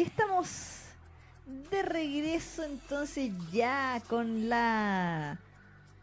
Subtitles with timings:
[0.00, 0.48] Y estamos
[1.70, 5.38] de regreso entonces ya con la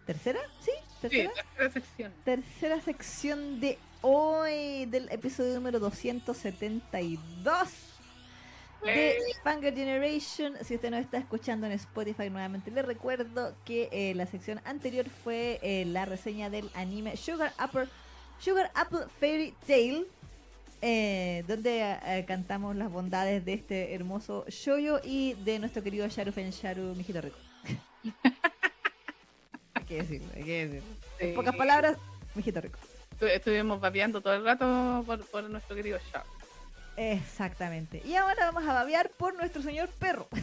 [0.06, 0.70] tercera, ¿sí?
[1.02, 1.32] ¿Tercera?
[1.34, 2.14] Sí, tercera sección.
[2.24, 7.10] Tercera sección de hoy del episodio número 272
[8.84, 10.54] de Fanger Generation.
[10.64, 15.10] Si usted no está escuchando en Spotify nuevamente, le recuerdo que eh, la sección anterior
[15.10, 17.88] fue eh, la reseña del anime Sugar Apple,
[18.38, 20.06] Sugar Apple Fairy Tale.
[20.82, 26.94] Eh, donde cantamos las bondades de este hermoso shoyo y de nuestro querido Sharu Sharu,
[26.96, 27.38] mijito rico.
[29.74, 30.96] hay que decirlo, hay que decirlo.
[31.20, 31.98] En pocas palabras,
[32.36, 32.78] mijito rico.
[33.22, 36.30] Estuvimos babeando todo el rato por, por nuestro querido Sharu.
[36.98, 38.02] Exactamente.
[38.06, 40.28] Y ahora vamos a babear por nuestro señor perro.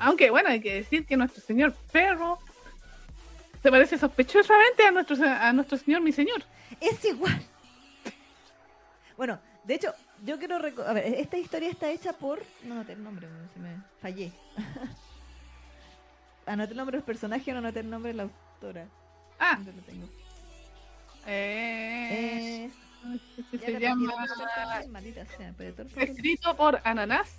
[0.00, 2.38] Aunque bueno, hay que decir que nuestro señor perro
[3.64, 6.44] se parece sospechosamente a nuestro, a nuestro señor, mi señor.
[6.82, 7.42] Es igual.
[9.16, 12.42] Bueno, de hecho, yo quiero a ver, esta historia está hecha por.
[12.64, 13.70] No noté el nombre, se me
[14.02, 14.32] fallé.
[16.46, 18.86] anoté el nombre del personaje o no anoté el nombre de la autora.
[19.38, 19.58] Ah.
[19.64, 20.10] Lo tengo.
[21.26, 22.70] Eh...
[23.64, 24.14] Se llama.
[25.96, 27.34] Escrito por Ananás.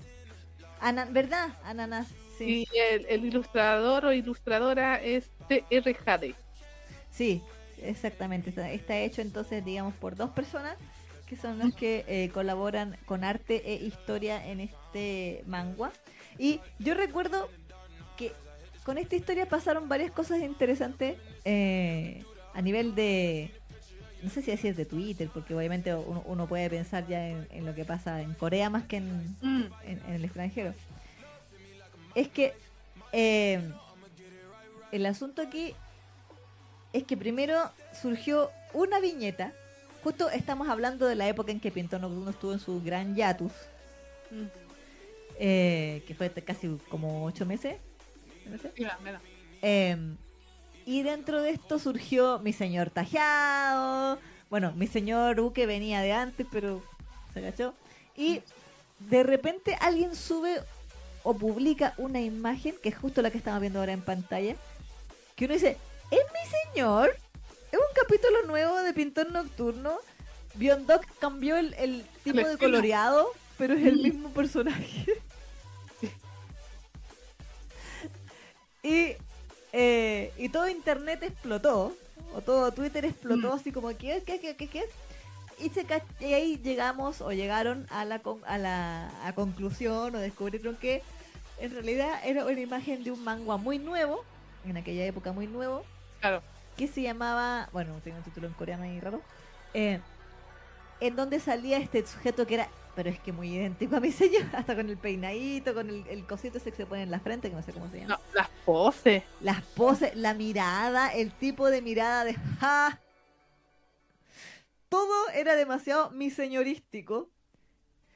[1.12, 1.50] ¿Verdad?
[1.64, 2.08] Ananás.
[2.38, 2.68] Sí.
[2.72, 5.94] Y el, ilustrador o ilustradora es T.R.
[5.94, 6.36] Jade.
[7.12, 7.42] Sí,
[7.82, 8.54] exactamente.
[8.74, 10.76] Está, hecho entonces, digamos, por dos personas
[11.28, 15.92] que son los que eh, colaboran con arte e historia en este manga.
[16.38, 17.50] Y yo recuerdo
[18.18, 18.32] que
[18.84, 23.52] con esta historia pasaron varias cosas interesantes eh, a nivel de,
[24.22, 27.74] no sé si así es de Twitter, porque obviamente uno, puede pensar ya en, lo
[27.74, 29.66] que pasa en Corea más que en, mm.
[30.10, 30.74] el extranjero.
[32.16, 32.54] Es que
[33.12, 33.62] eh,
[34.92, 35.76] el asunto aquí
[36.94, 37.70] es que primero
[38.02, 39.52] surgió una viñeta.
[40.04, 43.52] Justo estamos hablando de la época en que Pintor Nocturno estuvo en su gran yatus.
[44.32, 44.46] Mm.
[45.38, 47.76] Eh, que fue casi como ocho meses.
[50.86, 54.20] Y dentro de esto surgió mi señor tajeado.
[54.50, 56.82] Bueno, mi señor U que venía de antes, pero
[57.34, 57.74] se agachó.
[58.16, 58.42] Y
[59.00, 60.62] de repente alguien sube
[61.26, 64.56] o publica una imagen, que es justo la que estamos viendo ahora en pantalla,
[65.36, 65.76] que uno dice,
[66.12, 67.18] ¿es mi señor?
[67.72, 69.98] ¿Es un capítulo nuevo de Pintor Nocturno?
[70.54, 73.28] Biondoc cambió el, tipo de coloreado,
[73.58, 75.06] pero es el mismo personaje.
[78.84, 79.16] y
[79.74, 81.94] eh, y todo internet explotó,
[82.34, 83.60] o todo Twitter explotó, mm.
[83.60, 84.86] así como, ¿qué, qué, qué, qué, qué?
[85.60, 85.86] Y, se,
[86.22, 91.02] y ahí llegamos o llegaron a la, a la conclusión o descubrieron que
[91.60, 94.24] en realidad era una imagen de un manga muy nuevo,
[94.66, 95.84] en aquella época muy nuevo,
[96.20, 96.42] claro.
[96.78, 99.22] que se llamaba, bueno, tengo un título en coreano y raro,
[99.74, 100.00] eh,
[101.00, 104.44] en donde salía este sujeto que era pero es que muy idéntico a mi señor,
[104.54, 107.56] hasta con el peinadito, con el, cosito ese que se pone en la frente, que
[107.56, 108.20] no sé cómo se llama.
[108.34, 109.24] las poses.
[109.42, 113.00] Las poses, la mirada, el tipo de mirada de ¡ja!
[114.90, 117.30] Todo era demasiado mi señorístico.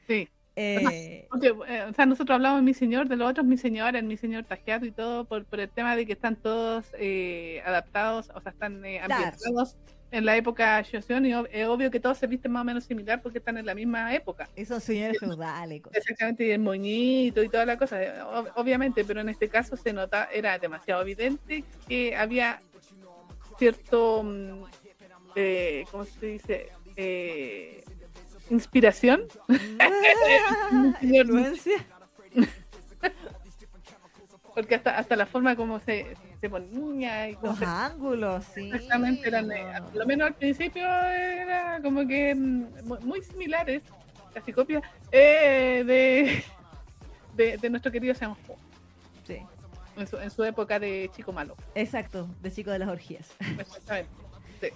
[0.07, 0.29] Sí.
[0.59, 4.03] Eh, eh, o sea, nosotros hablamos de mi señor, de los otros mi señor, el
[4.03, 8.29] mi señor tajeado y todo, por, por el tema de que están todos eh, adaptados,
[8.35, 9.77] o sea, están ambientados
[10.11, 13.21] en la época Joseon y es obvio que todos se visten más o menos similar
[13.21, 14.49] porque están en la misma época.
[14.55, 15.83] Esos señores feudales.
[15.93, 17.99] Exactamente, y el moñito y toda la cosa,
[18.55, 22.59] obviamente, pero en este caso se nota, era demasiado evidente que había
[23.57, 24.63] cierto, mm,
[25.35, 26.69] eh, ¿cómo se dice?
[28.49, 29.23] Inspiración.
[31.01, 31.85] Influencia.
[34.53, 38.69] porque hasta, hasta la forma como se, se ponía y los ángulos, sí.
[38.73, 42.65] Exactamente, eran, eh, lo menos al principio era como que mm,
[43.03, 43.83] muy similares,
[44.33, 46.43] casi copias, eh, de,
[47.57, 48.35] de, nuestro querido Sam
[49.25, 49.37] Sí.
[49.95, 51.55] En su, en su época de chico malo.
[51.75, 53.29] Exacto, de chico de las orgías.
[53.57, 54.09] Exactamente.
[54.61, 54.67] Sí.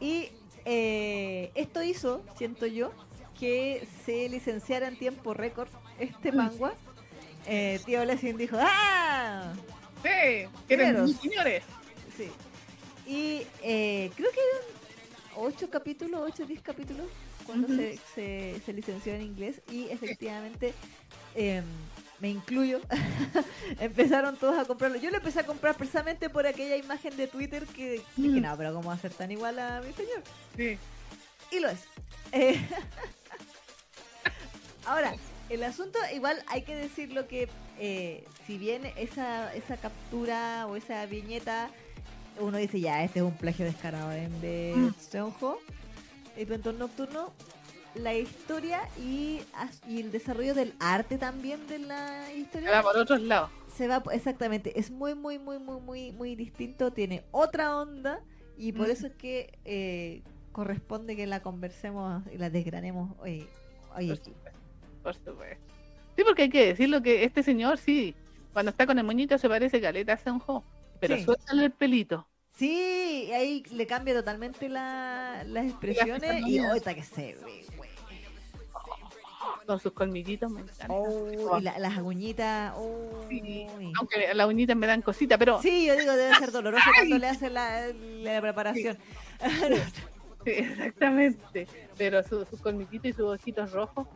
[0.00, 0.30] Y
[0.64, 2.92] eh, esto hizo, siento yo,
[3.38, 5.68] que se licenciara en tiempo récord
[5.98, 6.72] este manga.
[7.46, 9.52] Eh, tío Lessing dijo, ¡ah!
[10.02, 11.62] Sí, eran señores.
[12.16, 12.30] Sí.
[13.06, 14.76] Y eh, creo que eran
[15.36, 17.06] 8 capítulos, 8 o 10 capítulos
[17.46, 20.74] cuando se, se, licenció en inglés y efectivamente
[21.36, 21.64] em,
[22.18, 22.80] me incluyo,
[23.80, 24.98] empezaron todos a comprarlo.
[24.98, 28.74] Yo lo empecé a comprar precisamente por aquella imagen de Twitter que dije, no, pero
[28.74, 30.22] ¿cómo va a ser tan igual a mi señor?
[30.56, 30.78] Sí.
[31.52, 31.84] Y lo es.
[32.32, 32.60] Eh,
[34.86, 35.14] ahora,
[35.48, 37.48] el asunto, igual hay que decir lo que,
[37.78, 41.70] eh, si bien esa, esa captura o esa viñeta,
[42.40, 44.94] uno dice, ya, este es un plagio descarado de mm.
[44.98, 45.58] Seonjo,
[46.36, 47.32] el Pentón Nocturno,
[47.94, 49.40] la historia y,
[49.88, 52.68] y, el desarrollo del arte también de la historia.
[52.68, 53.50] Se va por otros lados.
[53.74, 54.78] Se va, exactamente.
[54.78, 56.92] Es muy, muy, muy, muy, muy, muy distinto.
[56.92, 58.20] Tiene otra onda
[58.58, 60.22] y por eso es que eh,
[60.52, 63.46] corresponde que la conversemos y la desgranemos hoy,
[63.94, 64.45] hoy por Supuesto,
[65.06, 65.64] por supuesto.
[66.16, 68.14] Sí, porque hay que decirlo que este señor, sí,
[68.52, 70.64] cuando está con el moñito se parece caleta a Senjo,
[70.98, 71.26] pero sí.
[71.52, 72.26] el pelito.
[72.56, 77.66] Sí, ahí le cambia totalmente la, las expresiones y ahorita que se ve,
[79.66, 82.72] Con sus colmillitos me Oh, y las uñitas.
[82.74, 85.62] Aunque las uñitas me dan cositas, pero.
[85.62, 88.98] Sí, yo digo, debe ser doloroso cuando le hacen la, la preparación.
[90.44, 90.50] Sí.
[90.50, 91.68] exactamente.
[91.98, 94.08] Pero sus su colmillitos y sus ojitos rojos.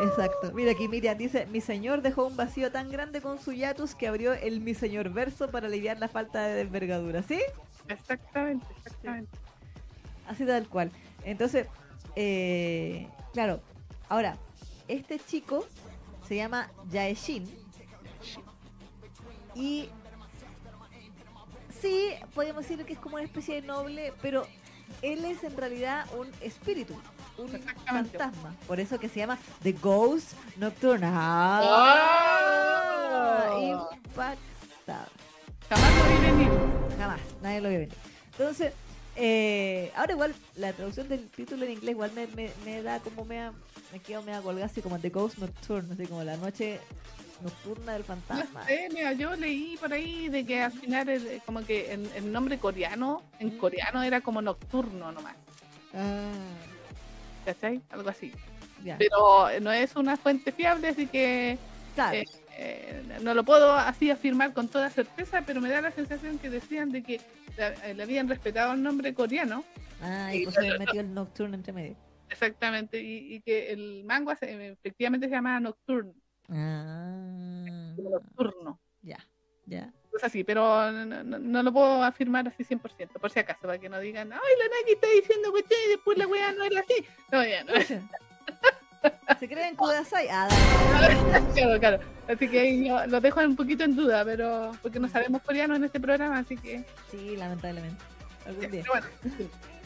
[0.00, 0.52] Exacto.
[0.52, 4.08] Mira aquí Miriam dice, mi señor dejó un vacío tan grande con su yatus que
[4.08, 7.40] abrió el mi señor verso para aliviar la falta de envergadura, ¿sí?
[7.88, 9.38] Exactamente, exactamente.
[10.26, 10.90] Así tal cual.
[11.24, 11.66] Entonces,
[12.16, 13.60] eh, claro,
[14.08, 14.36] ahora,
[14.86, 15.66] este chico
[16.26, 17.48] se llama Jaeshin
[19.54, 19.88] y
[21.80, 24.46] sí, podemos decir que es como una especie de noble, pero
[25.02, 26.94] él es en realidad un espíritu
[27.38, 28.54] un fantasma.
[28.66, 31.62] Por eso que se llama The Ghost Nocturnal.
[31.64, 32.98] ¡Oh!
[35.68, 36.50] Jamás lo vi venir.
[36.98, 37.94] Jamás, nadie lo vio venir.
[38.32, 38.72] Entonces,
[39.16, 43.24] eh, ahora igual la traducción del título en inglés igual me, me, me da como
[43.24, 43.50] me
[43.92, 46.78] me quedo me colgada así como The Ghost Nocturne, así como la noche
[47.42, 48.60] nocturna del fantasma.
[48.60, 52.10] No sé, mira, yo leí por ahí de que al final el, como que el,
[52.14, 53.58] el nombre coreano, en mm.
[53.58, 55.36] coreano era como nocturno nomás.
[55.94, 56.32] Ah.
[57.48, 57.80] ¿Cachai?
[57.88, 58.30] Algo así.
[58.98, 61.52] Pero no es una fuente fiable, así que
[62.12, 62.24] eh,
[62.58, 66.50] eh, no lo puedo así afirmar con toda certeza, pero me da la sensación que
[66.50, 67.20] decían de que
[67.94, 69.64] le, habían respetado el nombre coreano.
[70.02, 71.96] Ah, y, pues se metió el Nocturne entre medio.
[72.28, 76.12] Exactamente, y, que el manga efectivamente se llamaba Nocturne.
[76.50, 77.94] Ah.
[77.96, 78.78] Nocturno.
[79.00, 79.18] Ya,
[79.64, 79.90] ya.
[80.10, 82.80] Pues así, pero no, lo puedo afirmar así 100%,
[83.20, 86.18] por si acaso, para que no digan, ay, la Naki está diciendo que y después
[86.18, 87.04] la weá no era así.
[87.30, 87.72] No, ya no.
[89.38, 90.26] ¿Se creen Kudasai?
[90.30, 90.48] Ah,
[91.54, 92.00] claro, claro.
[92.26, 96.00] Así que lo, dejo un poquito en duda, pero porque no sabemos coreano en este
[96.00, 96.84] programa, así que.
[97.10, 98.02] Sí, lamentablemente.
[98.46, 98.84] Algún día.
[98.88, 99.06] Bueno,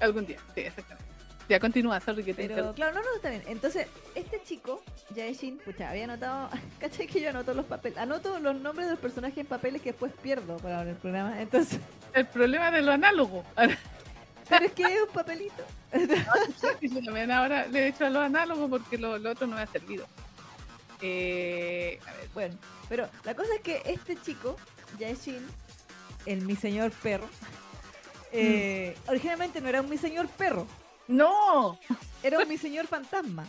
[0.00, 1.11] algún día, sí, exactamente.
[1.52, 3.42] Ya continúa, sorry que te Pero, claro, no, no, está bien.
[3.46, 4.82] Entonces, este chico,
[5.14, 6.48] Jaeshin, pucha, había anotado,
[6.80, 7.98] ¿cachai que yo anoto los papeles?
[7.98, 11.38] Anoto los nombres de los personajes en papeles que después pierdo para el programa.
[11.42, 11.78] Entonces.
[12.14, 13.44] El problema de lo análogo.
[14.48, 15.62] Pero es que es un papelito.
[17.30, 20.06] ahora le he hecho a lo análogo porque lo, otro no me ha servido.
[21.02, 22.58] Eh, a ver, bueno,
[22.88, 24.56] pero la cosa es que este chico,
[24.98, 25.46] Jaeshin,
[26.24, 27.28] el mi señor perro,
[28.32, 29.10] eh, mm.
[29.10, 30.66] originalmente no era un mi señor perro,
[31.08, 31.78] no.
[32.22, 33.46] Era un mi señor fantasma.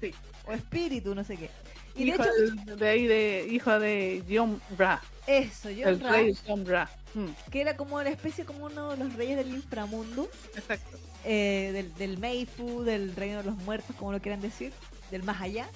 [0.00, 0.12] Sí.
[0.46, 1.50] O espíritu, no sé qué.
[1.94, 5.02] Y hijo de, hecho, de, ahí de hijo de John Ra.
[5.26, 6.88] Eso, John El rey John Ra.
[7.14, 7.50] Mm.
[7.50, 10.28] Que era como la especie como uno de los reyes del inframundo.
[10.54, 10.96] Exacto.
[11.24, 14.72] Eh, del, del Meifu, del reino de los muertos, como lo quieran decir,
[15.10, 15.68] del más allá.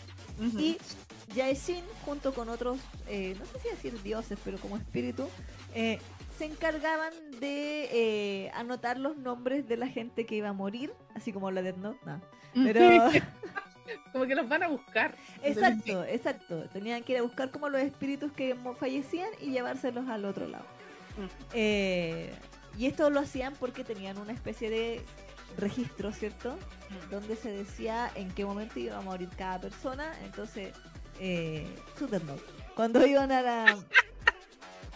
[0.58, 0.78] Y
[1.34, 2.78] Yaesin, junto con otros,
[3.08, 5.28] eh, no sé si decir dioses, pero como espíritu,
[5.74, 5.98] eh,
[6.38, 11.32] se encargaban de eh, anotar los nombres de la gente que iba a morir, así
[11.32, 12.20] como la Death Note, no.
[12.54, 13.10] Pero...
[14.12, 15.14] como que los van a buscar.
[15.42, 16.68] Exacto, exacto.
[16.72, 20.64] Tenían que ir a buscar como los espíritus que fallecían y llevárselos al otro lado.
[21.16, 21.26] Mm.
[21.52, 22.32] Eh,
[22.78, 25.02] y esto lo hacían porque tenían una especie de
[25.58, 26.56] registro, ¿cierto?
[26.56, 27.10] Mm.
[27.10, 30.12] Donde se decía en qué momento iba a morir cada persona.
[30.24, 30.72] Entonces,
[31.20, 31.66] eh.
[32.74, 33.78] Cuando iban a la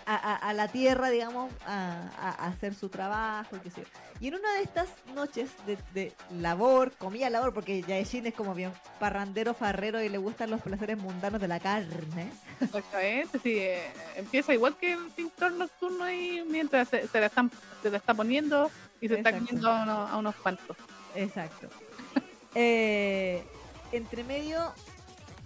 [0.06, 3.56] a, la tierra, digamos, a, hacer su trabajo.
[3.56, 8.54] Y, y en una de estas noches de, labor, comía labor, porque Yaeshin es como
[8.54, 12.30] bien parrandero, farrero y le gustan los placeres mundanos de la carne.
[12.60, 13.58] Exactamente, sí.
[13.58, 13.82] Eh,
[14.14, 17.50] empieza igual que el pintor nocturno ahí mientras se, la, están,
[17.82, 18.70] se la está poniendo
[19.00, 20.76] y se está comiendo a unos, cuantos.
[21.16, 21.68] Exacto.
[22.54, 23.44] eh,
[23.90, 24.72] entre medio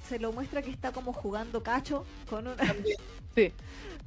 [0.07, 2.55] se lo muestra que está como jugando cacho con un...
[3.35, 3.53] Sí.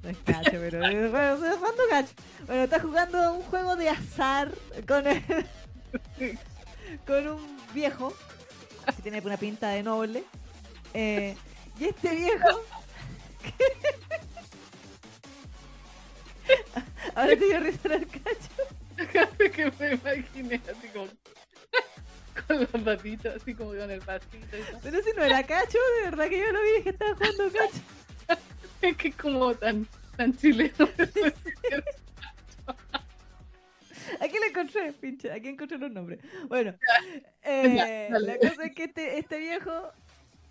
[0.03, 2.13] No es cacho, pero bueno, jugando cacho.
[2.45, 4.51] Bueno, está jugando un juego de azar
[4.85, 5.05] con
[7.07, 8.13] con un viejo
[8.85, 10.25] que tiene una pinta de noble.
[10.93, 11.35] Eh,
[11.79, 12.63] y este viejo
[17.15, 18.49] Ahora te dio risa el cacho.
[19.51, 21.07] que me imaginé así como
[22.47, 24.57] con los patitos, así como con el pasito.
[24.81, 27.81] Pero si no era cacho, de verdad que yo lo vi que estaba jugando cacho.
[28.89, 29.87] es que es como tan,
[30.17, 30.73] tan chileno.
[34.19, 36.19] ¿A qué le encontré, pinche, aquí encontré los nombres.
[36.47, 36.75] Bueno,
[37.43, 39.91] eh, la cosa es que este, este viejo,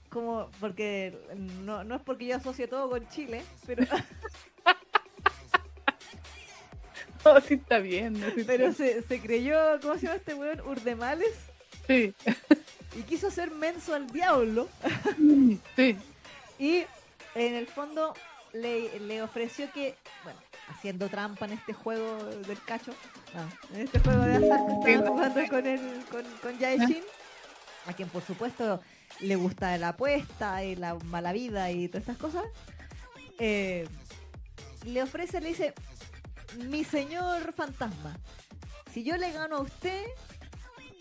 [0.09, 1.17] como, porque
[1.65, 3.87] no, no es porque yo asocie todo con Chile, pero...
[7.25, 8.21] Oh, sí está bien.
[8.49, 10.61] pero Se, se creyó, ¿cómo se llama este weón?
[10.63, 11.33] Urdemales.
[11.87, 12.13] Sí.
[12.99, 14.69] Y quiso hacer menso al diablo.
[15.77, 15.97] Sí.
[16.59, 16.85] Y
[17.35, 18.15] en el fondo
[18.53, 22.93] le, le ofreció que, bueno, haciendo trampa en este juego del cacho,
[23.75, 27.03] en este juego de azar que estaba jugando con, el, con, con Jaeshin,
[27.87, 28.81] a quien por supuesto
[29.21, 32.45] le gusta la apuesta y la mala vida y todas estas cosas,
[33.39, 33.89] eh,
[34.85, 35.75] le ofrece, le dice,
[36.69, 38.17] mi señor fantasma,
[38.93, 40.05] si yo le gano a usted,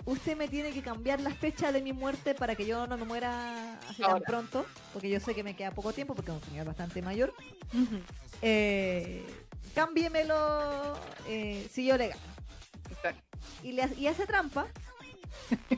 [0.06, 3.06] usted me tiene que cambiar la fecha de mi muerte para que yo no me
[3.06, 6.44] muera así tan pronto, porque yo sé que me queda poco tiempo, porque es un
[6.44, 7.34] señor bastante mayor.
[8.42, 9.26] eh,
[9.74, 10.96] cámbiemelo
[11.28, 12.22] eh, si yo le gano.
[13.64, 14.68] Y, le, y hace trampa.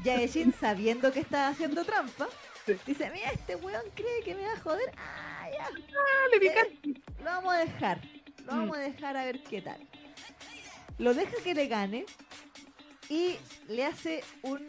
[0.03, 2.27] Yaeshin, sabiendo que está haciendo trampa,
[2.85, 4.91] dice, mira, este weón cree que me va a joder.
[4.97, 5.65] Ah, ya.
[5.65, 8.01] Ah, le eh, lo vamos a dejar.
[8.45, 8.83] Lo vamos a mm.
[8.83, 9.87] dejar a ver qué tal.
[10.97, 12.05] Lo deja que le gane
[13.13, 14.67] y le hace un,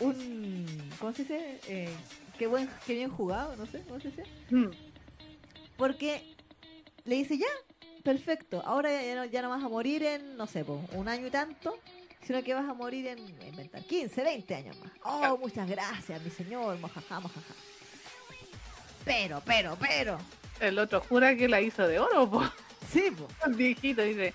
[0.00, 1.60] un ¿cómo se dice?
[1.68, 1.94] Eh,
[2.38, 4.24] qué, buen, qué bien jugado, no sé, ¿cómo se dice?
[4.48, 4.70] Mm.
[5.76, 6.34] Porque
[7.04, 7.46] le dice, ya,
[8.02, 11.78] perfecto, ahora ya no, vas a morir en, no sé, un año y tanto,
[12.26, 14.92] sino que vas a morir en, en 15, 20 años más.
[15.04, 17.54] Oh, muchas gracias, mi señor, mojaja, mojaja.
[19.04, 20.18] Pero, pero, pero.
[20.60, 22.42] El otro jura que la hizo de oro, po.
[22.90, 23.28] Sí, po.
[23.46, 24.32] El viejito dice,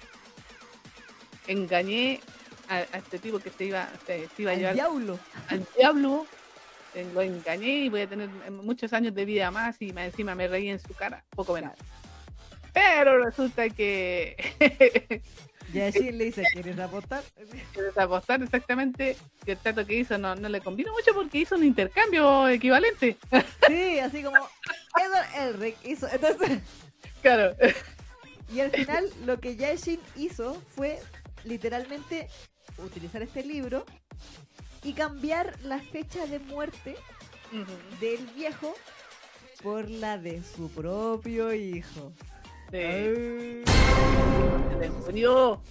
[1.47, 2.19] engañé
[2.69, 5.19] a, este tipo que se iba, se, iba a al llevar diablo.
[5.49, 6.25] al diablo,
[6.95, 10.35] eh, lo engañé y voy a tener eh, muchos años de vida más y encima
[10.35, 11.73] me reí en su cara, poco menos.
[12.73, 14.35] Pero resulta que...
[15.73, 17.23] Yashin le dice, ¿quieres apostar?
[17.73, 18.41] ¿Quieres apostar?
[18.41, 19.17] Exactamente.
[19.45, 23.17] Que el trato que hizo no, no le convino mucho porque hizo un intercambio equivalente.
[23.67, 26.07] Sí, así como Edward Elric hizo.
[26.07, 26.59] Entonces...
[27.21, 27.53] Claro.
[28.53, 30.99] Y al final lo que Yashin hizo fue
[31.43, 32.29] literalmente
[32.77, 33.85] utilizar este libro
[34.83, 36.95] y cambiar la fecha de muerte
[37.99, 38.73] del viejo
[39.63, 42.13] por la de su propio hijo.
[42.71, 43.63] Se
[45.05, 45.61] murió.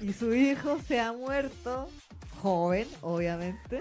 [0.00, 1.88] Y su hijo se ha muerto,
[2.40, 3.80] joven, obviamente.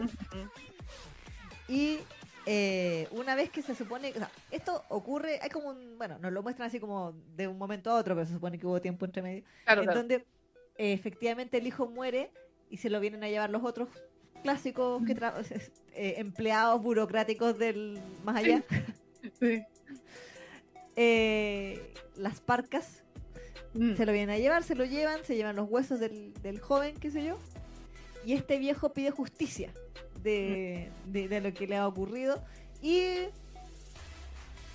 [1.67, 1.99] Y
[2.45, 4.13] eh, una vez que se supone,
[4.51, 7.95] esto ocurre, hay como un, bueno, nos lo muestran así como de un momento a
[7.95, 10.25] otro, pero se supone que hubo tiempo entre medio, en donde
[10.89, 12.31] efectivamente el hijo muere
[12.69, 13.89] y se lo vienen a llevar los otros
[14.41, 15.13] clásicos que
[15.93, 18.63] eh, empleados burocráticos del más allá.
[20.97, 23.01] Eh, las parcas
[23.73, 23.95] mm.
[23.95, 27.09] se lo vienen a llevar, se lo llevan, se llevan los huesos del, joven, qué
[27.09, 27.37] sé yo.
[28.25, 29.71] Y este viejo pide justicia
[30.21, 32.43] de, de, lo que le ha ocurrido.
[32.81, 33.01] Y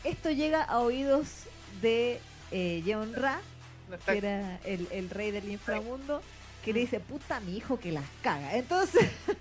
[0.05, 1.45] esto llega a oídos
[1.83, 2.19] de
[2.51, 2.83] eh,
[3.15, 3.41] Ra,
[4.07, 6.23] que era el, rey del inframundo,
[6.65, 8.57] que le dice, puta, mi hijo que las caga.
[8.57, 9.11] Entonces...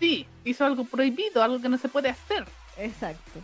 [0.00, 2.44] Sí, hizo algo prohibido, algo que no se puede hacer.
[2.76, 3.40] Exacto.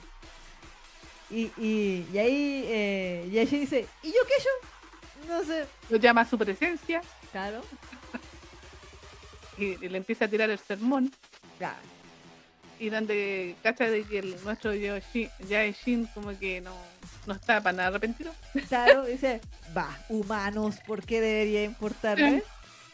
[1.30, 5.28] Y, y, y ahí eh, y ella dice, ¿y yo qué yo?
[5.28, 5.66] No sé.
[5.88, 7.00] Lo llama a su presencia.
[7.30, 7.62] Claro.
[9.58, 11.12] y, le empieza a tirar el sermón.
[11.58, 11.76] Claro.
[12.80, 16.74] Y donde cacha de que el, nuestro Yaeshin como que no
[17.28, 18.34] no está para nada arrepentido.
[18.68, 19.40] Claro, dice,
[19.76, 22.42] va, humanos, ¿por qué debería importarme?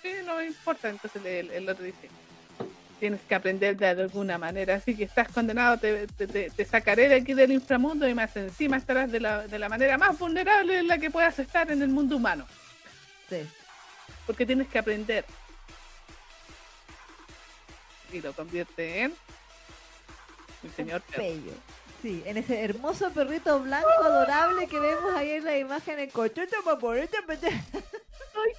[0.02, 0.90] Sí, no me importa.
[0.90, 2.10] Entonces el, otro dice,
[3.00, 7.32] tienes que aprender de alguna manera, así que estás condenado, te, te, sacaré de aquí
[7.32, 10.98] del inframundo y más encima estarás de la, de la manera más vulnerable en la
[10.98, 12.46] que puedas estar en el mundo humano.
[13.30, 13.46] Sí.
[14.26, 15.24] Porque tienes que aprender.
[18.12, 19.14] Y lo convierte en
[20.62, 21.02] el señor.
[22.04, 26.56] Sí, en ese hermoso perrito blanco adorable que vemos ahí en la imagen en cochocho
[26.62, 27.16] paporete.
[27.30, 28.52] Ay,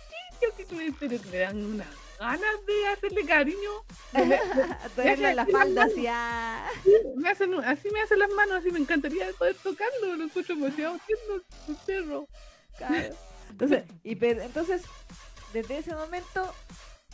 [0.58, 1.88] sí, que me, me dan unas
[2.20, 3.70] ganas de hacerle cariño.
[4.14, 6.08] Me, la falda así.
[7.18, 10.16] Me hacen, así me hacen las manos, así me encantaría poder tocarlo.
[10.16, 12.28] Lo encuentro demasiado tierno, un perro.
[12.80, 13.16] Claro.
[13.52, 14.82] Entonces, y, entonces,
[15.54, 16.52] desde ese momento,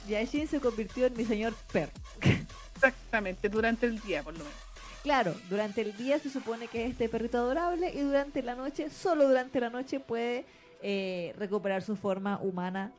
[0.08, 1.92] Yashin se convirtió en mi señor perro.
[2.76, 4.71] Exactamente, durante el día, por lo menos.
[5.04, 8.90] Claro, durante el día se supone que es este perrito adorable y durante la noche,
[8.90, 10.46] solo durante la noche puede
[10.82, 12.92] eh, recuperar su forma humana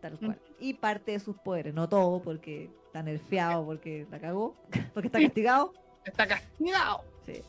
[0.00, 0.38] tal cual.
[0.58, 4.56] Y parte de sus poderes, no todo, porque está nerfeado, porque la cagó,
[4.94, 5.72] porque está castigado.
[6.04, 7.04] Está castigado.
[7.26, 7.42] Sí.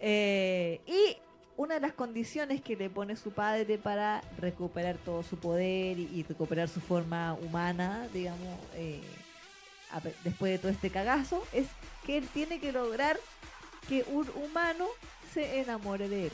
[0.00, 1.16] Eh, y
[1.56, 6.24] una de las condiciones que le pone su padre para recuperar todo su poder y,
[6.28, 9.00] recuperar su forma humana, digamos, eh,
[10.24, 11.66] después de todo este cagazo, es
[12.04, 13.18] que él tiene que lograr
[13.88, 14.86] que un humano
[15.32, 16.32] se enamore de él.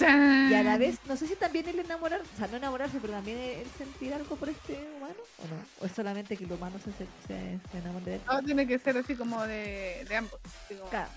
[0.00, 3.12] Y a la vez, no sé si también el enamorar, o sea, no enamorarse, pero
[3.12, 5.62] también el sentir algo por este humano, ¿o no?
[5.80, 8.20] ¿O es solamente que el humano se, se, se enamore de él?
[8.26, 10.40] No, tiene que ser así como de, de ambos.
[10.88, 11.10] Claro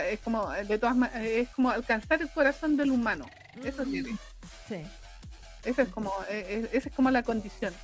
[0.00, 3.26] es como de todas es como alcanzar el corazón del humano.
[3.64, 3.90] Eso mm.
[3.90, 4.16] tiene.
[4.68, 4.82] Sí.
[5.64, 7.74] Esa es como, e, e, esa es como la condición.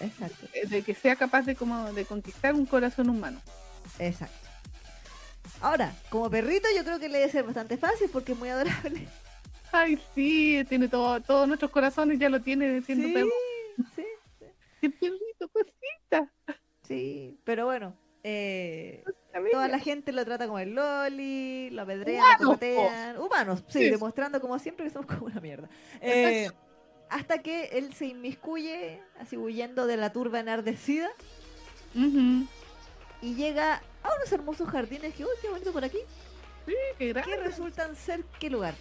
[0.00, 0.46] Exacto.
[0.54, 3.40] Eh, de que sea capaz de como de conquistar un corazón humano.
[3.98, 4.48] Exacto.
[5.60, 9.06] Ahora, como perrito yo creo que le debe ser bastante fácil porque es muy adorable.
[9.72, 13.28] Ay, sí, tiene todo, todos nuestros corazones, ya lo tiene siendo sí, perro.
[13.94, 14.04] Sí,
[14.38, 14.46] sí.
[14.80, 16.32] Qué perrito, cosita.
[16.82, 19.04] Sí, pero bueno, eh,
[19.52, 23.18] Toda la gente lo trata como el loli, lo apedrean, lo patean.
[23.18, 25.68] Humanos, sí, demostrando como siempre que somos como una mierda.
[26.00, 26.50] Eh,
[27.10, 31.10] hasta que él se inmiscuye, así huyendo de la turba enardecida.
[31.94, 35.98] Y llega a unos hermosos jardines que, uy, qué bonito por aquí.
[36.66, 38.74] Sí, qué Que resultan ser, ¿qué lugar?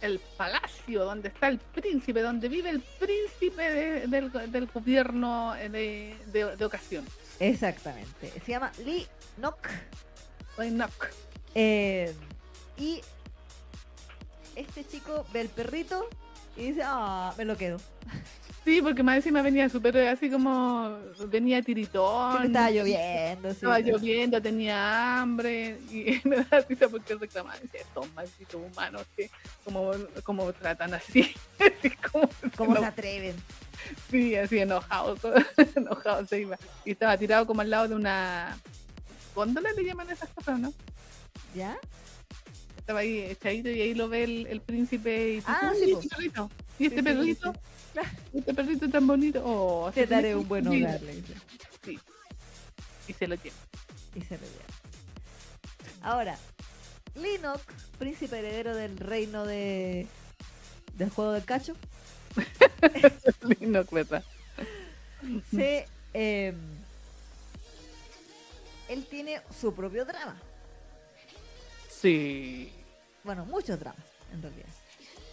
[0.00, 7.04] El palacio donde está el príncipe, donde vive el príncipe del, gobierno de, de ocasión.
[7.40, 8.32] Exactamente.
[8.44, 9.06] Se llama Lee
[9.38, 9.68] Nock.
[10.58, 11.08] Lee Nock.
[11.54, 12.14] Eh,
[12.76, 13.00] y
[14.54, 16.08] este chico ve el perrito
[16.56, 17.78] y dice, ah, me lo quedo.
[18.64, 20.98] Sí, porque más encima venía súper así como,
[21.28, 22.46] venía tiritón.
[22.46, 23.48] estaba lloviendo.
[23.48, 29.30] Estaba lloviendo, tenía hambre y me da risa porque reclamaba, decía, estos malditos humanos que
[29.64, 29.92] como,
[30.24, 31.32] como tratan así.
[32.10, 33.36] como, ¿Cómo se atreven?
[34.10, 35.16] Sí, así enojado,
[35.76, 36.58] enojado se iba.
[36.84, 38.58] Y estaba tirado como al lado de una
[39.32, 40.72] góndola, le llaman esas cosas, ¿no?
[41.54, 41.76] ¿Ya?
[42.86, 46.48] Estaba ahí echadito y ahí lo ve el, príncipe y ah, sí, este perrito.
[46.78, 47.52] Y este perrito,
[48.32, 49.42] este perrito tan bonito.
[49.44, 51.34] Oh, Te daré un buen hogar, le dice.
[51.84, 51.98] Sí.
[53.08, 53.56] Y se lo lleva.
[54.14, 54.64] Y se lo lleva.
[56.00, 56.38] Ahora,
[57.16, 57.64] Linux,
[57.98, 60.06] príncipe heredero del reino de
[60.94, 61.74] del juego del cacho.
[63.58, 64.22] Lindo cueta.
[65.50, 65.80] Sí,
[66.12, 66.54] em,
[68.88, 70.40] él tiene su propio drama.
[71.90, 72.72] Sí.
[73.26, 74.68] Bueno, muchos dramas, en realidad.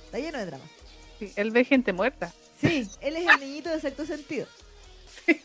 [0.05, 0.67] Está lleno de dramas.
[1.19, 2.33] Sí, él ve gente muerta.
[2.59, 4.47] Sí, él es el niñito de sexto sentido.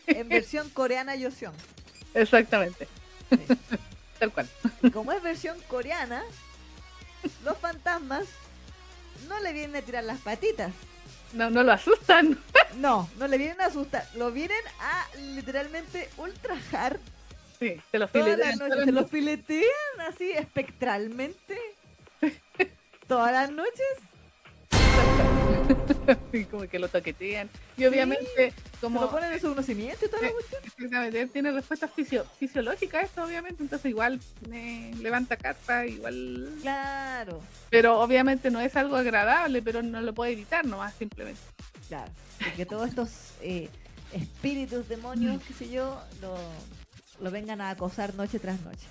[0.07, 1.53] En versión coreana Yoseon.
[2.15, 2.87] Exactamente.
[4.17, 4.49] Tal cual.
[4.81, 6.23] Y como es versión coreana,
[7.45, 8.25] los fantasmas
[9.27, 10.71] no le vienen a tirar las patitas.
[11.33, 12.39] No, no lo asustan.
[12.77, 14.07] No, no le vienen a asustar.
[14.15, 16.99] Lo vienen a literalmente ultrajar.
[17.59, 18.57] Sí, se lo filetean.
[18.57, 19.67] Se lo filetean
[19.99, 21.59] así espectralmente.
[23.07, 24.09] Todas las noches.
[26.51, 27.49] como que lo toquetean.
[27.77, 29.01] Y obviamente, como.
[29.01, 31.29] Lo ponen en su conocimiento y toda la cuestión.
[31.29, 31.91] tiene respuestas
[32.37, 33.63] fisiológicas esto, obviamente.
[33.63, 36.49] Entonces, igual me levanta carta, igual.
[36.61, 37.41] Claro.
[37.69, 41.41] Pero obviamente no es algo agradable, pero no lo puede evitar nomás, simplemente.
[41.87, 42.11] Claro.
[42.55, 43.09] Que todos estos
[43.41, 43.69] eh,
[44.13, 46.37] espíritus, demonios, qué sé yo, lo,
[47.19, 48.87] lo vengan a acosar noche tras noche.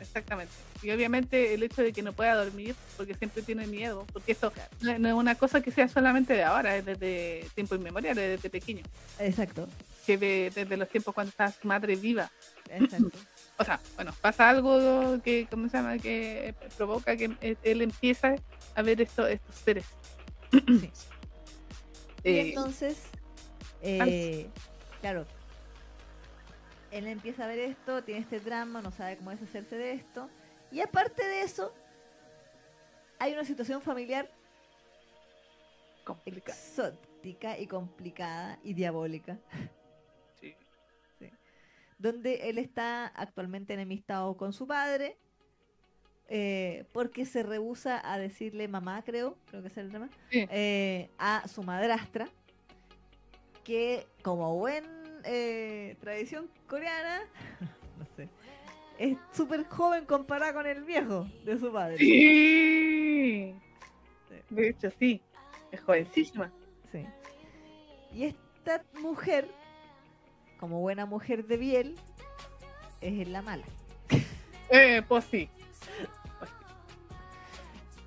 [0.00, 0.52] Exactamente.
[0.82, 4.52] Y obviamente el hecho de que no pueda dormir, porque siempre tiene miedo, porque esto
[4.80, 8.82] no, es una cosa que sea solamente de ahora, es desde tiempo inmemorial, desde pequeño.
[9.18, 9.68] Exacto.
[10.06, 12.30] Que desde los tiempos cuando está su madre viva.
[12.70, 13.18] Exacto.
[13.58, 15.98] o sea, bueno, pasa algo que, ¿cómo se llama?
[15.98, 18.36] Que provoca que él empieza
[18.74, 19.86] a ver esto, estos seres.
[20.52, 20.60] sí.
[22.24, 22.96] y eh, entonces,
[23.82, 24.48] eh,
[25.00, 25.26] claro,
[26.90, 30.28] él empieza a ver esto, tiene este drama, no sabe cómo deshacerse de esto.
[30.70, 31.72] Y aparte de eso,
[33.18, 34.30] hay una situación familiar
[36.24, 39.38] exótica y complicada y diabólica.
[40.40, 40.54] Sí.
[41.98, 45.16] Donde él está actualmente enemistado con su padre.
[46.30, 51.48] Eh, porque se rehúsa a decirle mamá, creo, creo que es el tema, eh, a
[51.48, 52.28] su madrastra,
[53.64, 57.22] que como buen eh, tradición coreana,
[57.98, 58.28] no sé,
[58.98, 61.98] es súper joven comparada con el viejo de su padre.
[61.98, 63.54] Sí.
[64.50, 65.20] De hecho, sí,
[65.70, 66.50] es jovencísima.
[66.90, 67.04] Sí.
[68.12, 69.48] Y esta mujer,
[70.58, 71.94] como buena mujer de Biel,
[73.00, 73.64] es la mala.
[74.70, 75.48] Eh, pues sí.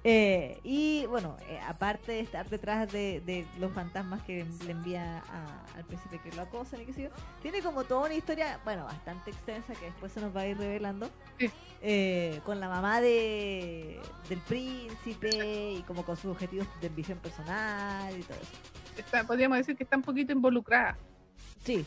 [0.03, 5.23] Eh, y bueno, eh, aparte de estar detrás de, los fantasmas que le envía
[5.75, 7.09] al príncipe que lo acosan y qué sé yo,
[7.41, 10.57] tiene como toda una historia, bueno, bastante extensa que después se nos va a ir
[10.57, 11.09] revelando,
[11.81, 18.17] eh, con la mamá de, del príncipe y como con sus objetivos de visión personal
[18.17, 19.27] y todo eso.
[19.27, 20.97] podríamos decir que está un poquito involucrada.
[21.63, 21.85] Sí.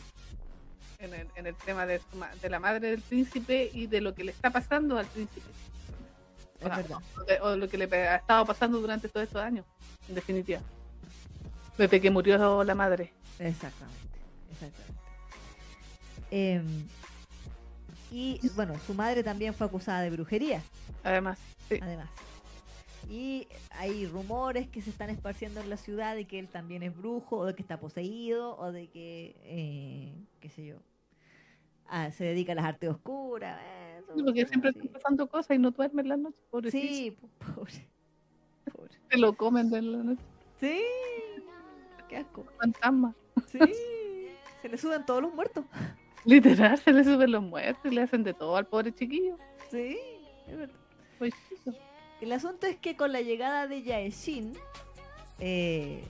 [0.99, 1.99] En el, en el tema de,
[2.41, 5.49] de la madre del príncipe y de lo que le está pasando al príncipe.
[7.41, 9.65] O, lo que le ha estado pasando durante todos estos años,
[10.07, 10.61] en definitiva.
[11.77, 13.11] Desde que murió la madre.
[13.39, 14.19] Exactamente,
[14.51, 14.95] exactamente.
[16.31, 16.87] Em,
[18.11, 20.61] y bueno, su madre también fue acusada de brujería.
[21.03, 21.37] Además,
[21.67, 21.79] sí.
[21.81, 22.09] Además.
[23.09, 26.95] Y hay rumores que se están esparciendo en la ciudad de que él también es
[26.95, 30.77] brujo, o de que está poseído, o de que, eh, qué sé yo,
[31.87, 33.59] ah, se dedica a las artes oscuras.
[33.61, 33.85] Eh
[34.23, 36.87] porque siempre están pasando cosas y no duermen la noche, pobrecito.
[36.87, 37.17] Sí,
[37.55, 37.87] pobre.
[38.73, 38.93] pobre.
[39.09, 40.21] Se lo comen de la noche.
[40.59, 40.81] Sí,
[42.07, 42.45] qué asco.
[42.59, 43.15] Fantasma.
[43.47, 43.59] Sí,
[44.61, 45.65] se le suben todos los muertos.
[46.23, 49.37] Literal, se le suben los muertos y le hacen de todo al pobre chiquillo.
[49.69, 49.97] Sí,
[50.47, 50.75] es verdad.
[51.19, 51.33] Pues,
[52.21, 54.53] el asunto es que con la llegada de Yaeshin,
[55.39, 56.03] eh,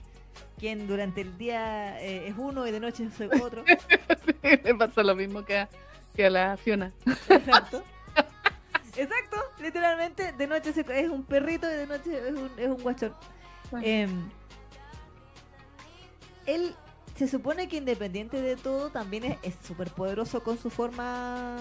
[0.57, 3.63] quien durante el día eh, es uno y de noche es otro.
[4.43, 5.69] le pasa lo mismo que a,
[6.15, 6.91] que a la Fiona.
[7.29, 7.83] Exacto.
[8.97, 13.13] Exacto, literalmente de noche es un perrito y de noche es un, es un guachón.
[13.81, 14.29] Em,
[16.45, 16.73] él
[17.15, 21.57] se supone que independiente de todo también es súper poderoso con su forma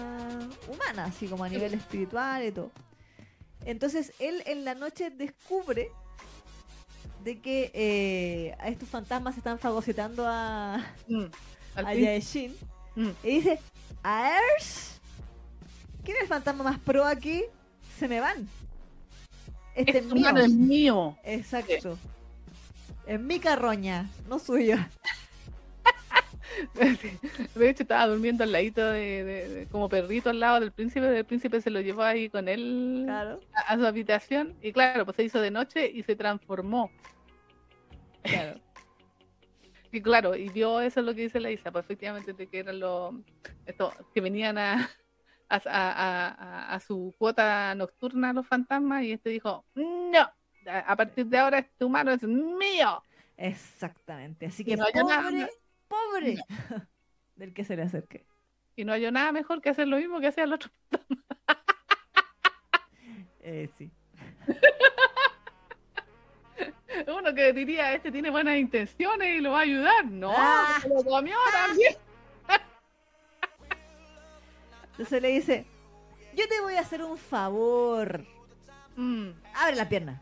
[0.67, 2.71] humana, así como a nivel espiritual y todo.
[3.65, 5.91] Entonces él en la noche descubre
[7.25, 11.25] de que eh, a estos fantasmas están fagocitando a, mm,
[11.75, 12.55] a Yaeshin.
[12.95, 13.09] Mm.
[13.23, 13.59] Y dice,
[14.03, 15.01] Aers.
[16.03, 17.43] ¿Quién es el fantasma más pro aquí?
[17.97, 18.47] Se me van.
[19.73, 20.37] Este, es mío.
[20.37, 21.17] es mío.
[21.23, 21.97] Exacto.
[23.07, 24.91] Es mi carroña, no suya.
[27.55, 31.17] de hecho, estaba durmiendo al ladito de, como perrito al lado del príncipe.
[31.17, 34.55] El príncipe se lo llevó ahí con él a, su habitación.
[34.61, 36.91] Y claro, pues se hizo de noche y se transformó.
[38.23, 38.59] Claro.
[39.91, 42.59] y claro, y vio eso es lo que dice la Isa, pues efectivamente de que
[42.59, 43.15] eran los
[44.13, 44.89] que venían a,
[45.49, 50.29] a, su cuota nocturna los fantasmas y este dijo, no,
[50.65, 53.01] a partir de ahora este humano es mío.
[53.37, 55.49] Exactamente, así que no pobre,
[55.87, 56.37] pobre
[57.35, 58.25] del que se le acerque.
[58.75, 60.69] Y no hay nada mejor que hacer lo mismo que hacía el otro.
[63.41, 63.91] eh, sí.
[67.07, 70.05] Uno que diría, este tiene buenas intenciones y lo va a ayudar.
[70.05, 70.81] No, ah.
[70.87, 71.95] lo comió también.
[74.91, 75.65] Entonces le dice,
[76.35, 78.25] yo te voy a hacer un favor.
[78.95, 79.29] Mm.
[79.55, 80.21] Abre la pierna.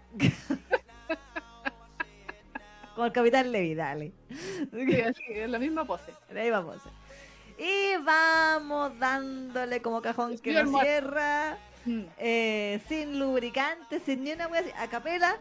[2.96, 4.12] Como el capitán Levi, dale.
[4.72, 6.14] es la misma pose.
[6.32, 6.90] La misma pose.
[7.58, 11.58] Y vamos dándole como cajón que no cierra.
[11.86, 12.04] Mm.
[12.18, 15.38] Eh, sin lubricante, sin ni una wea a capela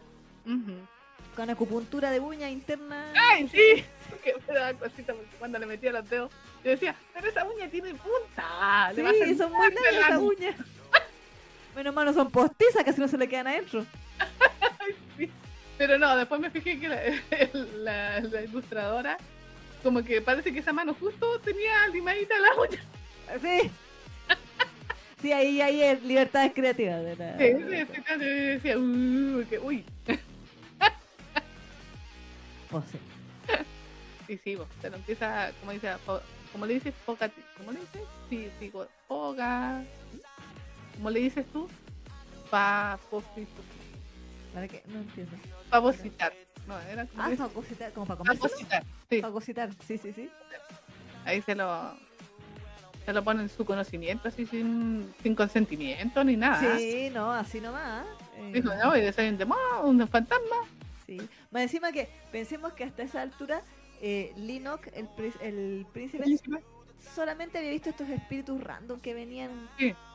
[1.35, 3.11] con acupuntura de uña interna.
[3.15, 3.83] ¡Ay, sí!
[4.09, 6.31] Porque me daba cosita cuando le metía los dedos.
[6.63, 8.91] Yo decía, pero esa uña tiene punta.
[8.93, 10.55] Sí, son muy largas uñas.
[11.75, 13.85] Menos mal no son postizas, casi no se le quedan adentro.
[15.85, 16.87] Pero no, después me fijé que
[17.75, 19.17] la, la, ilustradora,
[19.83, 22.81] como que parece que esa mano justo tenía limadita la uña.
[23.41, 23.69] Sí.
[25.21, 26.97] Sí, ahí, ahí es libertad creativa.
[26.97, 27.37] De la...
[27.37, 29.85] Sí, sí, sí, sí, decía, uy, que, uy.
[34.27, 35.91] Sí, sí, vos, se lo empieza, como dice,
[36.53, 38.01] como le dices, poca, ¿cómo le dices?
[38.29, 39.83] Sí, digo, poca,
[40.95, 41.67] ¿cómo le dices tú?
[42.49, 42.99] Pa,
[44.53, 44.83] ¿Para qué?
[44.87, 45.35] No entiendo.
[45.69, 46.33] Fagocitar.
[46.67, 47.23] No, era como.
[47.23, 48.37] Ah, fagocitar, como para comer.
[48.37, 49.21] Fagocitar, sí.
[49.21, 50.29] Fagocitar, sí, sí, sí.
[51.25, 51.95] Ahí se lo.
[53.05, 56.77] Se lo ponen su conocimiento así sin, sin consentimiento ni nada.
[56.77, 58.05] Sí, no, así nomás.
[58.37, 58.51] Eh.
[58.53, 60.55] Dijo, no, y de un demonio, un fantasma.
[61.05, 61.17] Sí.
[61.51, 63.61] Más encima que pensemos que hasta esa altura
[64.01, 65.09] eh, Linok, el,
[65.41, 66.23] el príncipe,
[67.15, 69.69] solamente había visto estos espíritus random que venían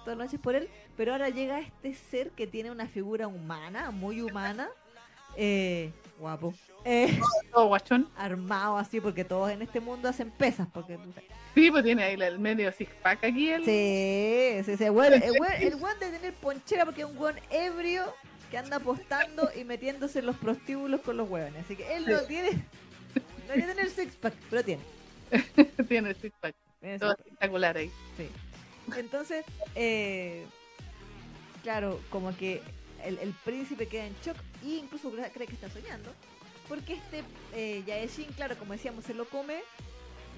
[0.05, 3.91] todas las noches por él, pero ahora llega este ser que tiene una figura humana,
[3.91, 4.69] muy humana,
[5.37, 6.55] eh, guapo.
[6.85, 7.19] Eh,
[7.55, 8.09] guachón.
[8.17, 10.67] Armado así, porque todos en este mundo hacen pesas.
[10.73, 10.99] porque
[11.55, 13.51] Sí, pues tiene ahí el medio six pack aquí.
[13.51, 13.65] El...
[13.65, 14.85] Sí, sí, sí.
[14.85, 18.05] el, güey el, de tener ponchera porque es un buen ebrio
[18.51, 21.65] que anda apostando y metiéndose en los prostíbulos con los huevones.
[21.65, 22.51] Así que él no tiene.
[23.49, 24.83] No tiene el six pack, pero tiene.
[25.89, 26.55] tiene el six pack.
[26.99, 27.91] Todo espectacular ahí.
[28.17, 28.29] Sí.
[28.97, 30.47] Entonces, eh,
[31.63, 32.63] claro, como que
[33.05, 36.11] el, príncipe queda en shock e incluso cree que está soñando.
[36.69, 39.61] Porque este eh, Yaeshin, claro, como decíamos, se lo come.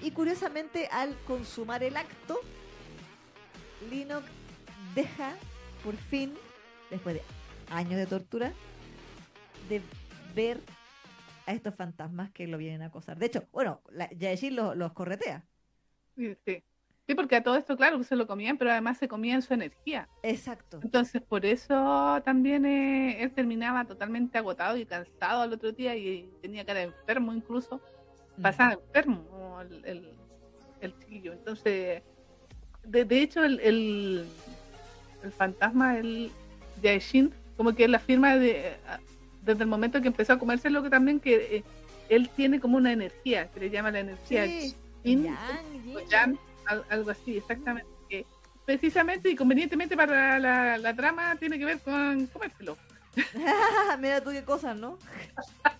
[0.01, 2.39] Y curiosamente, al consumar el acto,
[3.89, 4.23] Linok
[4.95, 5.35] deja,
[5.83, 6.33] por fin,
[6.89, 7.21] después de
[7.69, 8.53] años de tortura,
[9.69, 9.81] de
[10.33, 10.59] ver
[11.45, 13.17] a estos fantasmas que lo vienen a acosar.
[13.17, 13.81] De hecho, bueno,
[14.17, 15.43] Yaeshin los, corretea.
[16.15, 16.63] Sí, sí.
[17.07, 20.07] Sí, porque a todo esto, claro, se lo comían, pero además se comían su energía.
[20.23, 20.79] Exacto.
[20.81, 26.29] Entonces, por eso también eh, él terminaba totalmente agotado y cansado al otro día y
[26.41, 27.81] tenía cara enfermo incluso.
[28.37, 28.41] Mm.
[28.41, 30.13] Pasaba enfermo el,
[30.79, 31.33] el, chiquillo.
[31.33, 32.01] Entonces,
[32.85, 34.25] de, de hecho, el, el,
[35.37, 36.31] fantasma, el
[36.81, 38.77] Yaeshin, como que la firma de,
[39.41, 41.63] desde el momento que empezó a comerse lo que también que eh,
[42.09, 44.75] él tiene como una energía, que le llama la energía sí.
[46.89, 47.89] Algo así, exactamente.
[48.09, 48.25] Que
[48.65, 52.77] precisamente y convenientemente para la, la, trama tiene que ver con comérselo.
[53.99, 54.97] Mira tú qué cosas, ¿no?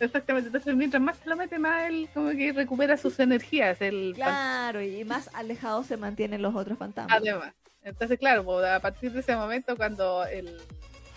[0.00, 3.80] Exactamente, entonces mientras más se lo mete, más él como que recupera sus energías.
[3.80, 7.18] El claro, y más alejados se mantienen los otros fantasmas.
[7.18, 10.60] Además, entonces claro, pues, a partir de ese momento cuando el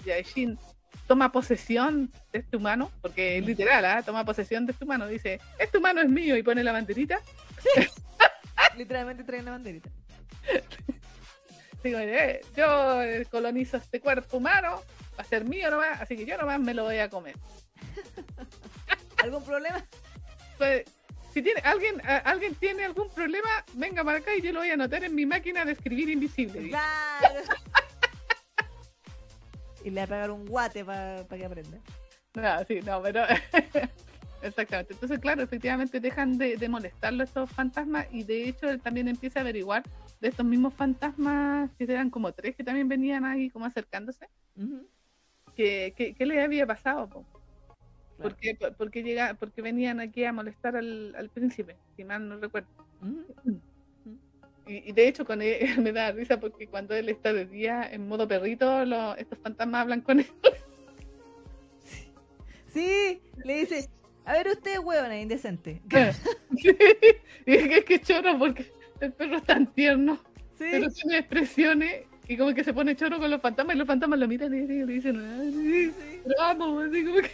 [0.05, 0.59] Yaishin
[1.07, 4.01] toma posesión de este humano, porque es literal, ¿ah?
[4.03, 7.19] toma posesión de este humano, dice, este humano es mío y pone la banderita.
[8.77, 9.89] Literalmente trae la banderita.
[11.83, 14.81] Digo, eh, yo colonizo este cuerpo humano,
[15.17, 17.35] va a ser mío nomás, así que yo nomás me lo voy a comer.
[19.23, 19.85] ¿Algún problema?
[20.57, 20.83] Pues,
[21.31, 24.75] si tiene alguien alguien tiene algún problema, venga para acá y yo lo voy a
[24.75, 26.69] anotar en mi máquina de escribir invisible.
[26.69, 27.41] Claro.
[29.85, 31.77] Y le va a pegar un guate para que aprenda.
[32.33, 33.21] No, sí, no, pero
[34.41, 34.93] exactamente.
[34.93, 39.41] Entonces, claro, efectivamente dejan de, molestarlo estos fantasmas y de hecho él también empieza a
[39.43, 39.83] averiguar
[40.19, 44.27] de estos mismos fantasmas, que eran como tres que también venían ahí como acercándose,
[45.55, 47.07] ¿Qué que, le había pasado.
[48.17, 52.69] Porque, porque, llega, porque venían aquí a molestar al, príncipe, si mal no recuerdo.
[54.67, 58.07] Y, de hecho con él me da risa porque cuando él está de día en
[58.07, 58.83] modo perrito,
[59.17, 60.27] estos fantasmas hablan con él.
[62.73, 63.87] Sí, le dice,
[64.25, 65.81] a ver usted, huevona, indecente.
[67.45, 70.19] y es que es choro porque el perro es tan tierno,
[70.57, 70.65] ¿Sí?
[70.71, 74.19] pero tiene expresiones y como que se pone choro con los fantasmas y los fantasmas
[74.19, 75.15] lo miran y le dicen,
[75.53, 76.21] sí, sí.
[76.37, 77.31] amo, así como que...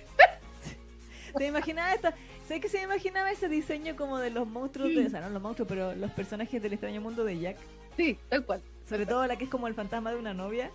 [1.37, 2.13] ¿Te imaginas esta?
[2.51, 5.29] ¿Sabes que se me imaginaba ese diseño como de los monstruos, de, o sea, no
[5.29, 7.55] los monstruos, pero los personajes del extraño mundo de Jack?
[7.95, 8.61] Sí, tal cual.
[8.89, 10.69] Sobre todo la que es como el fantasma de una novia.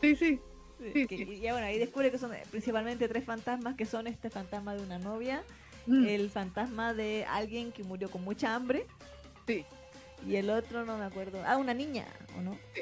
[0.00, 0.40] Sí, sí.
[0.80, 4.98] Y bueno, ahí descubre que son principalmente tres fantasmas, que son este fantasma de una
[4.98, 5.44] novia,
[5.86, 6.04] mm.
[6.04, 8.86] el fantasma de alguien que murió con mucha hambre.
[9.46, 9.64] Sí.
[10.26, 11.40] Y el otro no me acuerdo.
[11.46, 12.58] Ah, una niña, ¿o no?
[12.74, 12.80] Sí.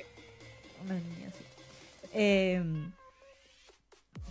[0.86, 1.44] Una niña, sí.
[2.14, 2.62] Eh,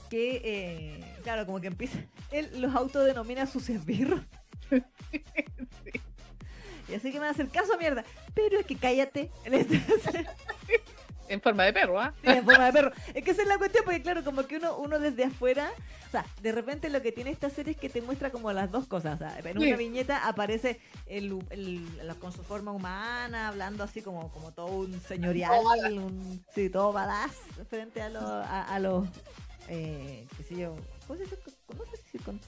[0.09, 1.99] que, eh, claro, como que empieza,
[2.31, 4.21] él los autodenomina sus esbirros.
[6.89, 8.03] Y así que me va a hacer caso, mierda.
[8.33, 9.29] Pero es que cállate.
[11.29, 12.13] en forma de perro, ¿ah?
[12.23, 12.91] en forma de perro.
[13.13, 15.69] Es que esa es la cuestión, porque claro, como que uno, uno desde afuera,
[16.07, 18.71] o sea, de repente lo que tiene esta serie es que te muestra como las
[18.71, 19.19] dos cosas.
[19.43, 21.37] en una viñeta aparece el,
[22.19, 25.51] con su forma humana, hablando así como, como todo un señorial,
[25.91, 27.33] un, sí, todo badass
[27.69, 29.05] frente a, a los
[29.69, 30.75] eh, qué sé yo,
[31.05, 31.37] ¿cómo se dice?
[31.65, 32.39] ¿Cómo se dice con,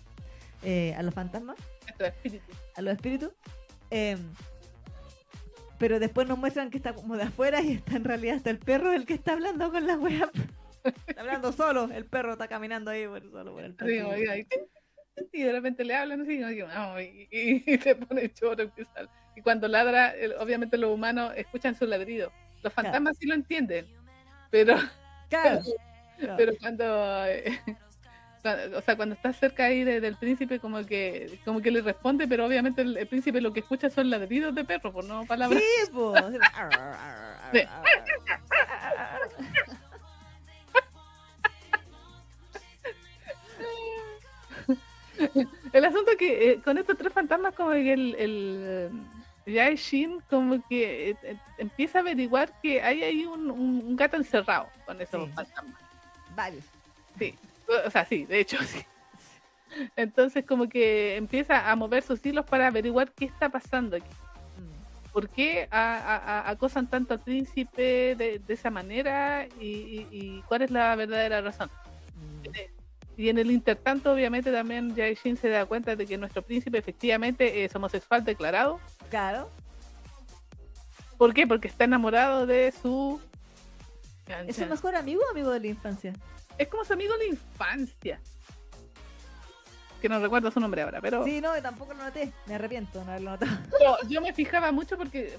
[0.64, 1.58] eh, a los fantasmas?
[1.88, 2.56] A los espíritus.
[2.76, 3.32] A los espíritus.
[3.92, 4.18] Eh,
[5.78, 8.60] pero después nos muestran que está como de afuera y está en realidad hasta el
[8.60, 10.30] perro el que está hablando con la wea.
[11.08, 14.16] está hablando solo, el perro está caminando ahí por, solo por el perro.
[15.34, 16.42] y de repente le hablan así
[17.32, 18.72] y, y, se pone choro.
[19.36, 22.32] Y cuando ladra, obviamente los humanos escuchan su ladrido.
[22.62, 23.88] Los fantasmas sí lo entienden,
[24.52, 24.76] pero,
[25.30, 25.62] claro.
[26.38, 27.60] Pero cuando, eh,
[28.76, 32.46] o sea, cuando estás cerca ahí del príncipe, como que, como que le responde, pero
[32.46, 35.62] obviamente el, príncipe lo que escucha son ladridos de perro, por no palabras.
[35.62, 36.24] Sí, pues.
[45.74, 48.90] el asunto que eh, con estos tres fantasmas, como que el, el
[49.46, 54.70] Yae Shin como que eh, empieza a averiguar que hay ahí un, un, gato encerrado
[54.86, 55.89] con esos fantasmas.
[57.18, 57.36] Sí,
[57.86, 58.84] o sea, sí, de hecho sí.
[59.96, 64.10] Entonces como que empieza a mover sus hilos para averiguar qué está pasando aquí.
[64.10, 65.12] Mm.
[65.12, 71.70] ¿Por qué acosan tanto al príncipe de, esa manera y, cuál es la verdadera razón?
[72.16, 72.80] Mm.
[73.20, 77.66] Y en el intertanto, obviamente, también Jaishin se da cuenta de que nuestro príncipe efectivamente
[77.66, 78.80] es homosexual declarado.
[79.10, 79.50] Claro.
[81.18, 81.46] ¿Por qué?
[81.46, 83.20] Porque está enamorado de su
[84.48, 86.14] ¿Es su mejor amigo o amigo de la infancia?
[86.60, 88.20] es como su amigo de infancia.
[90.02, 91.26] Que no recuerdo su nombre ahora, pero.
[91.26, 92.32] Sí, no, tampoco lo noté.
[92.46, 93.52] Me arrepiento no haberlo notado.
[94.10, 95.38] yo me fijaba mucho porque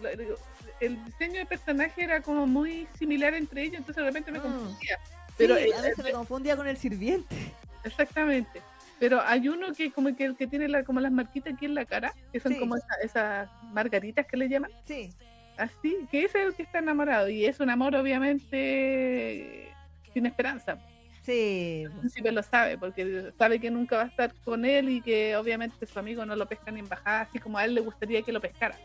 [0.81, 4.43] el diseño de personaje era como muy similar entre ellos, entonces de repente me ah.
[4.43, 4.99] confundía.
[5.37, 7.55] Pero sí, a veces me confundía con el sirviente.
[7.85, 8.61] Exactamente.
[8.99, 11.87] Pero hay uno que como que, que tiene la, como las marquitas aquí en la
[11.87, 14.71] cara, que son como esas margaritas que le llaman.
[14.85, 15.15] Sí.
[15.61, 17.29] Así, que ese es el que está enamorado.
[17.29, 19.71] Y es un amor obviamente
[20.15, 20.79] sin esperanza.
[21.23, 21.83] Sí.
[21.85, 25.37] El príncipe lo sabe, porque sabe que nunca va a estar con él y que
[25.37, 28.23] obviamente su amigo no lo pesca ni en bajada, así como a él le gustaría
[28.23, 28.79] que lo pescara.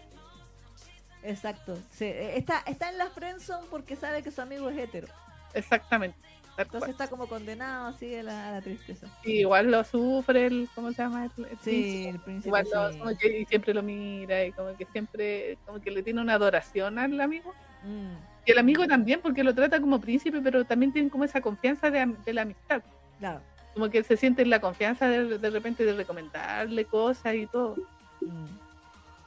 [1.23, 1.77] Exacto.
[1.91, 2.11] Sí.
[2.13, 5.07] Está, está en la friendzone porque sabe que su amigo es hetero.
[5.53, 6.17] Exactamente.
[6.57, 9.07] Entonces está como condenado así a la, tristeza.
[9.23, 11.25] igual lo sufre el, ¿cómo se llama?
[11.25, 12.47] El, sí, el príncipe.
[12.47, 16.21] Igual lo, que, y siempre lo mira y como que siempre, como que le tiene
[16.21, 17.53] una adoración al amigo.
[17.83, 18.15] Mm.
[18.45, 21.89] Y el amigo también, porque lo trata como príncipe, pero también tiene como esa confianza
[21.89, 22.81] de, de la amistad.
[23.19, 23.41] Claro.
[23.73, 27.75] Como que se siente en la confianza de, de repente de recomendarle cosas y todo.
[28.21, 28.45] Mm.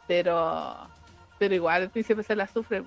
[0.07, 0.89] Pero,
[1.39, 2.85] pero igual el príncipe se la sufre.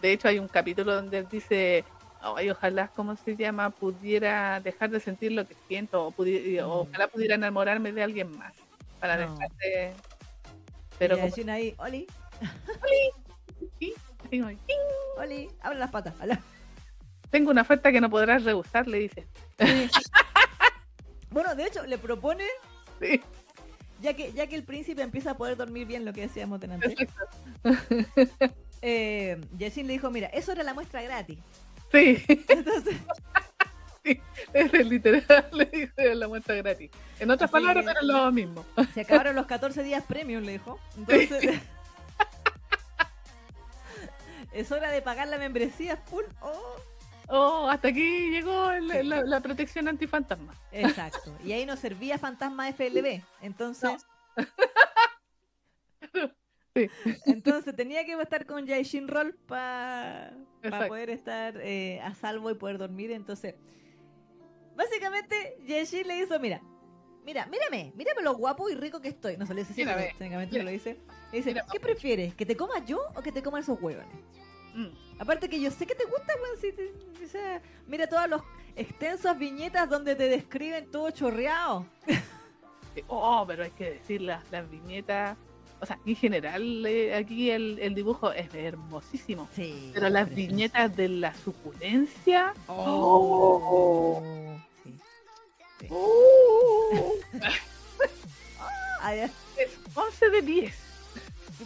[0.00, 1.84] De hecho, hay un capítulo donde él dice
[2.20, 3.70] Ay, ojalá, ¿cómo se llama?
[3.70, 8.54] Pudiera dejar de sentir lo que siento, o, pudiera, ojalá pudiera enamorarme de alguien más
[9.00, 9.92] para dejar de.
[10.98, 11.18] Pero.
[11.18, 11.52] Como...
[11.52, 12.06] ahí, Oli.
[12.82, 13.68] Oli.
[13.78, 13.94] ¿Sí?
[15.16, 16.14] Oli, abre las patas.
[17.30, 19.26] Tengo una oferta que no podrás rehusar, le dice.
[21.30, 22.44] bueno, de hecho, le propone.
[23.00, 23.20] Sí.
[24.00, 27.08] Ya que, ya que el príncipe empieza a poder dormir bien, lo que decíamos delante.
[28.82, 31.38] eh, le dijo: Mira, eso era la muestra gratis.
[31.92, 32.16] Sí.
[34.04, 34.20] sí,
[34.52, 36.90] es literal, le dice la muestra gratis.
[37.18, 38.64] En otras palabras, pero es lo mismo.
[38.94, 40.78] Se acabaron los 14 días premium, le dijo.
[40.96, 41.60] Entonces.
[44.52, 46.24] es hora de pagar la membresía full.
[46.40, 46.76] Oh.
[47.28, 50.54] Oh, hasta aquí llegó la, protección antifantasma.
[50.70, 51.36] Exacto.
[51.44, 53.20] Y ahí nos servía fantasma FLB.
[53.42, 54.06] Entonces.
[57.26, 60.32] Entonces tenía que estar con Jaishin Roll para
[60.88, 63.10] poder estar eh, a salvo y poder dormir.
[63.12, 63.54] Entonces,
[64.74, 66.60] básicamente, Jaishin le hizo, mira,
[67.24, 69.36] mira, mírame, mírame lo guapo y rico que estoy.
[69.36, 70.98] No se lo dice técnicamente lo dice.
[71.32, 72.34] dice, ¿qué prefieres?
[72.34, 74.14] ¿Que te coma yo o que te coman esos huevones?
[74.74, 74.88] Mm.
[75.18, 76.34] Aparte que yo sé que te gusta,
[77.86, 78.42] mira todas las
[78.76, 81.86] extensas viñetas donde te describen todo chorreado.
[83.08, 85.36] oh, pero hay que decir las viñetas
[85.80, 89.48] o sea, en general eh, aquí el, dibujo es hermosísimo.
[89.54, 92.54] Sí, pero las viñetas de la suculencia.
[92.66, 94.22] Oh,
[94.82, 94.98] sí.
[95.90, 97.12] Oh.
[99.94, 100.74] 11 de 10.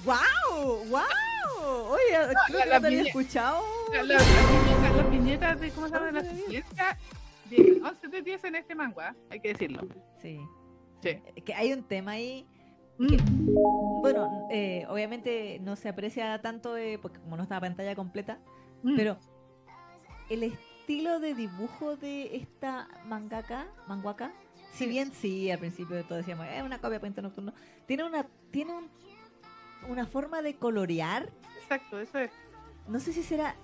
[0.04, 0.84] ¡Wow!
[0.88, 1.02] ¡Wow!
[1.88, 3.64] Oye, creo que no te había escuchado.
[4.04, 6.12] las viñetas de, ¿cómo se llama?
[6.12, 6.98] La suculencia.
[7.50, 9.86] 11 de 10 en este manga, hay que decirlo.
[10.20, 10.40] Sí.
[11.02, 11.18] Sí.
[11.44, 12.46] Que hay un tema ahí
[13.00, 14.02] Mm.
[14.02, 18.38] bueno, eh, obviamente no se aprecia tanto porque como no está la pantalla completa,
[18.82, 18.94] mm.
[18.94, 19.16] pero
[20.28, 24.32] el estilo de dibujo de esta mangaka, manguaka,
[24.74, 27.54] si bien sí, al principio de todo decíamos, es una copia de nocturno,
[27.86, 28.74] tiene una tiene
[29.88, 31.30] una forma de colorear.
[31.62, 32.30] Exacto, eso es.
[32.86, 33.54] No sé si será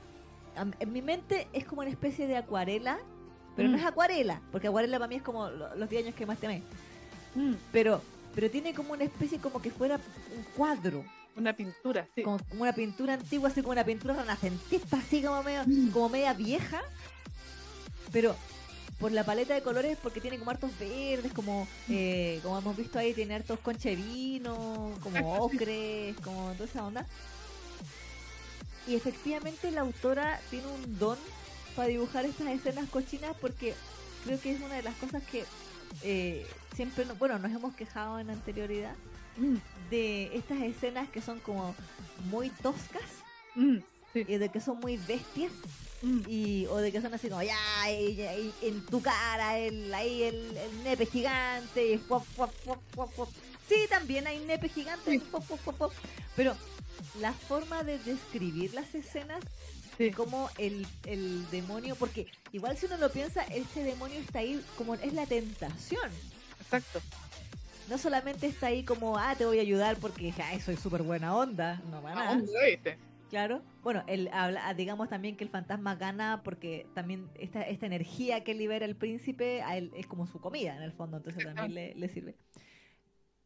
[0.81, 2.99] en mi mente es como una especie de acuarela,
[3.55, 3.81] pero no mm.
[3.81, 6.62] es acuarela, porque acuarela para mí es como los 10 años que más te
[7.70, 8.01] Pero
[8.37, 11.03] pero tiene como una especie como que fuera un cuadro.
[11.37, 12.22] Una pintura, sí.
[12.22, 15.90] Como, una pintura antigua, así como una pintura renacentista, así como, medio, mm.
[15.90, 16.83] como media vieja.
[18.12, 18.37] Pero
[19.01, 21.92] por la paleta de colores, porque tiene como hartos verdes, como mm.
[21.92, 27.07] eh, como hemos visto ahí, tiene hartos conche vino, como ocres, como toda esa onda.
[28.87, 31.18] Y efectivamente la autora tiene un don
[31.75, 33.75] para dibujar estas escenas cochinas porque
[34.25, 35.44] creo que es una de las cosas que
[36.03, 38.94] eh, siempre, bueno, nos hemos quejado en anterioridad
[39.37, 39.57] mm.
[39.90, 41.75] de estas escenas que son como
[42.31, 43.03] muy toscas
[43.55, 43.77] mm,
[44.14, 45.53] y de que son muy bestias.
[46.03, 46.20] Mm.
[46.29, 47.57] Y, o de que son así como, ya,
[47.88, 52.01] en tu cara, el, ahí el, nepe gigante, y
[53.68, 55.20] Sí, también hay nepe gigante,
[56.37, 56.55] pero
[57.20, 59.42] la forma de describir las escenas
[60.14, 64.94] como el, el demonio, porque igual si uno lo piensa, ese demonio está ahí como
[64.94, 66.11] es la tentación.
[66.60, 67.00] Exacto.
[67.88, 71.81] No solamente está ahí como, ah, te voy a ayudar porque soy súper buena onda,
[71.90, 72.42] no va nada.
[73.31, 73.62] Claro.
[73.83, 78.54] Bueno, el, habla, digamos también que el fantasma gana porque también esta, esta energía que
[78.54, 81.94] libera el príncipe a él es como su comida en el fondo, entonces también le,
[81.94, 82.37] le sirve.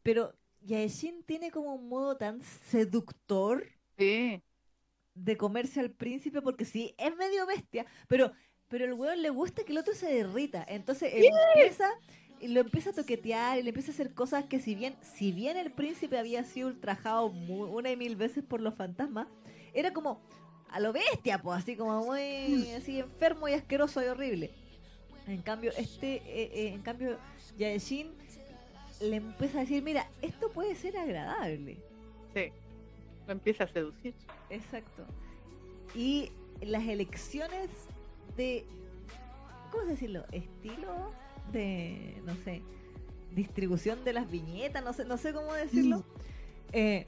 [0.02, 3.64] Pero Yaeshin tiene como un modo tan seductor
[3.96, 4.42] sí
[5.14, 8.32] de comerse al príncipe porque sí, es medio bestia, pero
[8.70, 10.64] pero el weón le gusta que el otro se derrita.
[10.66, 11.90] Entonces empieza
[12.40, 15.32] y lo empieza a toquetear y le empieza a hacer cosas que si bien, si
[15.32, 19.26] bien el príncipe había sido ultrajado una y mil veces por los fantasmas,
[19.74, 20.20] era como
[20.68, 24.52] a lo bestia, pues, así como muy así enfermo y asqueroso y horrible.
[25.26, 27.18] En cambio, este, eh, eh, en cambio,
[27.58, 28.12] Yaeshin
[29.00, 31.76] le empieza a decir, mira, esto puede ser agradable.
[32.34, 32.52] Sí,
[33.30, 34.12] lo empieza a seducir.
[34.50, 35.04] Exacto.
[35.94, 37.70] Y las elecciones
[38.36, 38.66] de,
[39.70, 40.24] ¿cómo decirlo?
[40.32, 41.12] Estilo
[41.52, 42.62] de, no sé,
[43.32, 45.98] distribución de las viñetas, no sé, no sé cómo decirlo.
[45.98, 46.04] Mm.
[46.72, 47.06] Eh,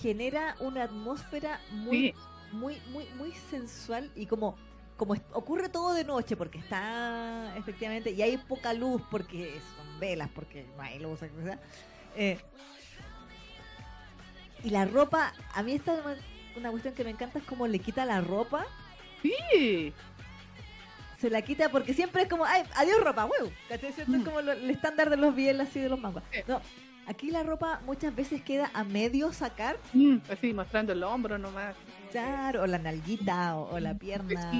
[0.00, 2.14] genera una atmósfera muy,
[2.52, 4.56] muy, muy, muy sensual y como
[4.96, 10.28] como ocurre todo de noche porque está efectivamente y hay poca luz porque son velas
[10.34, 11.20] porque no hay luz
[12.16, 12.38] eh,
[14.64, 15.94] y la ropa a mí esta
[16.56, 18.66] una cuestión que me encanta es como le quita la ropa
[19.22, 19.92] sí
[21.18, 24.22] se la quita porque siempre es como ay adiós ropa huevo Es mm.
[24.22, 26.60] como el estándar de los bielas y de los mangas no
[27.10, 29.78] Aquí la ropa muchas veces queda a medio sacar.
[29.94, 31.74] Mm, así, mostrando el hombro nomás.
[32.12, 34.52] Claro, o la nalguita, o, la pierna,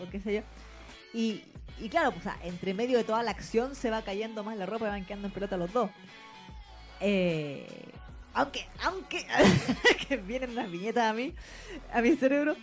[0.00, 0.40] o, qué sé yo.
[1.12, 1.42] Y,
[1.80, 4.86] y claro, pues, entre medio de toda la acción se va cayendo más la ropa
[4.86, 5.90] y van quedando en pelota los dos.
[7.00, 7.66] Eh,
[8.34, 9.26] aunque, aunque,
[10.08, 11.34] que vienen unas viñetas a mí,
[11.92, 12.56] a mi cerebro.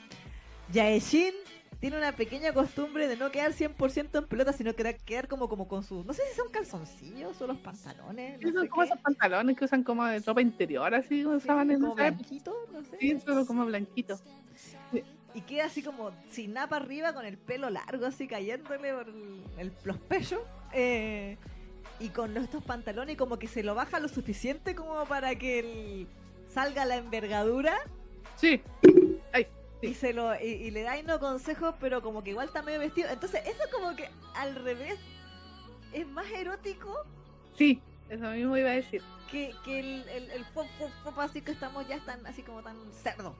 [0.71, 1.33] Yaeshin
[1.81, 5.67] tiene una pequeña costumbre de no quedar 100% en pelota, sino quedar, quedar como, como
[5.67, 6.05] con sus...
[6.05, 8.39] No sé si son calzoncillos o los pantalones.
[8.39, 11.95] No son como esos pantalones que usan como de ropa interior, así usaban en como
[11.95, 12.97] blanquito, no sé.
[12.99, 14.19] Sí, solo como blanquito.
[15.33, 19.07] Y queda así como sin napa arriba, con el pelo largo, así cayéndole por
[19.57, 20.41] el, los pechos.
[20.73, 21.37] Eh,
[22.01, 26.07] y con estos pantalones, como que se lo baja lo suficiente como para que
[26.49, 27.77] salga la envergadura.
[28.35, 28.61] Sí.
[29.33, 29.47] Ay
[29.81, 33.09] y se lo y, le da no consejos, pero como que igual está medio vestido.
[33.09, 34.99] Entonces, eso como que al revés
[35.91, 36.95] es más erótico.
[37.57, 39.01] Sí, eso mismo iba a decir.
[39.29, 40.67] Que, que el, el, el pop,
[41.03, 43.33] pop, así que estamos ya están así como tan cerdo.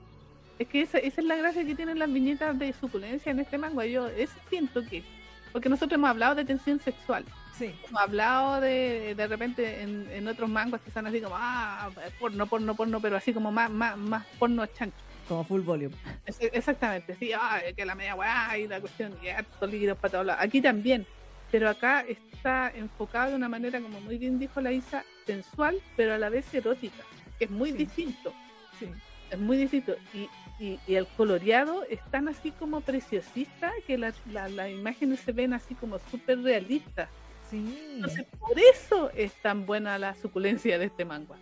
[0.58, 3.58] Es que esa, esa, es la gracia que tienen las viñetas de suculencia en este
[3.58, 3.86] manga.
[3.86, 5.04] Yo eso siento que.
[5.52, 7.24] Porque nosotros hemos hablado de tensión sexual.
[7.56, 7.74] Sí.
[7.88, 12.46] Hemos hablado de, de repente en, en otros mangas que están así como, ah, porno,
[12.46, 14.96] porno, porno, pero así como más, más, más porno chancho
[15.28, 15.94] como full volume.
[16.26, 17.30] Exactamente, sí,
[17.76, 21.06] que la media weá y la cuestión y harto líquidos para todos Aquí también,
[21.50, 26.14] pero acá está enfocado de una manera, como muy bien dijo la Isa, sensual, pero
[26.14, 27.04] a la vez erótica,
[27.38, 28.32] que es muy distinto.
[28.78, 28.88] Sí.
[29.30, 29.94] Es muy distinto.
[30.12, 30.28] Y,
[30.58, 35.74] y, el coloreado es tan así como preciosista que las la, imágenes se ven así
[35.74, 37.08] como súper realistas.
[37.50, 37.78] Sí.
[37.96, 41.36] Entonces, por eso es tan buena la suculencia de este manga.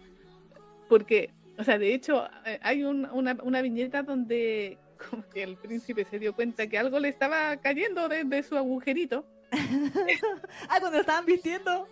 [0.88, 1.30] Porque
[1.60, 4.78] o sea, de hecho, eh, hay una, una, viñeta donde
[5.10, 9.26] como que el príncipe se dio cuenta que algo le estaba cayendo desde su agujerito.
[9.52, 11.86] ah, cuando lo estaban vistiendo.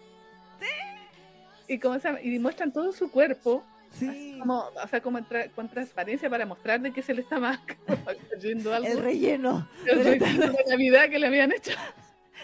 [0.59, 1.75] Sí.
[1.75, 3.63] Y, como, y muestran todo su cuerpo.
[3.91, 4.37] Sí.
[4.39, 5.19] Como, o sea, como
[5.55, 7.61] con transparencia para mostrar de que se le estaba
[8.31, 8.89] cayendo algo.
[8.89, 9.69] El relleno.
[9.87, 11.73] El relleno de Navidad que le habían hecho.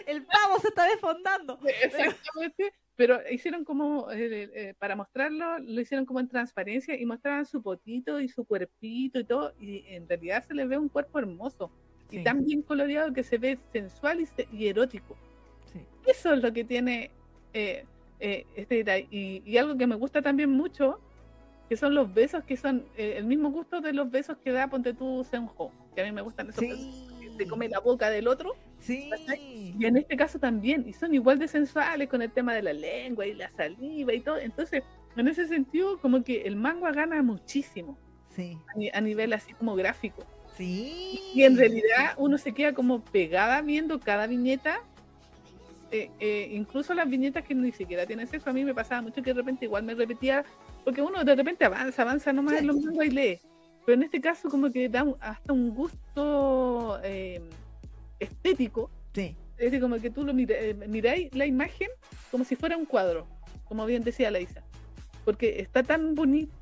[0.06, 1.58] El pavo se está desfondando.
[1.82, 2.72] Exactamente.
[2.96, 7.60] Pero hicieron como, eh, eh, para mostrarlo, lo hicieron como en transparencia y mostraban su
[7.60, 11.72] potito y su cuerpito y todo, y en realidad se le ve un cuerpo hermoso
[12.12, 15.16] y tan bien coloreado que se ve sensual y, erótico.
[16.06, 17.10] Eso es lo que tiene
[17.52, 17.84] eh,
[18.20, 21.00] este y, y, algo que me gusta también mucho,
[21.68, 24.94] que son los besos que son el mismo gusto de los besos que da Ponte
[24.94, 28.54] tú Senjo, que a mí me gustan esos besos se come la boca del otro.
[28.78, 29.10] Sí.
[29.78, 32.72] Y en este caso también, y son igual de sensuales con el tema de la
[32.72, 34.38] lengua y la saliva y todo.
[34.38, 34.82] Entonces,
[35.16, 37.98] en ese sentido, como que el manga gana muchísimo.
[38.30, 38.58] Sí.
[38.92, 40.24] A, nivel así como gráfico.
[40.56, 41.20] Sí.
[41.34, 44.80] Y en realidad uno se queda como pegada viendo cada viñeta.
[45.94, 49.22] Eh, eh, incluso las viñetas que ni siquiera tienen sexo, a mí me pasaba mucho
[49.22, 50.44] que de repente igual me repetía,
[50.82, 53.38] porque uno de repente avanza, avanza nomás en los mangas y lee.
[53.86, 57.40] Pero en este caso como que da hasta un gusto eh,
[58.18, 58.90] estético.
[59.14, 59.36] Sí.
[59.56, 61.90] Es decir, como que tú lo eh, miráis la imagen
[62.32, 63.28] como si fuera un cuadro,
[63.64, 64.64] como bien decía la Isa.
[65.24, 66.52] Porque está tan bonito,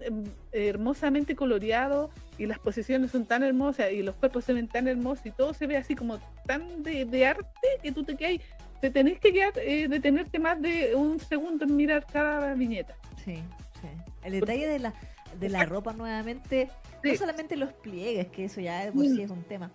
[0.52, 5.24] hermosamente coloreado y las posiciones son tan hermosas y los cuerpos se ven tan hermosos
[5.24, 8.40] y todo se ve así como tan de, arte que tú te quedas,
[8.82, 12.96] te tenés que quedar, eh, detenerte más de un segundo en mirar cada viñeta.
[13.24, 13.36] Sí,
[13.80, 13.88] sí.
[14.24, 14.92] El detalle de la,
[15.38, 16.68] de la ropa nuevamente
[17.04, 19.70] no solamente los pliegues, que eso ya de por sí es un tema.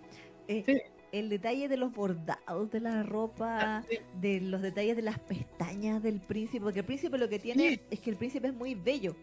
[0.49, 3.83] Eh, el detalle de los bordados de la ropa, ah,
[4.19, 8.01] de los detalles de las pestañas del príncipe, porque el príncipe lo que tiene es
[8.01, 9.15] que el príncipe es muy bello.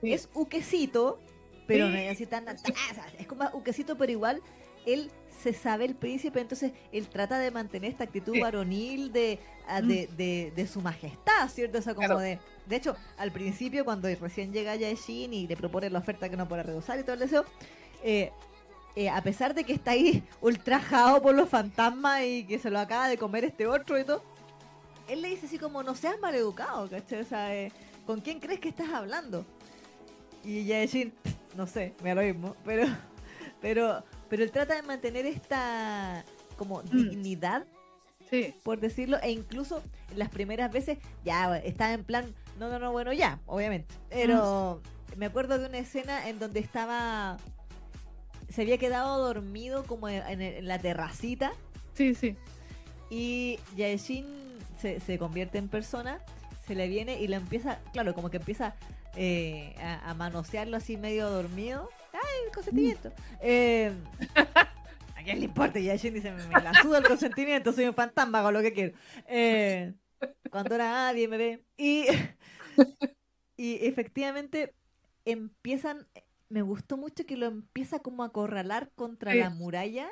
[0.00, 1.20] Es uquecito,
[1.66, 2.46] pero no es así tan...
[3.18, 4.40] Es como uquecito, pero igual
[4.86, 5.10] él
[5.46, 9.38] se sabe el príncipe, entonces él trata de mantener esta actitud varonil de,
[9.68, 9.86] mm.
[10.16, 11.78] de, de, su majestad, ¿cierto?
[11.78, 12.40] O sea, como de...
[12.66, 16.48] De hecho, al principio, cuando recién llega Yaeshin y le propone la oferta que no
[16.48, 17.44] puede rehusar y todo el deseo,
[18.02, 18.32] eh,
[18.96, 22.80] eh, a pesar de que está ahí ultrajado por los fantasmas y que se lo
[22.80, 24.24] acaba de comer este otro y todo,
[25.06, 27.20] él le dice así como, no seas maleducado, ¿cachai?
[27.20, 27.70] O sea, eh,
[28.04, 29.46] ¿con quién crees que estás hablando?
[30.42, 31.12] Y Yaeshin,
[31.56, 32.88] no sé, me da lo mismo, pero,
[33.60, 36.24] pero, pero él trata de mantener esta
[36.56, 36.90] como mm.
[36.90, 37.66] dignidad,
[38.30, 38.54] sí.
[38.62, 39.82] por decirlo, e incluso
[40.14, 44.80] las primeras veces ya está en plan, no, no, no, bueno, ya, obviamente, pero
[45.14, 45.18] mm.
[45.18, 47.36] me acuerdo de una escena en donde estaba
[48.48, 51.52] se había quedado dormido como en, la terracita.
[51.94, 52.36] Sí, sí.
[53.10, 54.24] Y Yaeshin
[54.80, 56.20] se, se convierte en persona,
[56.66, 58.74] se le viene y le empieza, claro, como que empieza
[59.16, 61.88] eh, a, manosearlo así medio dormido.
[62.16, 63.12] ¡Ay, el consentimiento!
[63.40, 63.92] Eh,
[65.16, 65.78] ¿A quién le importa?
[65.78, 68.96] Yaeshin dice, me, la suda el consentimiento, soy un fantasma, hago lo que quiero.
[69.26, 69.94] Eh,
[70.50, 71.64] cuando era nadie me ve.
[71.76, 72.06] Y,
[73.56, 74.74] y efectivamente
[75.24, 76.06] empiezan
[76.48, 80.08] me gustó mucho que lo empieza como a acorralar contra la muralla,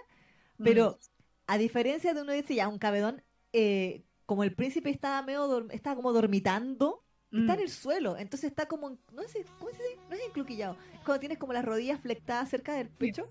[0.59, 0.99] pero
[1.47, 5.97] a diferencia de uno dice ya un cabedón, eh, como el príncipe estaba medio estaba
[5.97, 7.04] como dormitando,
[7.41, 7.63] está en mm.
[7.63, 9.99] el suelo, entonces está como, no sé, ¿cómo se dice?
[10.09, 13.27] No es encluquillado, es cuando tienes como las rodillas flectadas cerca del pecho.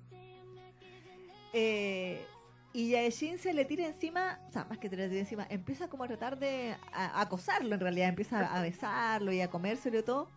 [1.54, 2.26] Eh,
[2.74, 5.88] y Yaeshin se le tira encima, o sea, más que te le tira encima, empieza
[5.88, 10.28] como a tratar de acosarlo en realidad, empieza a besarlo y a comérselo y todo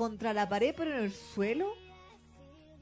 [0.00, 1.74] contra la pared, pero en el suelo.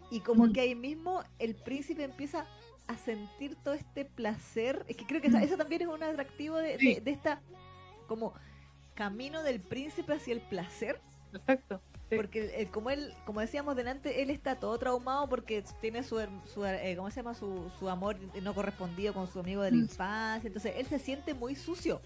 [0.08, 0.52] Y como mm.
[0.52, 2.46] que ahí mismo el príncipe empieza
[2.86, 4.84] a sentir todo este placer.
[4.86, 5.36] Es que creo que mm.
[5.38, 7.42] eso también es un atractivo de, de, esta
[8.06, 8.34] como
[8.98, 11.00] camino del príncipe hacia el placer.
[11.32, 11.80] Exacto.
[12.10, 16.20] Porque como él, como decíamos delante, él está todo traumado porque tiene su,
[16.52, 17.34] su eh, ¿cómo se llama?
[17.34, 19.80] Su, su amor no correspondido con su amigo de la mm.
[19.82, 20.48] infancia.
[20.48, 22.00] Entonces él se siente muy sucio.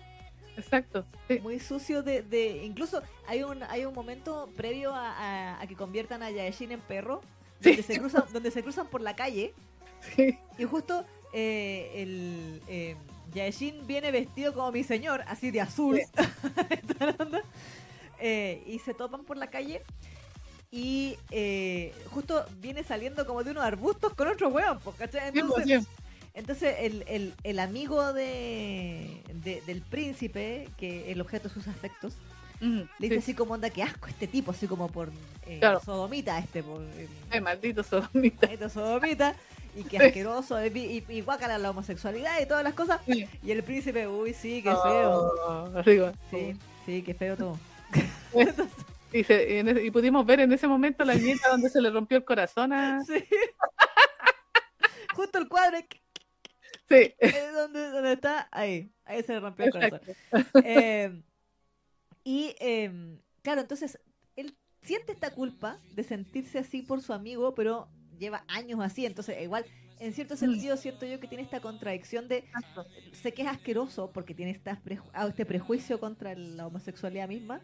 [0.54, 1.06] Exacto.
[1.40, 6.30] Muy sucio de, de, Incluso hay un hay un momento previo a, que conviertan a
[6.30, 7.22] Yaeshin en perro,
[7.62, 9.54] donde, se cruzan, donde se cruzan por la calle.
[10.58, 12.96] Y justo eh, el
[13.32, 16.00] eh, Yaeshin viene vestido como mi señor, así de azul.
[18.18, 19.82] eh, y se topan por la calle.
[20.70, 25.30] Y eh, justo viene saliendo como de unos arbustos con otro hueón, ¿cachai?
[25.32, 25.86] Pues,
[26.32, 29.22] Entonces, el, el, el amigo de,
[29.66, 32.16] del príncipe, que el objeto de sus afectos,
[32.62, 35.10] le dice así como onda, que asco este tipo, así como por
[35.46, 36.62] eh, sodomita este.
[36.62, 36.80] Por,
[37.42, 38.46] maldito sodomita.
[38.46, 39.34] Maldito sodomita.
[39.74, 43.00] Y que asqueroso, y, y, guácala la homosexualidad y todas las cosas.
[43.06, 45.82] Y el príncipe, uy, sí, qué feo.
[46.30, 47.58] sí, sí, qué feo todo.
[49.12, 52.72] y, y, pudimos ver en ese momento la nieta donde se le rompió el corazón
[52.72, 53.00] a...
[53.06, 53.24] Sí.
[55.14, 55.78] Justo el cuadro,
[56.88, 57.14] Sí.
[57.54, 58.48] ¿Dónde, está?
[58.50, 58.92] Ahí.
[59.04, 60.00] Ahí se rompió el corazón.
[60.64, 61.22] Eh,
[62.24, 63.98] y em, claro, entonces
[64.36, 67.88] él siente esta culpa de sentirse así por su amigo, pero
[68.22, 69.04] lleva años así.
[69.04, 69.66] Entonces, igual,
[69.98, 72.44] en cierto sentido, siento yo que tiene esta contradicción de
[73.12, 74.58] sé que es asqueroso porque tiene
[75.12, 77.60] ah, este prejuicio contra la homosexualidad misma,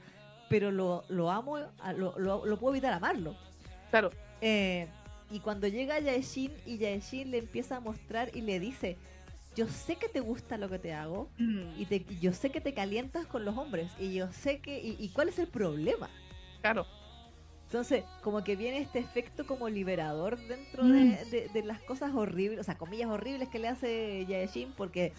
[0.50, 1.58] pero lo, lo amo,
[1.96, 3.36] lo, lo, puedo evitar amarlo.
[3.90, 4.10] Claro.
[4.40, 4.86] Eh,
[5.30, 8.96] y cuando llega Yaeshin y Yaeshin le empieza a mostrar y le dice,
[9.56, 11.80] yo sé que te gusta lo que te hago mm.
[11.80, 14.78] y te, yo sé que te calientas con los hombres y yo sé que...
[14.78, 16.08] ¿Y, cuál es el problema?
[16.60, 16.86] Claro.
[17.68, 21.66] Entonces, como que viene este efecto como liberador dentro de, mm.
[21.66, 25.12] las cosas horribles, o sea, comillas horribles que le hace Yaeshin, porque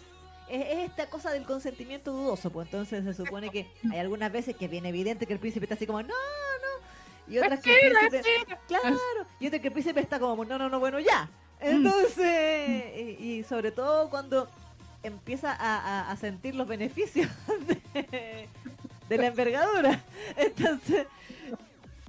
[0.48, 4.66] es, esta cosa del consentimiento dudoso, pues entonces se supone que hay algunas veces que
[4.66, 8.58] viene evidente que el príncipe está así como, no, no, y otras que el príncipe,
[8.66, 8.96] claro,
[9.38, 11.30] y otras que el príncipe está como, no, no, no, bueno, ya.
[11.60, 11.66] Mm.
[11.66, 14.48] Entonces, y, sobre todo cuando
[15.04, 17.28] empieza a, sentir los beneficios
[19.08, 20.02] de, la envergadura.
[20.36, 21.06] Entonces,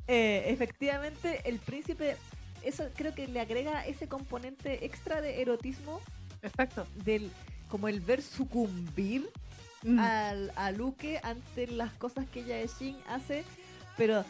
[0.07, 2.17] eh, efectivamente, el príncipe,
[2.63, 6.01] eso creo que le agrega ese componente extra de erotismo.
[6.41, 6.87] Exacto.
[7.05, 7.31] Del,
[7.67, 9.29] como el ver sucumbir
[9.83, 9.99] mm.
[9.99, 13.43] al, a Luke ante las cosas que ella Shin hace,
[13.97, 14.25] pero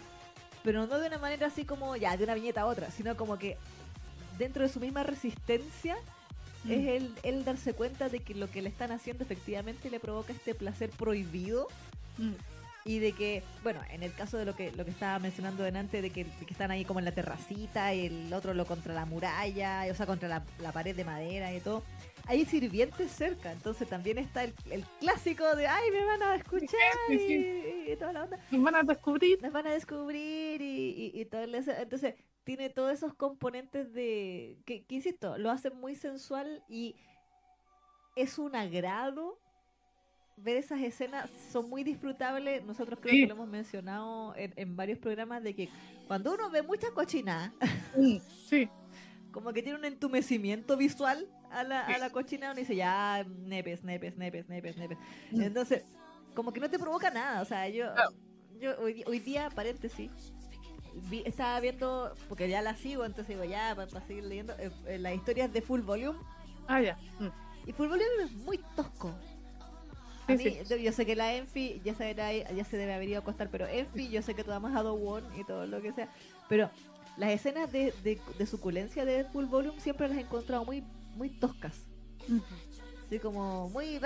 [0.64, 3.38] pero no de una manera así como ya de una viñeta a otra, sino como
[3.38, 3.58] que
[4.38, 5.96] dentro de su misma resistencia
[6.64, 6.72] mm.
[6.72, 10.34] es el, el, darse cuenta de que lo que le están haciendo efectivamente le provoca
[10.34, 11.68] este placer prohibido.
[12.18, 12.32] Mm.
[12.84, 16.02] Y de que, bueno, en el caso de lo que lo que estaba mencionando delante,
[16.02, 19.86] de que, están ahí como en la terracita y el otro lo contra la muralla,
[19.90, 21.84] o sea, contra la, la pared de madera y todo,
[22.28, 26.80] hay sirvientes cerca, entonces también está el, el clásico de, ay, me van a escuchar
[27.10, 28.40] Y, toda la onda.
[28.52, 29.42] Nos van a descubrir.
[29.42, 31.72] Nos van a descubrir y, y, todo eso.
[31.72, 34.58] Entonces, tiene todos esos componentes de.
[34.66, 36.96] Que, que, insisto, lo hace muy sensual y
[38.16, 39.40] es un agrado
[40.44, 41.30] ver esas escenas.
[41.52, 42.64] Son muy disfrutables.
[42.66, 45.70] Nosotros creo que lo hemos mencionado en, varios programas de que
[46.08, 47.54] cuando uno ve mucha cochina.
[48.50, 48.70] Sí.
[49.32, 53.84] como que tiene un entumecimiento visual a la, a la cochina, uno dice, ya, nepes,
[53.84, 54.98] nepes, nepes, nepes, nepes.
[55.32, 55.42] Mm.
[55.42, 55.86] Entonces,
[56.36, 57.42] como que no te provoca nada.
[57.42, 57.86] O sea, yo,
[58.60, 60.12] yo hoy, hoy día, paréntesis,
[61.26, 65.16] estaba viendo, porque ya la sigo, entonces digo, ya, para, seguir leyendo, eh, eh, las
[65.16, 66.20] historias de Full Volume.
[66.68, 66.98] Ah, ya.
[67.20, 67.70] Mm.
[67.70, 69.14] Y Full Volume es muy tosco.
[70.82, 73.68] Yo sé que la Enfi ya se, ya se debe haber ido a acostar, pero
[73.68, 76.10] Enfi, yo sé que tú amas a One y todo lo que sea.
[76.50, 76.70] Pero
[77.18, 80.84] las escenas de, de, suculencia de Full Volume siempre las he encontrado muy,
[81.16, 81.78] muy toscas.
[83.08, 84.00] Así como muy.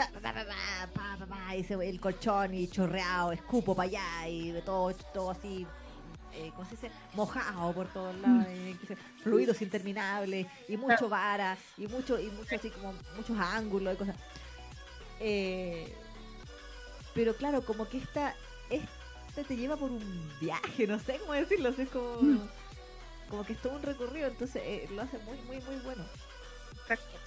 [1.58, 5.68] y se el colchón y chorreado, escupo para allá y todo, todo así
[6.38, 6.92] eh, ¿cómo se dice?
[7.14, 9.22] Mojado por todos lados, mm.
[9.24, 14.16] fluidos interminables, y mucho vara, y mucho, y mucho así como muchos ángulos y cosas.
[15.22, 15.96] Eh,
[17.16, 18.36] pero claro, como que esta,
[18.70, 22.50] esta te lleva por un viaje, no sé cómo decirlo, es como, mm.
[23.30, 26.04] como que es todo un recorrido, entonces eh, lo hace muy, muy, muy bueno.
[26.82, 27.18] Exacto.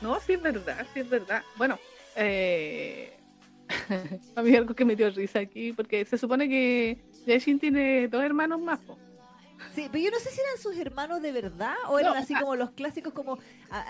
[0.00, 1.42] No, sí es verdad, sí es verdad.
[1.56, 1.78] Bueno,
[2.16, 3.18] eh,
[4.34, 8.22] a mí algo que me dio risa aquí, porque se supone que Yashin tiene dos
[8.22, 8.80] hermanos más.
[9.74, 12.56] Sí, pero yo no sé si eran sus hermanos de verdad o eran así como
[12.56, 13.38] los clásicos como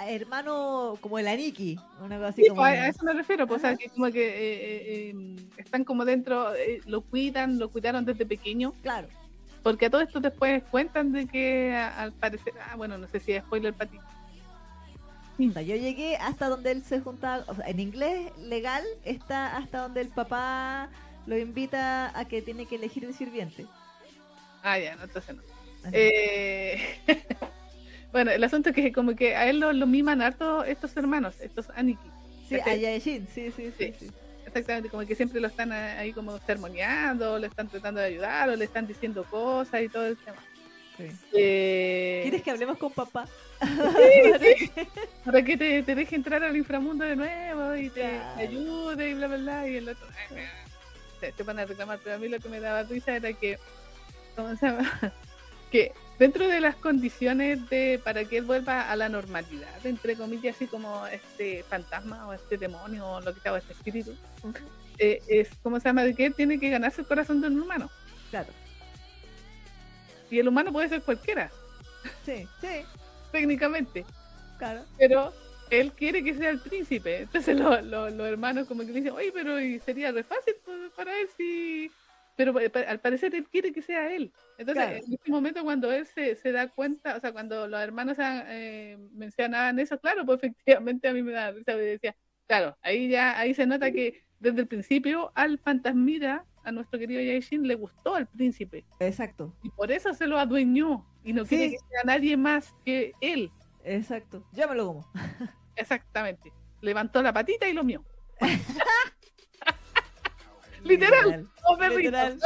[0.06, 2.62] hermano como el Aniki, una cosa así como...
[2.62, 6.04] A eso me refiero, pues, o sea, que como que eh, eh, em, están como
[6.04, 8.72] dentro, eh, lo cuidan, lo cuidaron desde pequeño.
[8.82, 9.08] Claro.
[9.62, 13.32] Porque a todo esto después cuentan de que al parecer, ah, bueno, no sé si
[13.32, 13.98] es spoiler para ti,
[15.38, 20.00] yo llegué hasta donde él se juntaba, o sea, en inglés legal está hasta donde
[20.00, 20.88] el papá
[21.26, 23.66] lo invita a que tiene que elegir el sirviente.
[24.62, 25.42] Ah, ya, no, entonces no.
[25.92, 26.80] Eh,
[28.12, 31.70] bueno, el asunto es que como que a él lo, miman harto estos hermanos, estos
[31.70, 32.10] Aniki.
[32.48, 34.10] Sí, a Yaeshin, sí, sí, sí, sí,
[34.46, 38.56] Exactamente, como que siempre lo están ahí como sermoneando, le están tratando de ayudar, o
[38.56, 40.38] le están diciendo cosas y todo el tema.
[41.32, 43.28] Eh, ¿Quieres que hablemos con papá?
[45.24, 48.04] Para que te, te, deje entrar al inframundo de nuevo y te,
[48.36, 49.68] ayude y bla, bla, bla.
[49.68, 50.06] Y el otro,
[51.20, 52.00] te, van a reclamar.
[52.02, 53.58] Pero a mí lo que me daba risa era que,
[54.34, 55.12] ¿cómo se llama?
[55.70, 60.56] Que dentro de las condiciones de para que él vuelva a la normalidad, entre comillas,
[60.56, 64.14] así como este fantasma o este demonio o lo que sea, o este espíritu,
[64.98, 66.04] eh, es, ¿cómo se llama?
[66.04, 67.90] De que él tiene que ganarse el corazón de un humano.
[68.30, 68.48] Claro.
[70.30, 71.50] Y el humano puede ser cualquiera.
[72.24, 72.84] Sí, sí.
[73.32, 74.04] Técnicamente.
[74.58, 74.84] Claro.
[74.98, 75.32] Pero
[75.70, 77.22] él quiere que sea el príncipe.
[77.22, 80.54] Entonces los hermanos como que dicen, oye, pero sería re fácil
[80.96, 81.90] para él si...
[82.38, 84.32] Pero eh, al parecer él quiere que sea él.
[84.58, 88.16] Entonces, en este momento cuando él se, se, da cuenta, o sea, cuando los hermanos
[88.20, 92.14] eh, mencionaban eso, claro, pues efectivamente a mí me da risa, me decía,
[92.46, 97.20] claro, ahí ya, ahí se nota que desde el principio al fantasmita a nuestro querido
[97.20, 98.84] Yaishin le gustó al príncipe.
[99.00, 99.52] Exacto.
[99.64, 103.50] Y por eso se lo adueñó y no quiere que sea nadie más que él.
[103.82, 104.44] Exacto.
[104.52, 105.12] Llámalo como.
[105.74, 106.52] Exactamente.
[106.82, 108.04] Levantó la patita y lo mío.
[110.88, 111.48] Literal.
[111.96, 112.38] Literal.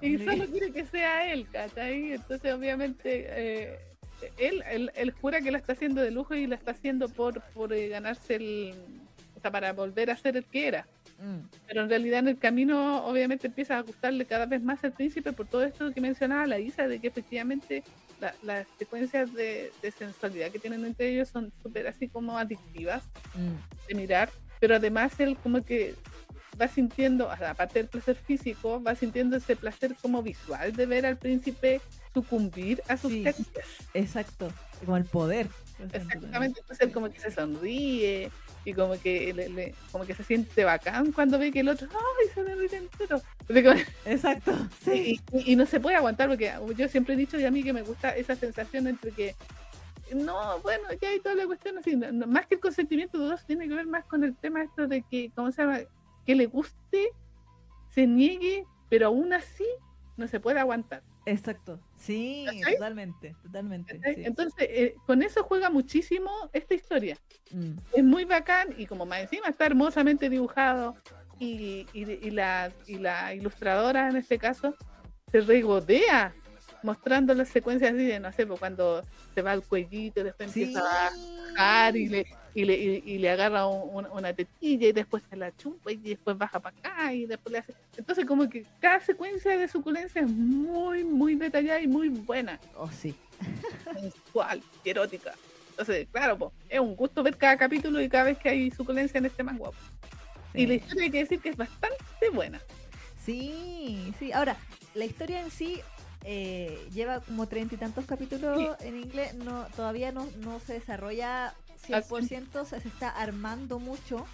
[0.00, 2.12] y solo quiere que sea él, ¿cachai?
[2.12, 3.78] Entonces, obviamente, eh,
[4.38, 7.72] él, él, jura que lo está haciendo de lujo y lo está haciendo por, por
[7.72, 8.74] eh, ganarse el,
[9.50, 10.86] para volver a ser el que era.
[11.18, 11.48] Mm.
[11.66, 15.32] Pero en realidad en el camino obviamente empieza a gustarle cada vez más al príncipe
[15.32, 17.84] por todo esto que mencionaba la Isa, de que efectivamente
[18.42, 23.04] las secuencias de, sensualidad que tienen entre ellos son súper así como adictivas
[23.34, 23.88] mm.
[23.88, 25.94] de mirar, pero además él como que
[26.60, 31.18] va sintiendo, aparte del placer físico, va sintiendo ese placer como visual de ver al
[31.18, 31.80] príncipe
[32.14, 33.24] sucumbir a sus sí,
[33.94, 34.50] Exacto,
[34.80, 35.48] como el poder.
[35.92, 38.30] Exactamente, entonces él como que se sonríe,
[38.66, 42.28] y como que le, como que se siente bacán cuando ve que el otro ay
[42.34, 43.22] se derrite entero
[44.04, 44.52] exacto
[44.84, 45.20] sí.
[45.32, 47.82] y, no se puede aguantar porque yo siempre he dicho y a mí que me
[47.82, 49.36] gusta esa sensación entre que
[50.12, 53.68] no bueno ya hay toda la cuestión así más que el consentimiento de dos tiene
[53.68, 55.78] que ver más con el tema esto de que cómo se llama
[56.26, 57.10] que le guste
[57.90, 59.66] se niegue pero aún así
[60.16, 64.00] no se puede aguantar Exacto, sí, totalmente, totalmente.
[64.04, 67.18] Entonces, eh, con eso juega muchísimo esta historia.
[67.50, 67.72] Mm.
[67.92, 70.94] Es muy bacán y como más encima está hermosamente dibujado
[71.40, 74.74] y, y, la, y la ilustradora en este caso
[75.32, 76.32] se regodea
[76.84, 79.04] mostrando las secuencias así de, no sé, pues cuando
[79.34, 81.10] se va al cuellito, después empieza a
[81.50, 85.92] bajar y le, y le, y, le agarra una tetilla y después se la chupa
[85.92, 87.74] y después baja para acá y después le hace...
[87.98, 92.58] Entonces como que cada secuencia de suculencia es muy, muy detallada y muy buena.
[92.74, 93.14] Oh, sí.
[93.84, 95.34] Sensual, erótica.
[95.72, 99.18] Entonces, claro, pues, es un gusto ver cada capítulo y cada vez que hay suculencia
[99.18, 99.68] en este manga.
[100.54, 102.58] Y la historia hay que decir que es bastante buena.
[103.22, 104.32] Sí, sí.
[104.32, 104.56] Ahora,
[104.94, 105.82] la historia en sí
[106.24, 109.34] eh, lleva como treinta y tantos capítulos en inglés.
[109.34, 114.26] No, todavía no, no se desarrolla 100%, se, se está armando mucho.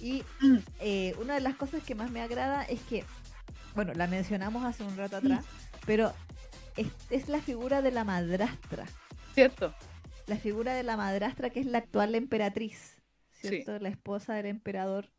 [0.00, 0.56] Y mm.
[0.80, 3.04] eh, una de las cosas que más me agrada es que,
[3.74, 5.44] bueno, la mencionamos hace un rato atrás,
[5.86, 6.12] pero
[6.76, 8.86] es, es la figura de la madrastra.
[9.34, 9.74] Cierto
[10.26, 13.78] la figura de la madrastra que es la actual emperatriz, ¿cierto?
[13.78, 15.10] La esposa del emperador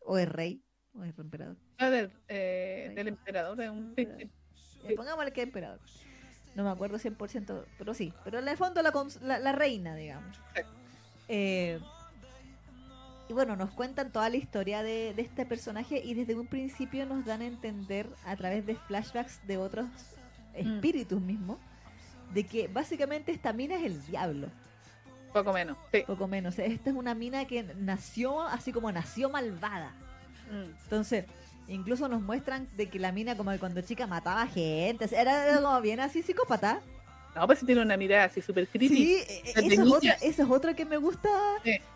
[0.00, 0.62] o el rey
[0.94, 1.56] o el emperador.
[1.78, 3.94] Ah, del, eh, del emperador, de un...
[4.96, 5.80] Pongámosle que emperador.
[6.54, 8.12] No me acuerdo 100%, pero sí.
[8.24, 10.36] Pero en el fondo la, la, reina, digamos.
[11.32, 11.78] Eh,
[13.28, 17.06] y bueno, nos cuentan toda la historia de, de, este personaje y desde un principio
[17.06, 20.56] nos dan a entender a través de flashbacks de otros mm.
[20.56, 21.58] espíritus mismos
[22.34, 24.48] de que básicamente esta mina es el diablo.
[25.32, 26.02] Poco menos, sí.
[26.04, 26.58] Poco menos.
[26.58, 29.92] Esta es una mina que nació así como nació malvada.
[30.50, 30.70] Mm.
[30.82, 31.26] Entonces,
[31.68, 35.08] incluso nos muestran de que la mina como cuando chica mataba gente.
[35.12, 36.80] Era como bien así psicópata.
[37.34, 38.94] No, pues tiene una mirada así súper crítica.
[38.94, 41.28] Sí, e, e, eso es, otra, eso es, otra, que me gusta.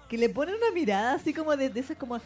[0.09, 2.21] Que le ponen una mirada así como de, de esas como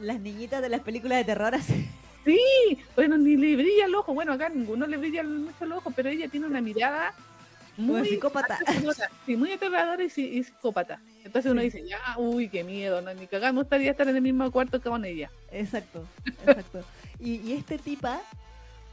[0.00, 1.88] las niñitas de las películas de terror así.
[2.24, 4.14] Sí, bueno, ni le brilla el ojo.
[4.14, 7.14] Bueno, acá ninguno le brilla mucho el ojo, pero ella tiene una mirada
[7.76, 8.58] muy psicópata.
[9.26, 11.00] Sí, muy aterradora y, psicópata.
[11.24, 14.22] Entonces uno dice, ya, uy, qué miedo, no, ni cagada, me gustaría estar en el
[14.22, 15.30] mismo cuarto que con ella.
[15.50, 16.84] Exacto, exacto.
[17.18, 18.20] y, este tipa,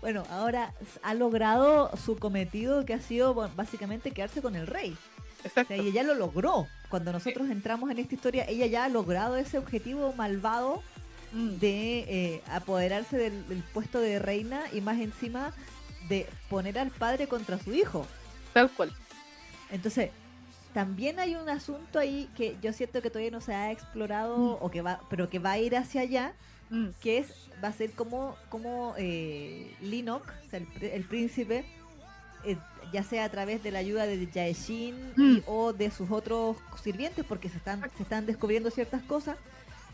[0.01, 0.73] bueno, ahora
[1.03, 4.97] ha logrado su cometido que ha sido básicamente quedarse con el rey.
[5.43, 5.73] Exacto.
[5.73, 6.67] y ella lo logró.
[6.89, 10.81] Cuando nosotros entramos en esta historia, ella ya ha logrado ese objetivo malvado
[11.33, 11.49] mm.
[11.59, 15.53] de eh, apoderarse del, puesto de reina y más encima
[16.09, 18.05] de poner al padre contra su hijo.
[18.53, 18.91] Tal cual.
[19.71, 20.09] Entonces,
[20.73, 24.57] también hay un asunto ahí que yo siento que todavía no se ha explorado mm.
[24.63, 26.33] o que va, pero que va a ir hacia allá,
[26.69, 26.87] mm.
[27.01, 31.65] que es va a ser como como eh, Linok, el, príncipe,
[32.45, 32.57] eh,
[32.93, 35.37] ya sea a través de la ayuda de Jaeshin mm.
[35.45, 39.37] o de sus otros sirvientes, porque se están se están descubriendo ciertas cosas.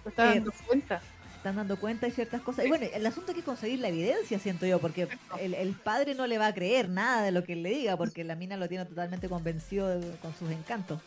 [0.03, 1.01] Se están dando cuenta
[1.45, 2.65] están dando cuenta de ciertas cosas.
[2.65, 5.07] Y bueno, el asunto es que conseguir la evidencia, siento yo, porque
[5.39, 8.23] el, padre no le va a creer nada de lo que él le diga, porque
[8.23, 10.99] la mina lo tiene totalmente convencido con sus encantos.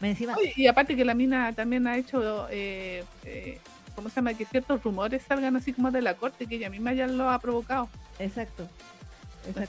[0.00, 0.34] Encima...
[0.56, 3.60] y aparte que la mina también ha hecho, eh, eh,
[3.94, 4.34] ¿cómo se llama?
[4.34, 7.38] Que ciertos rumores salgan así como de la corte, que ella misma ya lo ha
[7.38, 7.88] provocado.
[8.18, 8.68] Exacto.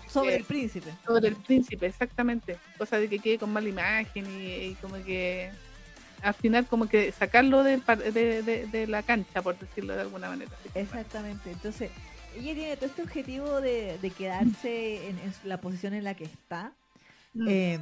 [0.07, 0.89] Sobre el príncipe.
[1.05, 2.57] Sobre el príncipe, exactamente.
[2.77, 5.51] Cosa de que quede con mala imagen y como que
[6.21, 10.51] al final como que sacarlo de, de, la cancha, por decirlo de alguna manera.
[10.73, 11.91] Exactamente, entonces
[12.35, 16.71] ella tiene todo este objetivo de, quedarse en, la posición en la que está.
[17.33, 17.47] Mm.
[17.47, 17.79] Eh,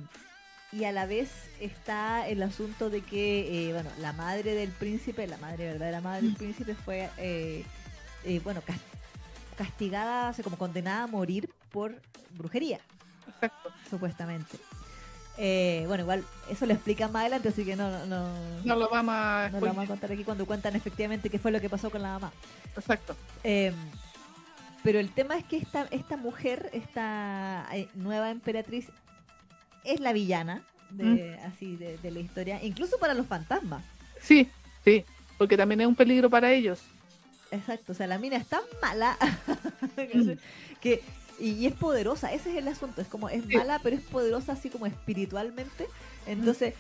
[0.73, 5.27] y a la vez está el asunto de que, eh, bueno, la madre del príncipe,
[5.27, 6.35] la madre verdadera madre del mm.
[6.35, 7.63] príncipe fue, eh,
[8.43, 8.61] bueno,
[9.55, 11.95] castigada, o sea, como condenada a morir por
[12.37, 12.79] brujería.
[13.27, 13.69] Exacto.
[13.89, 14.57] Supuestamente.
[15.37, 18.27] Eh, bueno, igual eso lo explican más adelante, así que no, no,
[18.63, 21.51] no lo vamos a, no lo vamos a contar aquí cuando cuentan efectivamente qué fue
[21.51, 22.31] lo que pasó con la mamá.
[22.75, 23.15] Exacto.
[23.43, 23.73] Em,
[24.83, 28.89] pero el tema es que esta, esta mujer, esta eh, nueva emperatriz,
[29.83, 31.45] es la villana de, mm.
[31.47, 33.83] así de, la historia, incluso para los fantasmas.
[34.21, 34.49] Sí,
[34.83, 35.03] sí,
[35.37, 36.81] porque también es un peligro para ellos.
[37.51, 39.17] Exacto, o sea, la mina es tan mala
[40.81, 41.01] que
[41.39, 44.69] y, es poderosa, ese es el asunto, es como, es mala, pero es poderosa así
[44.69, 45.87] como espiritualmente,
[46.25, 46.73] entonces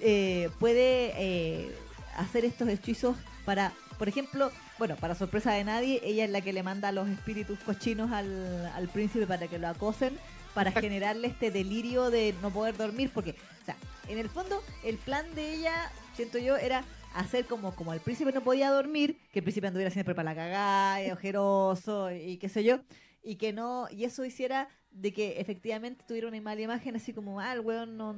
[0.00, 1.74] eh, puede eh,
[2.16, 6.52] hacer estos hechizos para, por ejemplo, bueno, para sorpresa de nadie, ella es la que
[6.52, 10.16] le manda a los espíritus cochinos al, príncipe para que lo acosen,
[10.54, 13.76] para generarle este delirio de no poder dormir, porque, o sea,
[14.08, 16.84] en el fondo, el plan de ella, siento yo, era
[17.14, 20.34] hacer como, como el príncipe no podía dormir, que el príncipe anduviera siempre para la
[20.34, 22.80] cagada, ojeroso y qué sé yo
[23.22, 27.40] y que no y eso hiciera de que efectivamente tuviera una mala imagen así como
[27.40, 28.16] ah el weón no,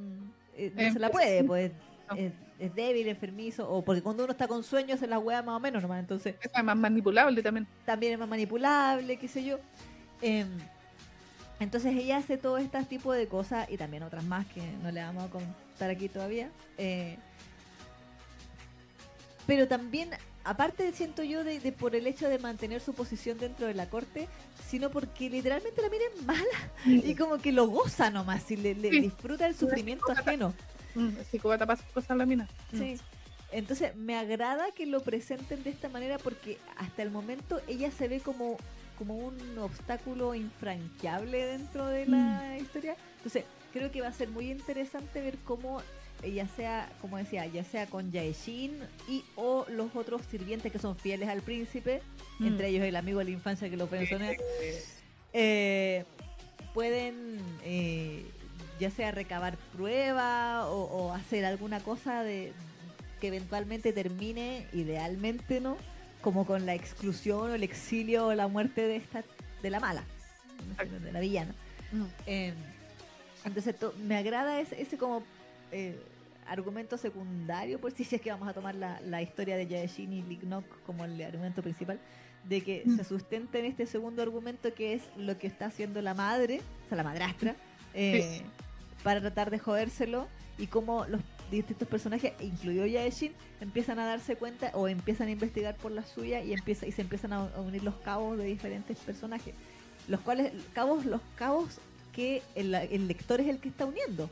[0.57, 1.73] eh, no se la puede pues
[2.17, 5.61] es, débil enfermizo o porque cuando uno está con sueños es la wea más o
[5.61, 7.67] menos nomás entonces es más manipulable también.
[7.85, 9.59] también es más manipulable qué sé yo.
[10.23, 10.49] Em,
[11.61, 15.01] entonces ella hace todo este tipo de cosas y también otras más que no le
[15.03, 17.17] vamos a contar aquí todavía eh,
[19.47, 20.11] pero también
[20.45, 24.29] aparte siento yo de, por el hecho de mantener su posición dentro de la corte,
[24.69, 26.43] sino porque literalmente la miren mala
[26.87, 30.55] y como que lo goza nomás y le, disfruta el sufrimiento ajeno.
[30.95, 32.49] Mm, psicópata pasa cosas la mina.
[32.73, 32.97] Sí.
[33.53, 38.07] Entonces me agrada que lo presenten de esta manera porque hasta el momento ella se
[38.09, 38.57] ve como,
[39.01, 42.63] como un obstáculo infranqueable dentro de la mm.
[42.63, 42.97] historia.
[43.17, 45.81] Entonces creo que va a ser muy interesante ver cómo
[46.23, 48.79] ya sea, como decía, ya sea con Yaeshin
[49.09, 52.03] y o los otros sirvientes que son fieles al príncipe,
[52.41, 52.47] mm.
[52.47, 54.37] entre ellos el amigo de la infancia que lo mencioné,
[55.33, 56.05] eh,
[56.75, 58.27] pueden eh,
[58.79, 62.53] ya sea recabar prueba o, hacer alguna cosa de
[63.19, 65.79] que eventualmente termine, idealmente, ¿no?
[66.21, 69.25] Como con la exclusión o el exilio o la muerte de esta
[69.63, 70.05] de la mala,
[71.05, 71.55] de la villana.
[71.93, 72.05] Mm.
[72.27, 72.55] Em,
[73.45, 75.23] entonces me agrada ese, ese como
[75.73, 75.99] eh,
[76.47, 80.65] argumento secundario, por si es que vamos a tomar la, historia de Yaeshin y Lignok
[80.85, 82.01] como el argumento principal,
[82.45, 82.97] de que mm.
[82.97, 86.89] se sustenta en este segundo argumento que es lo que está haciendo la madre, o
[86.89, 87.55] sea, la madrastra,
[87.95, 88.43] eh,
[89.03, 91.21] para tratar de jodérselo y cómo los
[91.51, 96.43] distintos personajes, incluido Yaeshin, empiezan a darse cuenta o empiezan a investigar por la suya
[96.43, 99.55] y empieza y se empiezan a unir los cabos de diferentes personajes,
[100.09, 101.79] los cuales cabos los cabos
[102.13, 104.31] que el, el lector es el que está uniendo.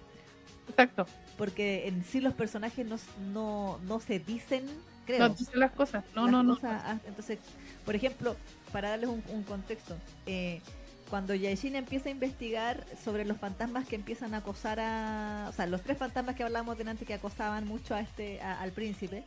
[0.68, 1.06] Exacto.
[1.36, 2.98] Porque en sí los personajes no,
[3.32, 4.64] no, no se dicen,
[5.06, 5.28] creo.
[5.28, 6.04] No dicen las cosas.
[6.14, 6.58] No, no, no.
[6.62, 7.38] Ah, entonces,
[7.84, 8.36] por ejemplo,
[8.72, 9.96] para darles un, contexto,
[10.26, 10.60] eh,
[11.08, 15.46] cuando Yaishin empieza a investigar sobre los fantasmas que empiezan a acosar a.
[15.48, 19.24] O sea, los tres fantasmas que hablábamos delante que acosaban mucho a este al príncipe,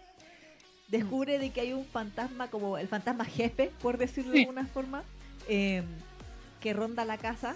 [0.87, 5.03] descubre de que hay un fantasma, como el fantasma jefe, por decirlo de alguna forma,
[5.47, 5.83] eh,
[6.59, 7.55] que ronda la casa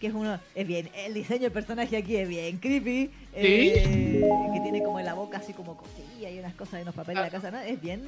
[0.00, 4.22] que es uno, es bien, el diseño del personaje aquí es bien creepy, eh,
[4.52, 7.30] que tiene como la boca así como cosilla y unas cosas en los papeles de
[7.30, 7.58] la casa, ¿no?
[7.60, 8.02] Es bien,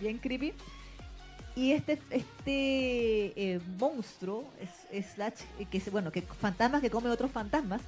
[0.00, 0.52] bien creepy.
[1.60, 4.50] Y este, este eh, monstruo,
[4.90, 7.82] es, slash, que bueno, que fantasmas que come otros fantasmas.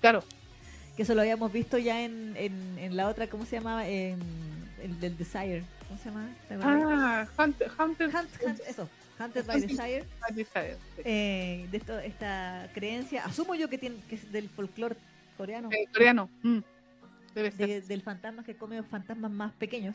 [0.00, 0.24] Claro.
[0.96, 3.86] Que eso lo habíamos visto ya en, en, la otra, ¿cómo se llama?
[3.86, 4.18] En,
[4.82, 5.62] el del Desire.
[5.86, 6.30] ¿Cómo se llama?
[6.64, 8.10] Ah, Hunter, Hunter,
[8.66, 8.88] eso,
[9.20, 10.04] Hunted by Desire.
[11.04, 14.96] Eh, de esto, esta creencia, asumo yo que, tiene, que es del folclore
[15.36, 15.68] coreano.
[15.70, 16.28] Eh, coreano.
[16.42, 16.58] Mm.
[17.36, 19.94] del fantasma que come los fantasmas más pequeños.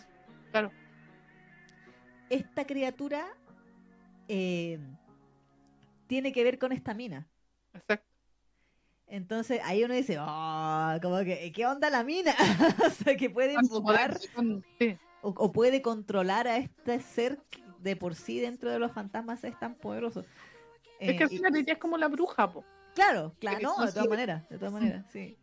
[0.51, 0.71] Claro.
[2.29, 3.25] Esta criatura
[4.27, 4.79] eh,
[6.07, 7.27] tiene que ver con esta mina.
[7.73, 8.07] Exacto.
[9.07, 12.35] Entonces ahí uno dice, oh, como que, ¿qué onda la mina?
[12.85, 14.19] o sea, que puede invocar
[15.21, 17.39] o, o, puede controlar a este ser
[17.79, 20.25] de por sí dentro de los fantasmas es tan poderoso.
[20.99, 22.65] Es que al eh, final ella es como la bruja, po.
[22.95, 25.37] Claro, claro, no, de todas maneras, de todas maneras, sí.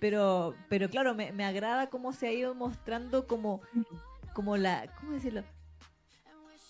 [0.00, 3.60] Pero, pero claro, me, me, agrada cómo se ha ido mostrando como,
[4.34, 5.42] como la, ¿cómo decirlo?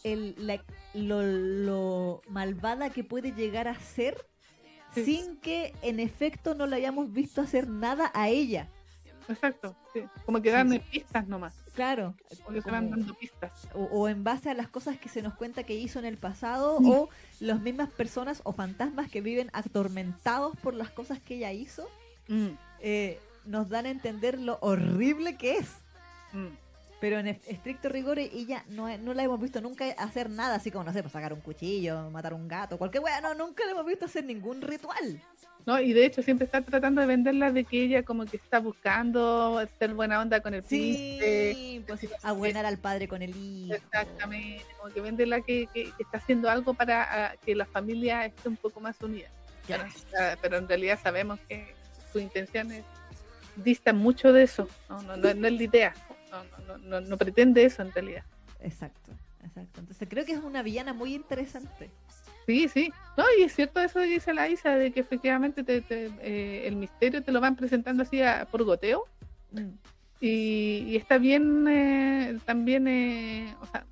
[0.04, 0.62] El, la,
[0.92, 4.24] lo, lo malvada que puede llegar a ser
[4.94, 8.68] sin que en efecto no le hayamos visto hacer nada a ella.
[9.28, 10.04] Exacto, sí.
[10.26, 11.54] Como que dan pistas nomás.
[11.74, 12.14] Claro.
[12.30, 13.68] se van dando pistas.
[13.72, 16.78] O, en base a las cosas que se nos cuenta que hizo en el pasado,
[16.78, 17.08] o
[17.40, 21.88] las mismas personas o fantasmas que viven atormentados por las cosas que ella hizo,
[22.28, 22.48] mm.
[22.80, 25.70] eh, nos dan a entender lo horrible que es.
[26.32, 26.63] Mm.
[27.04, 30.84] Pero en estricto rigor ella no, no la hemos visto nunca hacer nada así como,
[30.84, 33.84] no sé, pues sacar un cuchillo, matar un gato, cualquier weá, no, nunca la hemos
[33.84, 35.20] visto hacer ningún ritual.
[35.66, 35.78] ¿no?
[35.78, 39.62] Y de hecho siempre está tratando de venderla de que ella como que está buscando
[39.78, 43.74] ser buena onda con el sí, pues, abuenar al padre con el hijo.
[43.74, 48.56] Exactamente, como que venderla que, que, está haciendo algo para que la familia esté un
[48.56, 49.28] poco más unida.
[50.40, 51.74] Pero, en realidad sabemos que
[52.10, 52.82] sus intenciones
[53.56, 55.94] distan mucho de eso, no, no, no, es la idea,
[56.66, 58.24] no, no, no pretende eso en realidad.
[58.60, 59.12] Exacto,
[59.44, 59.80] exacto.
[59.80, 61.90] Entonces creo que es una villana muy interesante.
[62.46, 62.92] Sí, sí.
[63.16, 66.76] No, y es cierto eso que dice la Isa, de que efectivamente te, eh, el
[66.76, 68.20] misterio te lo van presentando así
[68.50, 69.04] por goteo.
[69.52, 69.70] Mm.
[70.20, 73.84] Y, está bien, eh, también, eh, o sea,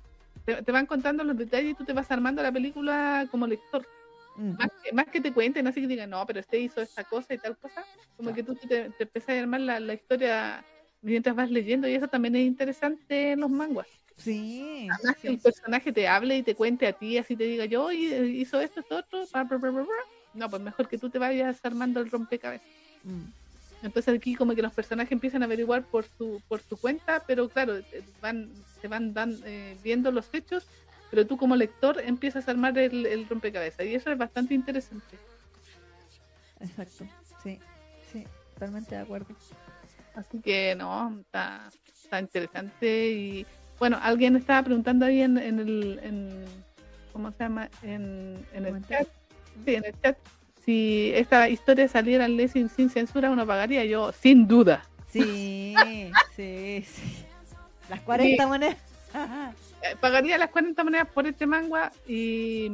[0.45, 3.87] te, van contando los detalles y tú te vas armando la película como lector.
[4.35, 4.53] Mm.
[4.93, 7.55] Más, que te cuenten, así que digan, no, pero este hizo esta cosa y tal
[7.57, 7.83] cosa,
[8.17, 10.63] como que tú te, te empezás a armar la, la historia
[11.03, 13.87] mientras vas leyendo y eso también es interesante en los manguas.
[14.17, 14.87] Sí.
[14.91, 17.91] Además que el personaje te hable y te cuente a ti, así te diga yo,
[17.91, 19.25] hizo esto, esto, otro.
[20.33, 22.65] no, pues mejor que tú te vayas armando el rompecabezas.
[23.03, 23.85] Mm.
[23.85, 27.49] Entonces aquí como que los personajes empiezan a averiguar por su, por su cuenta, pero
[27.49, 27.81] claro,
[28.21, 28.49] van,
[28.81, 30.65] se van dan, eh, viendo los hechos,
[31.09, 35.17] pero tú como lector empiezas a armar el, el rompecabezas y eso es bastante interesante.
[36.61, 37.05] Exacto,
[37.43, 37.59] sí,
[38.13, 38.23] sí,
[38.53, 39.35] totalmente de acuerdo.
[40.15, 41.69] Así que no, está,
[42.03, 43.45] está interesante y
[43.79, 46.45] bueno, alguien estaba preguntando ahí en, el, en,
[47.11, 47.69] ¿cómo se llama?
[47.81, 49.07] En, en el chat,
[49.65, 50.17] sí, en el chat,
[50.63, 54.83] si esta historia saliera en Lessing sin censura, uno pagaría yo, sin duda.
[55.09, 55.75] Sí,
[56.35, 57.25] sí, sí.
[57.89, 58.77] Las 40 monedas.
[59.83, 62.71] Eh, pagaría las 40 monedas por este manga y,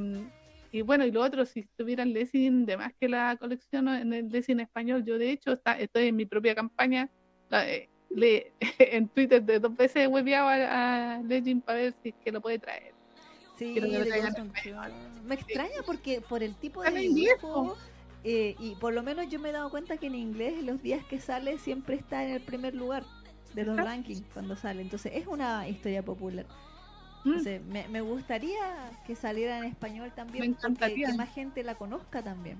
[0.72, 4.30] y bueno, y lo otro, si tuvieran Lessing de más que la colección en el
[4.30, 7.10] Lessing español, yo de hecho está, estoy en mi propia campaña.
[7.52, 12.10] Eh, le, en Twitter de dos veces he hueveado a, a Legend para ver si
[12.10, 12.94] es que lo puede traer.
[13.58, 13.76] Sí,
[15.26, 17.78] me extraña porque por el tipo de dibujo,
[18.24, 21.04] eh, y por lo menos yo me he dado cuenta que en inglés los días
[21.06, 23.04] que sale siempre está en el primer lugar
[23.54, 24.82] de los rankings cuando sale.
[24.82, 26.46] Entonces es una historia popular.
[27.26, 27.28] Mm.
[27.28, 32.58] Entonces, me, gustaría que saliera en español también, que más gente la conozca también.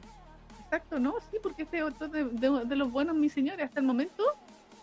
[0.66, 1.16] Exacto, ¿no?
[1.32, 4.24] Sí, porque este otro de, de, los buenos mis señores hasta el momento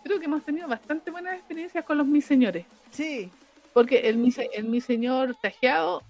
[0.07, 2.65] creo que hemos tenido bastante buenas experiencias con los mis señores.
[2.91, 3.29] Sí.
[3.73, 6.01] Porque el mi, el mi señor tajeado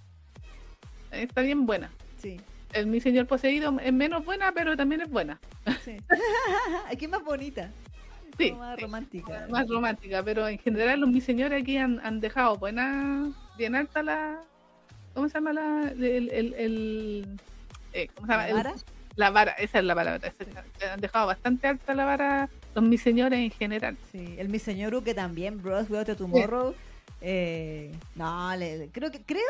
[1.12, 1.92] está bien buena.
[2.18, 2.40] Sí.
[2.74, 5.40] El mi señor poseído es menos buena, pero también es buena.
[5.84, 5.98] Sí.
[6.92, 7.72] aquí es más bonita.
[8.38, 8.52] Sí.
[8.52, 9.48] Más romántica.
[9.50, 14.04] Más romántica, pero en general los mis señores aquí han, han dejado buena, bien alta
[14.04, 14.42] la.
[15.16, 15.90] ¿Cómo se llama la.
[15.90, 16.30] El.
[16.30, 17.40] el, el
[17.94, 18.48] eh, ¿Cómo se llama?
[18.48, 18.76] ¿La vara?
[19.16, 20.32] la vara, esa es la palabra.
[20.94, 23.98] Han dejado bastante alta la vara son mis señores en general.
[24.12, 26.76] Sí, el mi señor que también, Bros, Without Tomorrow.
[27.22, 28.52] Eh, no,
[28.92, 29.42] creo que creo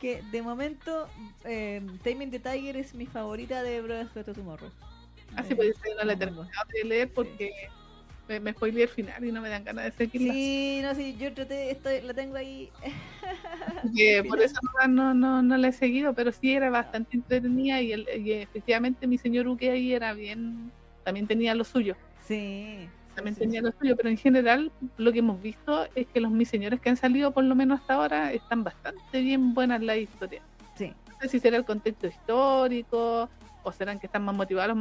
[0.00, 1.08] que de momento
[1.44, 4.70] eh, Taming the Tiger es mi favorita de Bros, Without Tomorrow.
[5.34, 7.50] Así puede ser, no la he terminado de leer porque
[8.28, 10.32] me, me spoileé el final y no me dan ganas de seguirla.
[10.32, 12.70] Sí, no, sí, yo traté, estoy, la tengo ahí.
[14.28, 18.08] por eso no, no, no, la he seguido, pero sí era bastante entretenida y, el,
[18.24, 20.70] y efectivamente mi señor Uke ahí era bien,
[21.02, 21.96] también tenía lo suyo.
[22.26, 22.88] Sí.
[23.14, 26.48] También tenía lo suyo, pero en general lo que hemos visto es que los mis
[26.48, 30.42] señores que han salido, por lo menos hasta ahora, están bastante bien buenas la historia.
[30.74, 30.92] Sí.
[31.08, 33.28] No sé si será el contexto histórico
[33.62, 34.76] o serán que están más motivados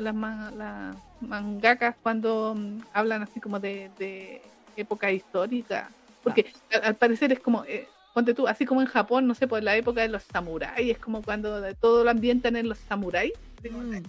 [0.00, 0.14] las,
[0.54, 4.40] las mangakas cuando mm, hablan así como de,
[4.76, 5.90] época histórica.
[6.22, 9.62] Porque al, parecer es como, eh, ponte tú, así como en Japón, no sé, por
[9.62, 13.34] la época de los samuráis, es como cuando todo lo ambientan en los samuráis.
[13.62, 14.02] Mm.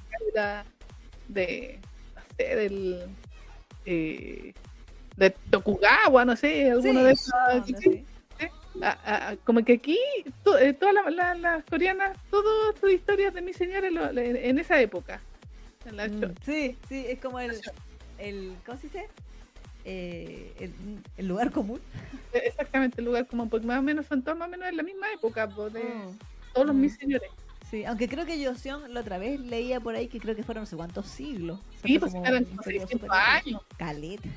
[1.28, 1.80] de
[2.38, 3.08] del
[3.86, 4.54] eh,
[5.18, 7.34] de Tokugawa, no sé, alguno de esos.
[9.44, 10.00] como que aquí
[10.60, 10.96] eh, todas
[11.40, 15.22] las coreanas, todas sus historias de mis señores en esa época.
[15.86, 17.62] Mm, sí, sí, es como el,
[18.18, 19.08] el ¿cómo se dice?
[19.86, 20.72] Eh,
[21.18, 21.80] el, lugar común.
[22.34, 24.84] Exactamente, el lugar común, porque más o menos son todos más o menos en la
[24.84, 26.18] misma época, pues, de mm.
[26.54, 26.80] todos los mm.
[26.80, 27.30] mis señores.
[27.70, 30.63] Sí, aunque creo que Joseon la otra vez leía por ahí que creo que fueron
[30.63, 31.59] no sé cuántos siglos.
[31.84, 33.61] sí, pues eran 600 años.
[33.78, 34.30] Caleta.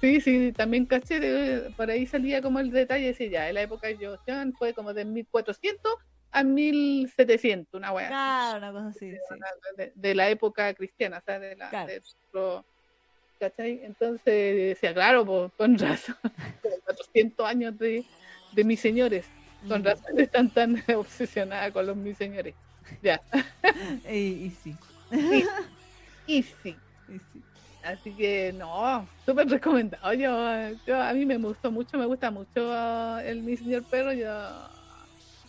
[0.00, 3.86] Sí, sí, también caché, por ahí salía como el detalle, decía ya, en la época
[3.86, 5.92] de Joseon fue como de 1400
[6.32, 8.08] a 1700, una weá.
[8.08, 9.12] Claro, una cosa así.
[9.94, 11.70] De, la época cristiana, o sea, de la...
[13.38, 13.80] ¿Cachai?
[13.82, 16.16] Entonces decía, claro, pues, con razón,
[16.84, 18.04] 400 años de,
[18.52, 19.28] de mis señores.
[19.68, 22.54] Con razón están tan obsesionada con los mis señores.
[23.02, 23.20] Ya.
[24.10, 24.76] y, sí.
[26.26, 26.76] Y, sí.
[27.84, 30.12] Así que no, súper recomendado.
[30.14, 34.12] Yo, a mí me gustó mucho, me gusta mucho el mi señor perro.
[34.12, 34.28] Yo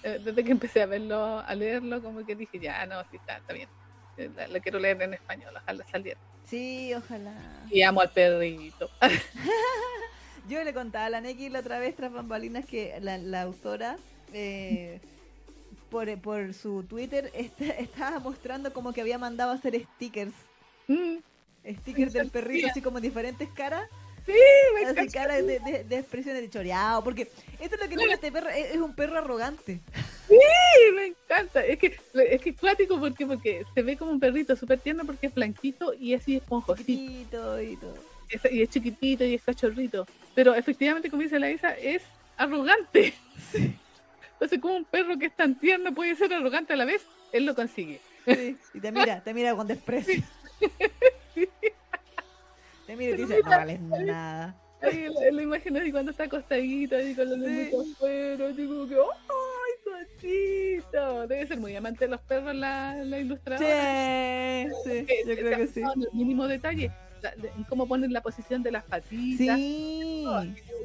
[0.04, 3.38] eh, desde que empecé a verlo, a leerlo, como que dije ya no, sí está,
[3.38, 3.70] está bien.
[4.18, 6.20] Eh, la, quiero leer en español, ojalá saliera.
[6.46, 7.34] Sí, ojalá.
[7.70, 8.90] Y amo al perrito.
[10.50, 13.98] Yo le contaba a la Neki la otra vez tras bambalinas que la, autora
[14.34, 15.00] eh,
[15.90, 20.34] por, por, su Twitter estaba mostrando como que había mandado a hacer stickers.
[20.88, 21.18] Mm.
[21.80, 23.90] Stickers del perrito, así como diferentes caras.
[24.26, 24.34] Sí,
[24.74, 27.24] me Así cara de, de, de, expresiones de choreado, porque
[27.60, 29.82] esto es lo que tiene este perro, es, un perro arrogante.
[30.30, 30.40] Sí,
[30.96, 31.66] me encanta.
[31.66, 35.28] Es que es que clásico porque porque se ve como un perrito súper tierno porque
[35.28, 37.62] es blanquito y así esponjosito.
[37.62, 37.94] y todo
[38.52, 40.06] y es chiquitito y es cachorrito.
[40.36, 42.04] Pero efectivamente, como dice la Isa, es
[42.38, 43.14] arrogante.
[44.34, 47.46] Entonces, como un perro que es tan tierno puede ser arrogante a la vez, él
[47.46, 48.00] lo consigue.
[48.74, 50.24] Y te mira, te mira con desprecio.
[52.86, 54.58] Te mira y te dice, no vales nada.
[54.82, 59.74] Ahí, lo, imagino así cuando está acostadito, ahí con los lengüitos afuera, digo que, ¡ay,
[59.86, 61.28] cosito!
[61.28, 64.70] Debe ser muy amante de los perros la, la ilustradora.
[64.84, 65.82] Sí, sí, yo creo que sí.
[65.82, 66.92] El mínimo detalle
[67.70, 69.58] cómo ponen la posición de las patitas.
[69.58, 70.26] Sí.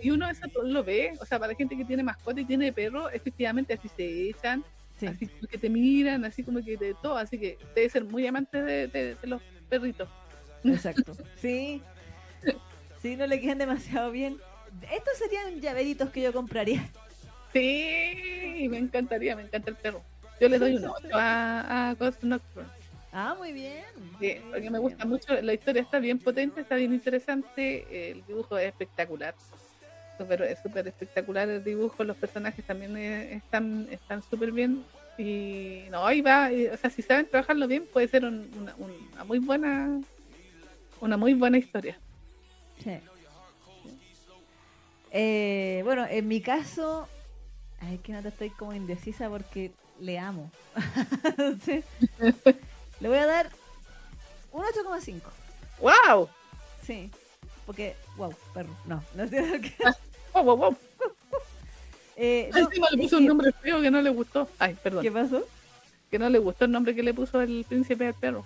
[0.02, 2.72] Y uno eso lo ve, o sea, para la gente que tiene mascota y tiene
[2.72, 4.64] perro, efectivamente así se echan,
[5.06, 8.62] así que te miran, así como que de todo, así que debe ser muy amante
[8.62, 10.08] de, los perritos.
[10.64, 11.16] Exacto.
[11.36, 11.82] sí.
[13.00, 14.38] Sí, no le quedan demasiado bien.
[14.82, 16.88] Estos serían llaveritos que yo compraría.
[17.52, 20.02] Sí, me encantaría, me encanta el perro.
[20.40, 22.77] Yo le doy un 8 a, a Ghost Nocturne.
[23.12, 23.82] Ah, muy bien.
[24.18, 28.58] Sí, porque me gusta mucho, la historia está bien potente, está bien interesante, el dibujo
[28.58, 29.34] es espectacular.
[30.18, 34.84] Super, es súper espectacular el dibujo, los personajes también eh, están están súper bien.
[35.16, 39.38] Y no, ahí va, o sea, si saben trabajarlo bien, puede ser una, una muy
[39.38, 40.00] buena
[41.00, 41.98] una muy buena historia.
[42.82, 42.98] Sí.
[45.10, 47.08] Eh, bueno, en mi caso,
[47.90, 50.50] es que no te estoy como indecisa porque le amo.
[53.00, 53.50] le voy a dar
[54.52, 55.20] un 8,5.
[55.80, 56.28] ¡Wow!
[56.84, 57.10] Sí,
[57.66, 59.74] porque, wow, perro, no, no sé qué.
[60.34, 60.76] wow, wow, wow.
[62.16, 64.48] Eh, no, le puso un nombre feo que no le gustó.
[64.58, 65.02] Ay, perdón.
[65.02, 65.46] ¿Qué pasó?
[66.10, 68.44] Que no le gustó el nombre que le puso el príncipe al perro.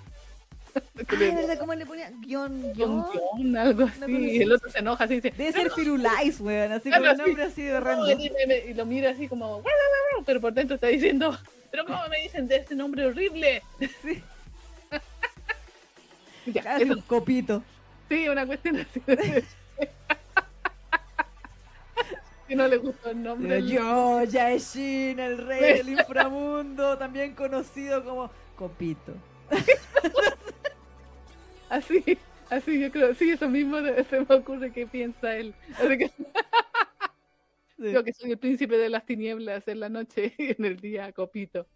[0.74, 0.80] Ah,
[1.18, 1.58] ¿verdad?
[1.58, 2.10] ¿Cómo le ponía?
[2.20, 3.04] Guión, guion.
[3.36, 4.42] guion algo así.
[4.42, 5.16] el otro se enoja así.
[5.16, 6.72] Dice, Debe ser Firulais, weón.
[6.72, 8.20] Así como un nombre así de random.
[8.20, 9.62] y, lo mira así como.
[10.26, 11.36] Pero por dentro está diciendo.
[11.70, 13.62] Pero ¿cómo me dicen de ese nombre horrible?
[14.02, 14.22] Sí.
[16.46, 17.62] Ya, un copito.
[18.08, 19.00] Sí, una cuestión así.
[22.48, 23.66] que no le gustó el nombre.
[23.66, 29.14] Yo, Yaeshin, el rey del inframundo, también conocido como Copito.
[31.70, 32.18] Así,
[32.50, 35.54] así yo creo, sí, eso mismo se me ocurre que piensa él.
[37.78, 41.10] Yo que soy el príncipe de las tinieblas en la noche y en el día
[41.12, 41.66] copito.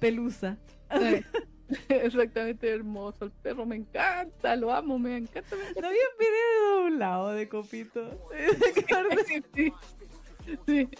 [0.00, 0.56] Pelusa.
[1.88, 3.26] Exactamente hermoso.
[3.26, 5.54] El perro me encanta, lo amo, me encanta.
[5.54, 8.28] Me No había un video doblado de copito.
[9.54, 9.72] sí.
[10.66, 10.88] Sí.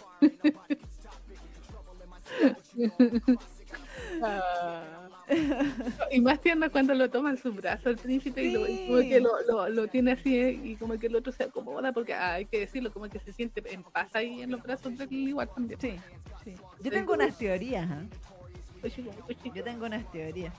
[4.23, 5.09] Ah.
[6.11, 9.69] Y más tierna cuando lo toma en su brazo el príncipe y, como que lo,
[9.69, 12.59] lo, tiene así eh, y como que el otro se acomoda porque ah, hay que
[12.59, 15.79] decirlo, como que se siente en paz ahí en los brazos del igual también.
[15.79, 15.95] Sí,
[16.43, 16.55] sí.
[16.81, 18.07] Yo tengo unas teorías, ¿eh?
[19.53, 20.53] Yo tengo unas teorías.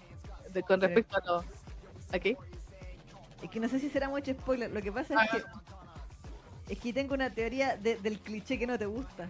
[0.53, 1.45] De, con respecto a lo...
[2.12, 2.37] ¿A qué?
[3.43, 4.70] Es que no sé si será mucho spoiler.
[4.70, 5.29] Lo que pasa es ah.
[5.31, 5.43] que
[6.73, 9.29] es que tengo una teoría del cliché que no te gusta.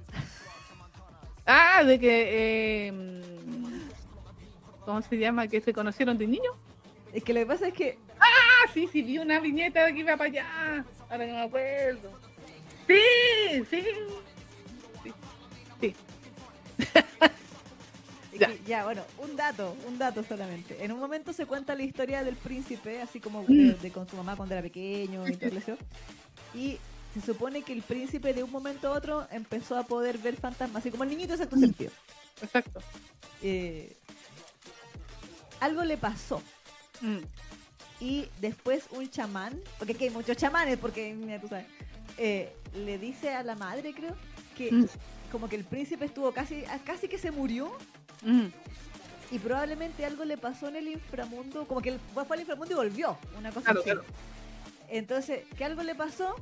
[1.44, 2.86] Ah, de que.
[2.88, 2.92] Eh,
[4.84, 5.48] ¿Cómo se llama?
[5.48, 6.52] ¿Que se conocieron de niño?
[7.12, 7.98] Es que lo que pasa es que.
[8.20, 8.70] ¡Ah!
[8.72, 10.84] Sí, sí, vi una viñeta de que iba para allá.
[11.10, 12.12] Ahora que me acuerdo.
[12.86, 13.84] Sí, sí.
[15.80, 15.96] Sí.
[18.66, 18.84] Ya.
[18.84, 20.84] bueno, un dato, un dato solamente.
[20.84, 23.90] En un momento se cuenta la historia del príncipe, así como de, mm.
[23.90, 25.76] con su mamá cuando era pequeño y todo eso.
[26.54, 26.78] Y
[27.14, 30.80] se supone que el príncipe de un momento a otro empezó a poder ver fantasmas,
[30.80, 31.90] así como el niñito exacto sentido.
[32.40, 32.80] Exacto.
[33.42, 33.94] Eh,
[35.60, 36.42] algo le pasó.
[37.00, 37.18] Mm.
[38.00, 41.66] Y después un chamán, porque aquí hay muchos chamanes, porque mira, tú sabes,
[42.18, 44.16] eh, le dice a la madre, creo,
[44.56, 44.86] que mm.
[45.30, 47.72] como que el príncipe estuvo casi, casi que se murió.
[48.22, 48.46] Mm.
[49.30, 52.76] Y probablemente algo le pasó en el inframundo, como que él fue al inframundo y
[52.76, 53.90] volvió, una cosa así.
[54.90, 56.34] Entonces, que algo le pasó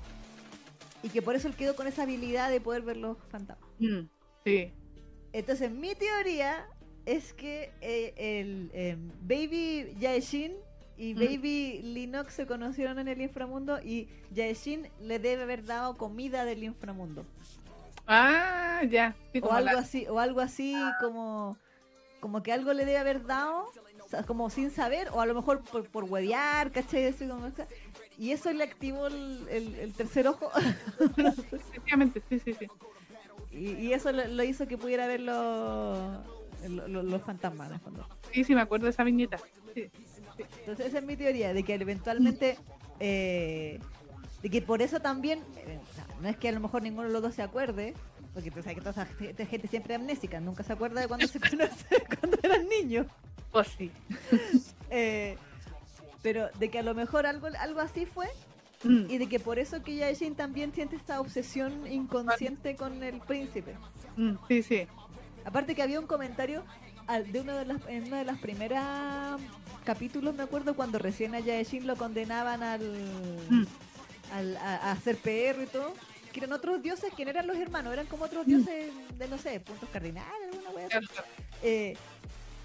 [1.04, 3.70] y que por eso él quedó con esa habilidad de poder ver los fantasmas.
[3.78, 4.00] Mm,
[4.44, 4.72] sí.
[5.32, 6.66] Entonces, mi teoría
[7.06, 10.52] es que eh, el em, Baby Yaeshin
[10.96, 11.18] y mm.
[11.18, 16.64] Baby Linux se conocieron en el inframundo y Yaeshin le debe haber dado comida del
[16.64, 17.24] inframundo.
[18.06, 19.14] Ah, ya.
[19.42, 21.56] o algo así, o algo así como
[22.20, 23.70] como que algo le debe haber dado,
[24.26, 27.04] como sin saber, o a lo mejor por, por huevear, ¿cachai?
[27.04, 27.50] Eso, como,
[28.18, 30.50] y eso le activó el, el, tercer ojo.
[31.16, 32.66] Efectivamente, sí, sí, sí.
[33.52, 36.20] Y, eso lo, hizo que pudiera ver los,
[36.68, 38.06] los, fantasmas, en fondo.
[38.32, 39.38] Sí, sí, me acuerdo de esa viñeta.
[39.74, 42.58] Entonces, esa es mi teoría, de que eventualmente.
[43.00, 43.80] Eh,
[44.42, 45.40] de que por eso también.
[45.56, 45.78] Eh,
[46.20, 47.94] no es que a lo mejor ninguno de los dos se acuerde,
[48.32, 51.26] porque tú sabes que toda esta gente siempre es amnésica, nunca se acuerda de cuando
[51.26, 53.06] se conoce cuando eran niños.
[53.50, 53.90] Pues sí.
[54.90, 55.36] eh,
[56.22, 58.28] pero de que a lo mejor algo, algo así fue
[58.84, 59.10] mm.
[59.10, 63.74] y de que por eso que Yaeshin también siente esta obsesión inconsciente con el príncipe.
[64.16, 64.86] Mm, sí, sí.
[65.44, 66.62] Aparte que había un comentario
[67.18, 69.40] de una de las, en una de las primeras
[69.84, 72.82] capítulos, me acuerdo, cuando recién a Yaeshin lo condenaban al,
[73.48, 73.66] mm.
[74.32, 75.92] al a, hacer perro y todo,
[76.32, 79.60] que eran otros dioses, no eran los hermanos, eran como otros dioses de, no sé,
[79.60, 80.88] puntos cardinales, alguna wea.
[81.62, 81.96] Eh,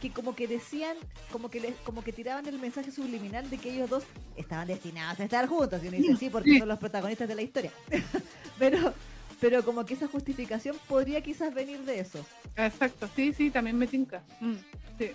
[0.01, 0.97] que como que decían,
[1.31, 4.03] como que les, como que tiraban el mensaje subliminal de que ellos dos
[4.35, 5.83] estaban destinados a estar juntos.
[5.83, 7.71] Y uno dice sí, porque son los protagonistas de la historia.
[8.59, 8.93] pero,
[9.39, 12.25] pero como que esa justificación podría quizás venir de eso.
[12.55, 14.21] Exacto, sí, sí, también me tinca.
[14.39, 14.55] Mm,
[14.97, 15.11] sí.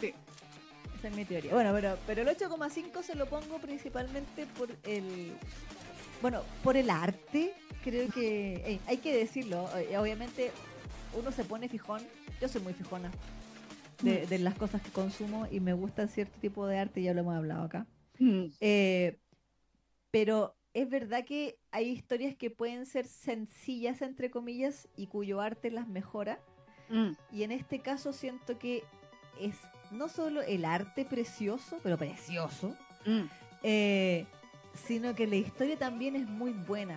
[0.00, 0.14] Sí.
[0.98, 1.52] Esa es mi teoría.
[1.52, 5.32] Bueno, pero, pero el 8,5 se lo pongo principalmente por el.
[6.22, 7.52] Bueno, por el arte.
[7.84, 8.80] Creo que.
[8.86, 9.68] hay que decirlo.
[9.76, 10.50] Eh, obviamente,
[11.18, 12.02] uno se pone fijón.
[12.40, 13.10] Yo soy muy fijona
[14.02, 14.28] de, mm.
[14.28, 17.36] de las cosas que consumo y me gusta cierto tipo de arte, ya lo hemos
[17.36, 17.86] hablado acá.
[18.18, 18.46] Mm.
[18.60, 19.18] Eh,
[20.10, 25.70] pero es verdad que hay historias que pueden ser sencillas, entre comillas, y cuyo arte
[25.70, 26.38] las mejora.
[26.88, 27.12] Mm.
[27.32, 28.84] Y en este caso siento que
[29.40, 29.56] es
[29.90, 32.74] no solo el arte precioso, pero precioso,
[33.06, 33.24] mm.
[33.62, 34.26] eh,
[34.86, 36.96] sino que la historia también es muy buena.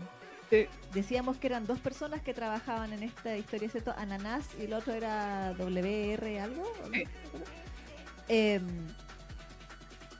[0.93, 3.93] Decíamos que eran dos personas que trabajaban en esta historia, ¿cierto?
[3.97, 6.63] Ananás y el otro era WR algo.
[8.27, 8.87] Em,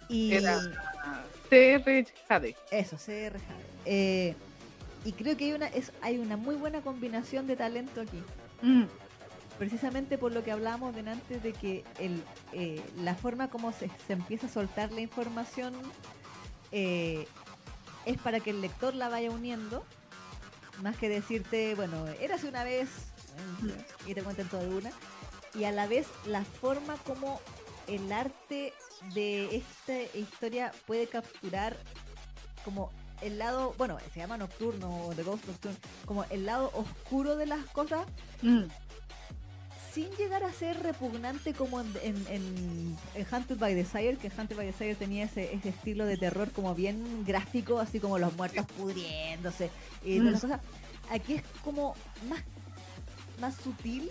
[0.08, 0.32] y
[1.50, 2.56] CR Jade.
[2.72, 3.66] Eso, CR Jade.
[3.86, 4.36] Eh,
[5.04, 8.24] y creo que hay una, es, hay una muy buena combinación de talento aquí.
[8.62, 8.84] Mm.
[9.58, 12.24] Precisamente por lo que hablábamos antes de que el,
[12.54, 15.74] eh, la forma como se, empieza a soltar la información
[16.72, 17.28] eh,
[18.06, 19.84] es para que el lector la vaya uniendo,
[20.82, 22.90] más que decirte, bueno, érase una vez
[23.62, 24.10] mm.
[24.10, 24.92] y te cuenten todo de una.
[25.54, 27.42] Y a la vez la forma como
[27.88, 28.74] el arte
[29.14, 31.78] de esta historia puede capturar
[32.64, 32.92] como
[33.22, 37.46] el lado, bueno, se llama nocturno o The Ghost Nocturne, como el lado oscuro de
[37.46, 38.06] las cosas,
[38.42, 38.64] mm.
[39.94, 41.92] Sin llegar a ser repugnante como en,
[42.30, 42.98] en,
[43.32, 47.26] Hunted by Desire, que Hunted by Desire tenía ese, ese estilo de terror como bien
[47.26, 49.70] gráfico, así como los muertos pudriéndose
[50.04, 50.48] y todas las mm.
[50.48, 50.62] cosas.
[51.10, 51.96] Aquí es como
[52.30, 52.42] más,
[53.40, 54.10] más sutil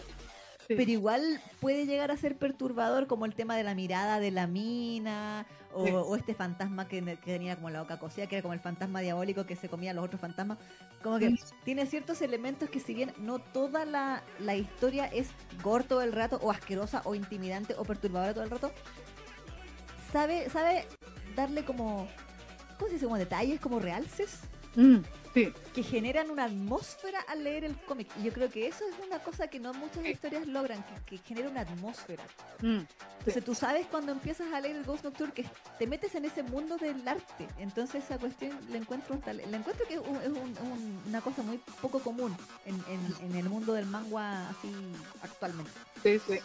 [0.77, 4.47] pero igual puede llegar a ser perturbador como el tema de la mirada de la
[4.47, 9.01] mina o, este fantasma que, tenía como la boca cosida, que era como el fantasma
[9.01, 10.59] diabólico que se comía a los otros fantasmas.
[11.03, 14.23] Como que tiene ciertos elementos que si bien no toda la,
[14.57, 15.31] historia es
[15.63, 18.73] gordo todo el rato o asquerosa o intimidante o perturbadora todo el rato,
[20.13, 20.87] sabe, sabe
[21.35, 22.09] darle como,
[22.77, 23.07] ¿cómo se dice?
[23.07, 24.41] Como detalles, como realces.
[24.77, 24.99] Mm
[25.32, 28.09] que generan una atmósfera al leer el cómic.
[28.19, 31.48] Y yo creo que eso es una cosa que no muchas historias logran, que, genera
[31.48, 32.24] una atmósfera.
[32.61, 32.81] Mm,
[33.19, 35.47] Entonces tú sabes cuando empiezas a leer el Ghost Nocturne que
[35.78, 37.47] te metes en ese mundo del arte.
[37.59, 40.01] Entonces esa cuestión la encuentro, la encuentro que es,
[41.07, 42.36] una cosa muy poco común
[42.66, 44.73] en, el mundo del manga así
[45.23, 45.70] actualmente.
[46.02, 46.39] Sí, sí.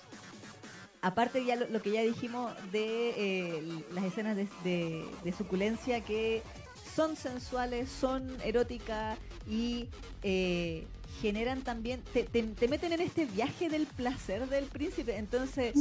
[1.02, 6.42] Aparte ya lo, que ya dijimos de eh, las escenas de suculencia que
[6.96, 9.18] son sensuales, son eróticas
[9.50, 9.88] y
[10.24, 10.86] eh,
[11.22, 15.76] generan también, te, meten en este viaje del placer del príncipe, entonces,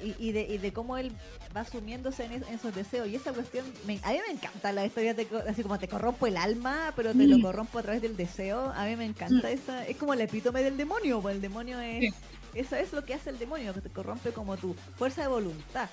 [0.00, 1.12] y, de, cómo él
[1.56, 3.08] va sumiéndose en, esos deseos.
[3.08, 6.36] Y esa cuestión, a mí me encanta la historia, de, así como te corrompo el
[6.36, 8.72] alma, pero te lo corrompo a través del deseo.
[8.74, 12.14] A mí me encanta esa, es como el epítome del demonio, pues el demonio es...
[12.54, 15.88] Eso es lo que hace el demonio, que te corrompe como tu fuerza de voluntad.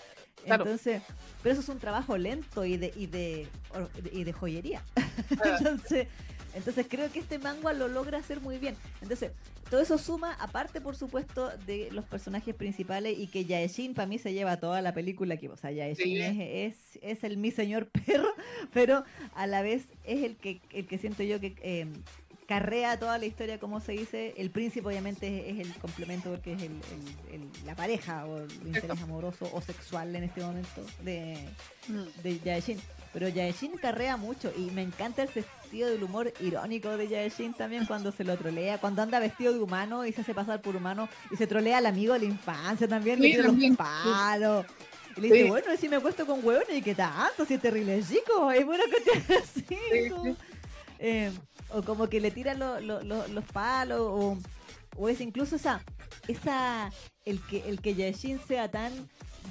[0.46, 1.02] Entonces,
[1.42, 3.48] pero eso es un trabajo lento y de, y de,
[4.12, 4.84] y de joyería.
[5.44, 5.56] Ah.
[5.58, 6.08] entonces,
[6.54, 8.76] entonces creo que este manga lo logra hacer muy bien.
[9.02, 9.32] Entonces,
[9.70, 14.20] todo eso suma, aparte por supuesto, de los personajes principales y que Yaeshin para mí
[14.20, 18.30] se lleva toda la película, que, o sea, Yaeshin es, es, el mi señor perro,
[18.74, 19.04] pero
[19.34, 21.88] a la vez es el que, el que siento yo que eh,
[22.48, 24.34] carrea toda la historia, como se dice.
[24.38, 26.72] El príncipe, obviamente, es, el complemento porque es el,
[27.66, 31.38] la pareja o el interés amoroso o sexual en este momento de,
[31.88, 32.22] mm.
[32.24, 32.80] de Yaeshin.
[33.14, 37.86] Pero Yaeshin carrea mucho y me encanta el sentido del humor irónico de Yaeshin también
[37.86, 41.08] cuando se lo trolea, cuando anda vestido de humano y se hace pasar por humano
[41.32, 44.66] y se trolea al amigo de la infancia también, le tira los palos.
[45.16, 48.04] Y le dice, bueno, si me acuesto con hueones y qué tanto, si es terrible
[48.04, 49.66] chico, es bueno que te así.
[51.00, 51.32] Eh,
[51.76, 54.38] o como que le tiran los palos, o,
[54.96, 55.82] o, es incluso esa,
[56.28, 56.90] esa,
[57.26, 58.94] el que, el que Yashin sea tan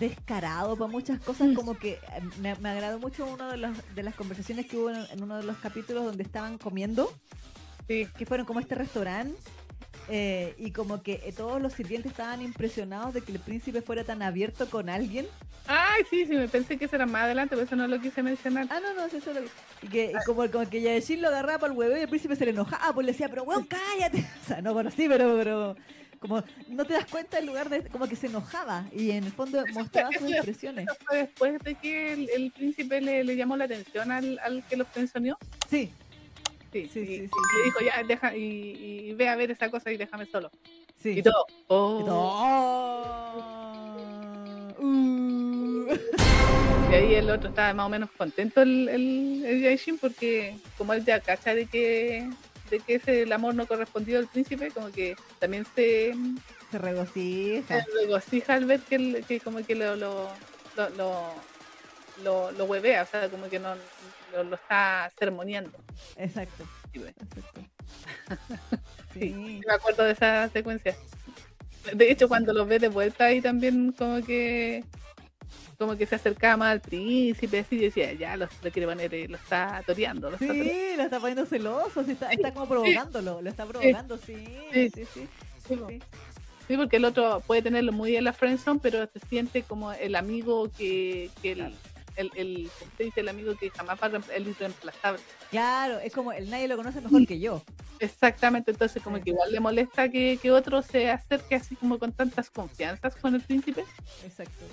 [0.01, 2.01] descarado para muchas cosas, como que eh,
[2.41, 5.45] me, me agradó mucho una de, los, de las conversaciones que hubo en, uno de
[5.45, 7.13] los capítulos donde estaban comiendo,
[7.87, 9.39] que fueron como este restaurante
[10.09, 14.05] eh, y como que eh, todos los sirvientes estaban impresionados de que el príncipe fuera
[14.05, 15.27] tan abierto con alguien.
[15.67, 18.23] Ay, sí, sí, me pensé que eso era más adelante, pero eso no lo quise
[18.23, 18.67] mencionar.
[18.71, 19.41] Ah, no, no, eso lo
[19.83, 22.37] Y que y como, como que Yashin lo agarraba para el huevo y el príncipe
[22.37, 24.27] se le enojaba, pues le decía, pero weón, cállate.
[24.45, 25.77] O sea, no, bueno, sí, pero, pero
[26.19, 29.33] como no te das cuenta del lugar de como que se enojaba y en el
[29.33, 30.87] fondo mostraba sus expresiones.
[31.11, 35.37] después de que el, príncipe le, le, llamó la atención al, al que los pensionó.
[35.69, 35.93] Sí,
[36.75, 40.27] Sí, sí, sí, Y dijo, ya, deja, y, ve a ver esa cosa y déjame
[40.27, 40.51] solo.
[41.01, 41.11] Sí.
[41.21, 41.47] Y todo.
[41.69, 42.01] Oh.
[44.77, 45.95] Uh.
[46.91, 51.05] Y ahí el otro estaba más o menos contento, el, el, el porque como él
[51.05, 52.29] ya cacha de que
[52.71, 56.13] de que es el amor no correspondido del príncipe, como que también se,
[56.73, 57.85] se regocija.
[57.85, 60.29] Se regocija al ver que, que como que lo, lo,
[60.97, 63.77] lo, lo, huevea, o sea, como que no
[64.43, 65.79] lo, está sermoneando.
[66.17, 66.65] Exacto.
[69.13, 70.97] Sí, me acuerdo de esa secuencia.
[71.93, 74.83] De hecho, cuando lo ve de vuelta ahí también como que
[75.79, 79.29] como que se acercaba más al príncipe así y decía, ya lo, quiere poner, eh,
[79.29, 80.31] lo está toreando.
[80.31, 84.37] Lo sí, está lo está poniendo celoso, está, está como provocándolo, lo está provocando, sí,
[84.73, 85.05] sí, sí.
[85.67, 85.79] sí,
[86.67, 86.77] sí.
[86.77, 90.71] porque el otro puede tenerlo muy en la friendzone, pero se siente como el amigo
[90.77, 91.75] que, que el,
[92.17, 95.21] el, el, dice el amigo que jamás va a el irreemplazable.
[95.51, 97.63] Claro, es como el nadie lo conoce mejor que yo.
[98.01, 102.13] Exactamente, entonces como que igual le molesta que, que otro se acerque así como con
[102.13, 103.85] tantas confianzas con el príncipe.
[104.25, 104.65] Exacto.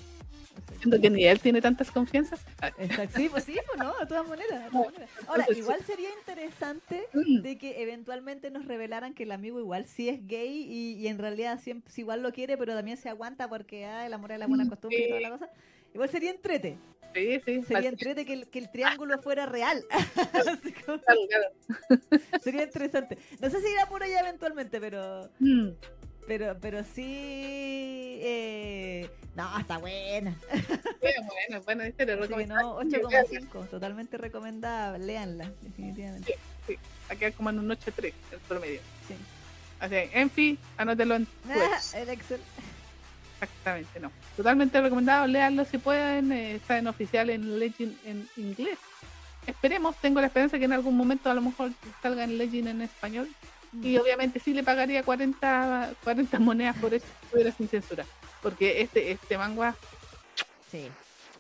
[0.80, 2.44] Siento que ni él tiene tantas confianzas.
[2.80, 4.72] Exacto, sí, pues sí, pues no, de todas maneras.
[5.28, 7.42] Ahora, igual sería interesante mm.
[7.42, 11.20] de que eventualmente nos revelaran que el amigo igual sí es gay y, y en
[11.20, 14.48] realidad siempre, igual lo quiere, pero también se aguanta porque ah, el amor es la
[14.48, 15.50] buena costumbre y toda la cosa.
[15.94, 16.78] Igual sería entrete.
[17.14, 17.64] Sí, sí.
[17.64, 19.84] Sería entrete que el, que el triángulo fuera real.
[22.44, 23.18] sería interesante.
[23.40, 25.30] No sé si irá por allá eventualmente, pero.
[25.40, 25.70] Mm.
[26.28, 28.20] Pero, pero sí.
[28.24, 29.10] Eh...
[29.36, 30.38] No, está buena.
[31.02, 32.80] bueno, bueno, este le recomiendo.
[32.80, 33.70] 8,5.
[33.70, 34.98] Totalmente recomendada.
[34.98, 36.38] Leanla, definitivamente.
[36.68, 36.80] Sí, sí.
[37.10, 38.80] Aquí como en un 8,3 el promedio.
[39.08, 39.16] Sí.
[39.80, 41.28] Así, en fin, anótelo en.
[41.50, 42.40] Ah, el Excel.
[43.42, 44.12] Exactamente, no.
[44.38, 48.78] Totalmente recomendado, leanlo si pueden, eh, está en oficial en Legend en inglés.
[49.48, 51.72] Esperemos, tengo la esperanza que en algún momento a lo mejor
[52.04, 53.28] salga en Legend en español.
[53.82, 54.02] Y mm.
[54.02, 58.06] obviamente sí le pagaría 40, 40 monedas por eso, fuera sin censura.
[58.44, 59.76] Porque este, este manga
[60.70, 60.88] sí.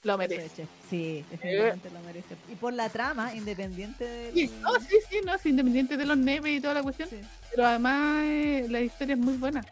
[0.04, 0.66] lo merece.
[0.90, 2.36] Sí, definitivamente lo merece.
[2.52, 4.32] Y por la trama, independiente de...
[4.34, 7.10] Sí, no, sí, sí, no, independiente de los neves y toda la cuestión.
[7.52, 9.64] Pero además eh, la historia es muy buena.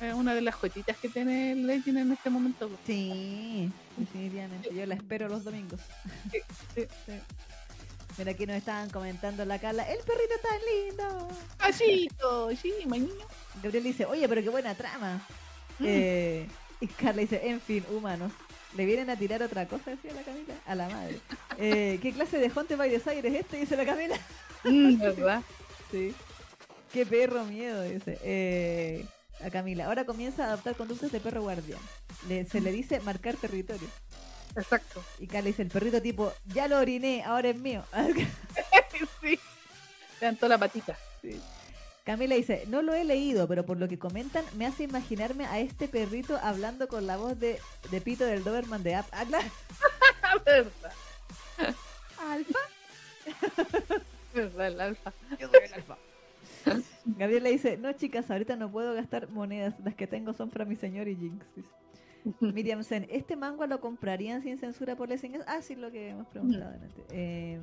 [0.00, 2.70] Es una de las joyitas que tiene Legend en este momento.
[2.86, 4.72] Sí, definitivamente.
[4.72, 5.80] Yo la espero los domingos.
[6.74, 6.86] Sí,
[8.16, 9.84] Mira, aquí nos estaban comentando la Carla.
[9.84, 11.28] El perrito tan lindo.
[11.56, 13.12] Pasito, sí, mañana.
[13.62, 15.24] Gabriel dice, oye, pero qué buena trama.
[15.78, 15.84] Mm.
[15.86, 16.48] Eh,
[16.80, 18.32] y Carla dice, en fin, humanos.
[18.76, 19.90] ¿Le vienen a tirar otra cosa?
[19.90, 20.54] Decía la Camila.
[20.66, 21.20] A la madre.
[21.58, 23.58] Eh, ¿Qué clase de Jonte by Desire es este?
[23.58, 24.16] Dice la Camila.
[24.64, 25.42] Mm, ¿Verdad?
[25.90, 26.14] sí.
[26.92, 28.18] Qué perro miedo, dice.
[28.22, 29.06] Eh,
[29.44, 29.86] a Camila.
[29.86, 31.80] Ahora comienza a adoptar conductas de perro guardián.
[32.28, 33.88] se le dice marcar territorio.
[34.56, 35.04] Exacto.
[35.18, 37.84] Y Carla dice, el perrito tipo, ya lo oriné, ahora es mío.
[39.20, 39.38] sí.
[40.20, 40.98] Levantó la patita.
[42.04, 45.58] Camila dice, no lo he leído, pero por lo que comentan, me hace imaginarme a
[45.60, 47.60] este perrito hablando con la voz de,
[47.90, 49.06] de Pito del Doberman de App.
[49.12, 49.24] Ah,
[50.46, 50.94] ¿Verdad?
[52.18, 52.58] ¿Alfa?
[54.34, 55.12] ¿Verdad, el alfa?
[55.38, 55.98] Yo soy el alfa.
[57.04, 60.64] Gabriel le dice, no chicas, ahorita no puedo gastar monedas, las que tengo son para
[60.64, 61.46] mi señor y Jinx.
[62.40, 65.38] Miriam Sen, ¿este manga lo comprarían sin censura por lessing?
[65.46, 66.90] Ah, sí, lo que hemos preguntado antes.
[67.10, 67.60] Eh,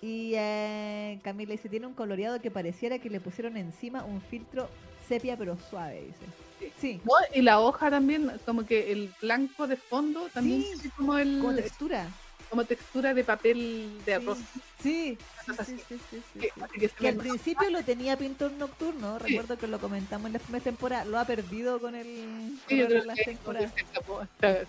[0.00, 4.68] y eh, Camila dice, tiene un coloreado que pareciera que le pusieron encima un filtro
[5.06, 6.72] sepia pero suave, dice.
[6.78, 7.00] Sí.
[7.34, 11.40] y la hoja también, como que el blanco de fondo también sí, como el...
[11.40, 12.08] Como textura
[12.48, 14.38] como textura de papel de arroz.
[14.82, 15.18] Sí,
[15.64, 16.48] sí, sí, sí,
[16.98, 21.04] que, al principio lo tenía pintor nocturno, recuerdo que lo comentamos en la primera temporada,
[21.04, 22.84] lo ha perdido con el sí,
[23.44, 24.68] con las temporadas.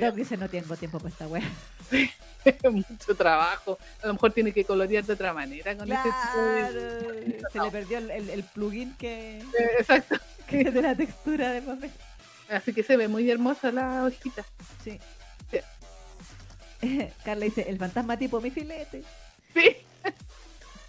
[0.00, 1.48] Dios dice no tengo tiempo para esta wea.
[2.70, 3.78] mucho trabajo.
[4.02, 6.10] A lo mejor tiene que colorear de otra manera con claro,
[6.68, 9.42] ese Se le perdió el, el, plugin que,
[9.78, 10.16] Exacto.
[10.46, 11.90] que es de la textura de papel.
[12.48, 14.44] Así que se ve muy hermosa la hojita.
[14.82, 14.98] Sí.
[17.24, 19.02] Carla dice, el fantasma tipo mi filete.
[19.54, 19.76] Sí.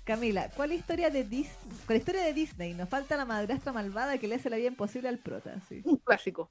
[0.03, 1.77] Camila, ¿cuál historia de Disney?
[1.85, 2.73] ¿Cuál historia de Disney?
[2.73, 5.61] Nos falta la madrastra malvada que le hace la vida imposible al prota.
[5.83, 6.49] Un clásico.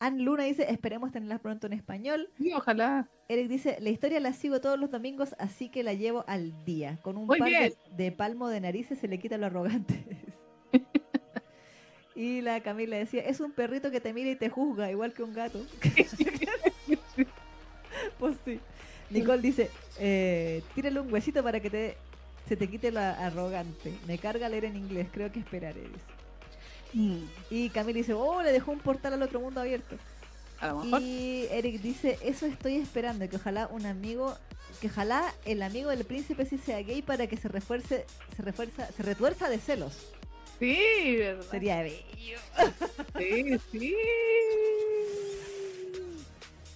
[0.00, 2.30] Ann Luna dice, esperemos tenerla pronto en español.
[2.38, 3.06] Sí, ojalá.
[3.28, 6.98] Eric dice, la historia la sigo todos los domingos, así que la llevo al día.
[7.02, 7.48] Con un par
[7.90, 10.02] de, palmo de narices se le quita lo arrogante.
[12.16, 15.22] y la Camila decía, es un perrito que te mira y te juzga, igual que
[15.22, 15.60] un gato.
[18.20, 18.60] pues sí.
[19.10, 21.96] Nicole dice, eh, tírale un huesito para que te,
[22.48, 23.92] se te quite la arrogante.
[24.06, 25.82] Me carga leer en inglés, creo que esperaré.
[26.92, 27.18] Mm.
[27.50, 29.96] Y Camila dice, oh, le dejó un portal al otro mundo abierto.
[31.00, 34.36] Y Eric dice, eso estoy esperando, que ojalá un amigo,
[34.80, 38.04] que ojalá el amigo del príncipe sí sea gay para que se refuerce,
[38.36, 39.96] se refuerza, se retuerza de celos.
[40.58, 41.46] Sí, ¿verdad?
[41.50, 42.38] Sería bello.
[43.18, 43.96] Sí, sí.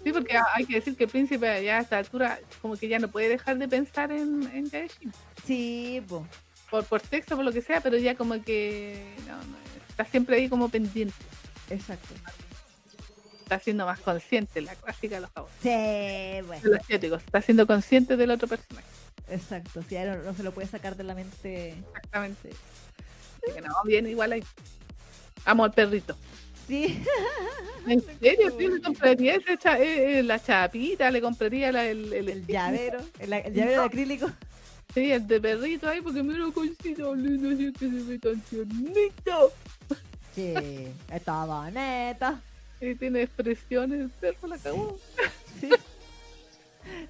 [0.04, 2.98] Sí, porque hay que decir que el príncipe ya a esta altura como que ya
[2.98, 4.70] no puede dejar de pensar en, en
[5.46, 6.02] Sí,
[6.70, 9.56] por, por sexo, por lo que sea, pero ya como que no, no,
[9.88, 11.14] está siempre ahí como pendiente.
[11.70, 12.14] Exacto.
[13.42, 15.56] Está siendo más consciente, la clásica de los jabones.
[15.62, 16.62] Sí, bueno.
[16.62, 17.22] De los asiáticos.
[17.24, 18.86] Está siendo consciente del otro personaje.
[19.28, 21.70] Exacto, sí, no, no se lo puede sacar de la mente.
[21.70, 22.50] Exactamente.
[22.50, 24.44] Así que no, bien, igual ahí.
[25.46, 26.16] Amo al perrito.
[26.66, 27.02] Sí.
[27.86, 28.54] ¿En serio?
[28.58, 33.00] Sí, le compraría cha- eh, eh, la chapita, le compraría la- el, el, El llavero,
[33.18, 34.30] el, el llavero de acrílico.
[34.94, 39.52] Sí, el de perrito ahí, porque mira cosito lindo, así que se ve tan tiernito.
[40.34, 40.54] Sí,
[41.12, 42.40] está bonito.
[42.80, 44.98] Y tiene expresiones, el perro la cagó.
[45.60, 45.70] Sí.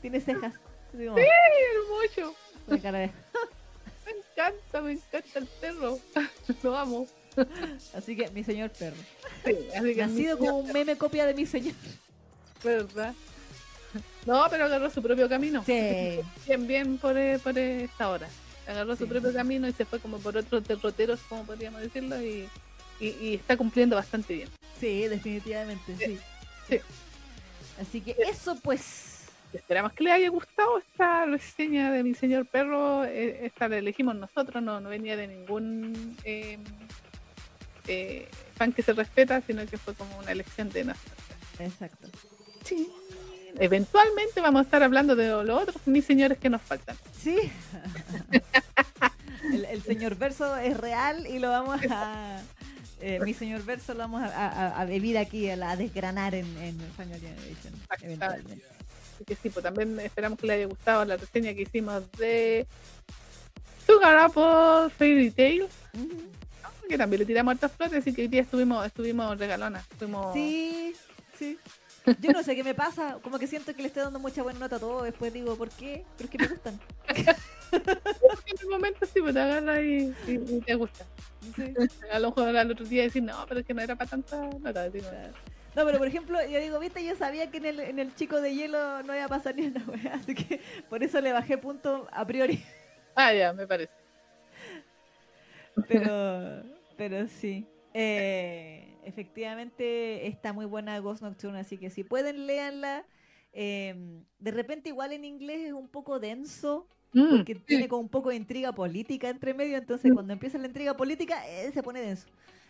[0.00, 0.54] Tiene cejas.
[0.94, 1.26] ¡Ay,
[1.74, 2.34] hermoso!
[4.06, 5.98] Me encanta, me encanta el perro.
[6.62, 7.06] Lo amo.
[7.94, 8.96] Así que mi señor perro.
[9.44, 11.74] Sí, así que Nacido como un meme copia de mi señor.
[12.62, 13.14] ¿Verdad?
[14.26, 15.62] No, pero agarró su propio camino.
[15.64, 16.20] Sí.
[16.46, 18.28] Bien, bien por, eh, por esta hora.
[18.66, 22.48] Agarró su propio camino y se fue como por otros derroteros, como podríamos decirlo, y,
[22.98, 24.48] y, y está cumpliendo bastante bien.
[24.80, 26.18] Sí, definitivamente, sí.
[26.68, 26.80] Sí.
[27.80, 29.10] Así que eso pues.
[29.52, 33.04] Esperamos que les haya gustado esta reseña de mi señor perro.
[33.04, 36.58] Eh, Esta la elegimos nosotros, no, no venía de ningún eh,
[37.86, 41.12] eh, fan que se respeta, sino que fue como una elección de nosotros.
[41.58, 42.08] Exacto.
[42.64, 42.88] Sí.
[43.58, 46.96] Eventualmente vamos a estar hablando de los otros mis señores que nos faltan.
[47.20, 47.36] Sí.
[49.52, 52.40] el, el señor verso es real y lo vamos a.
[53.00, 56.78] eh, mi señor verso lo vamos a, a- a vivir aquí, a, desgranar en, en
[56.96, 57.74] Final Generation.
[58.02, 58.64] Eventualmente.
[59.14, 62.66] Así que sí, pues también esperamos que les haya gustado la reseña que hicimos de
[63.86, 66.22] Sugar Apple Fairy Tail, Ujú.
[66.88, 69.84] Que también le tiramos hartas flores, así que hoy día estuvimos, estuvimos regalonas.
[69.98, 70.32] Fuimos...
[70.34, 70.94] Sí,
[71.38, 71.58] sí.
[72.20, 74.58] Yo no sé qué me pasa, como que siento que le estoy dando mucha buena
[74.60, 76.04] nota a todo, después digo, ¿por qué?
[76.16, 76.80] Pero es que me gustan.
[78.46, 81.04] En el momento sí, pues te agarra y, y- y te gusta.
[81.56, 81.74] Sí.
[82.12, 84.36] A lo mejor al otro día decir, no, pero es que no era para tanta
[84.60, 84.88] nota.
[84.90, 85.06] digo,
[85.74, 88.40] No, pero por ejemplo, yo digo, viste, yo sabía que en el, en el chico
[88.40, 91.58] de hielo no iba a pasar ni una wea, así que por eso le bajé
[91.58, 92.62] punto a priori.
[93.16, 93.92] Ah, ya, me parece.
[95.88, 96.62] Pero,
[96.96, 97.66] pero sí.
[97.92, 103.04] Eh, efectivamente está muy buena Ghost Nocturne, así que si pueden, léanla.
[103.52, 103.94] Eh,
[104.38, 108.30] de repente igual en inglés es un poco denso, Mm, porque tiene como un poco
[108.30, 112.26] de intriga política entre medio, entonces cuando empieza la intriga política eh, se pone denso.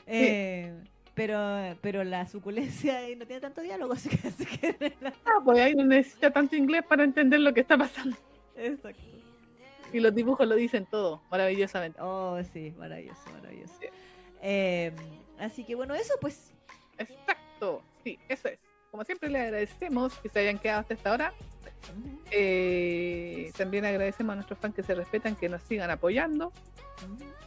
[0.07, 0.71] Eh,
[1.15, 1.39] pero,
[1.81, 4.29] pero la suculencia ahí no tiene tanto diálogo, así que...
[4.29, 4.93] así que
[5.25, 8.17] Ah, pues ahí no necesita tanto inglés para entender lo que está pasando.
[8.57, 9.01] Exacto.
[9.95, 11.99] Y los dibujos lo dicen todo, maravillosamente.
[12.03, 13.75] Oh, sí, maravilloso, maravilloso.
[14.45, 14.93] Eh,
[15.41, 16.53] así que bueno, eso pues...
[16.99, 18.59] Exacto, sí, eso es.
[18.91, 21.33] Como siempre, le agradecemos que se hayan quedado hasta esta hora.
[22.31, 26.53] Eh, también agradecemos a nuestros fans que se respetan, que nos sigan apoyando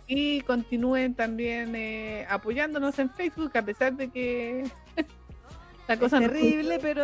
[0.08, 4.64] y continúen también eh, apoyándonos en Facebook, a pesar de que
[5.88, 7.04] la Es cosa no terrible, pero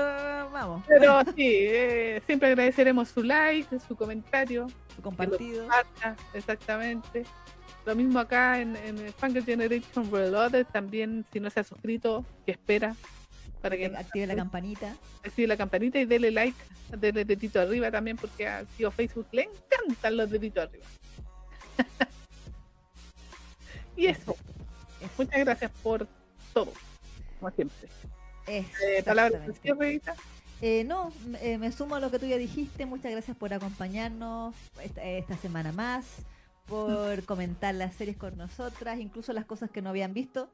[0.51, 4.67] vamos, Pero sí, eh, siempre agradeceremos su like, su comentario,
[5.01, 5.63] compartido.
[5.63, 7.25] comparta, exactamente.
[7.85, 12.53] Lo mismo acá en, en el Generation Reloaded, también si no se ha suscrito, que
[12.53, 12.95] espera
[13.61, 14.95] para que active la campanita.
[15.23, 16.57] active la campanita y dele like,
[16.97, 20.85] dele dedito arriba también, porque a tío Facebook le encantan los deditos arriba.
[23.95, 24.35] y eso,
[25.17, 26.07] muchas gracias por
[26.53, 26.73] todo,
[27.39, 27.87] como siempre.
[28.47, 28.65] Eh,
[29.05, 30.01] palabras de cierre?
[30.61, 31.11] Eh, no,
[31.41, 32.85] eh, me sumo a lo que tú ya dijiste.
[32.85, 36.05] Muchas gracias por acompañarnos esta, esta semana más,
[36.67, 40.49] por comentar las series con nosotras, incluso las cosas que no habían visto.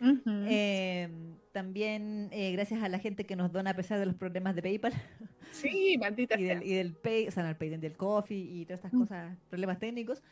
[0.00, 0.20] Ujú.
[0.26, 1.08] Eh,
[1.52, 4.62] también eh, gracias a la gente que nos dona a pesar de los problemas de
[4.62, 4.92] PayPal
[5.52, 6.54] sí, maldita y sea.
[6.58, 9.00] del, y del Pay, o sea, no, el Pay, del Coffee y todas estas Mm.
[9.00, 10.22] cosas, problemas técnicos.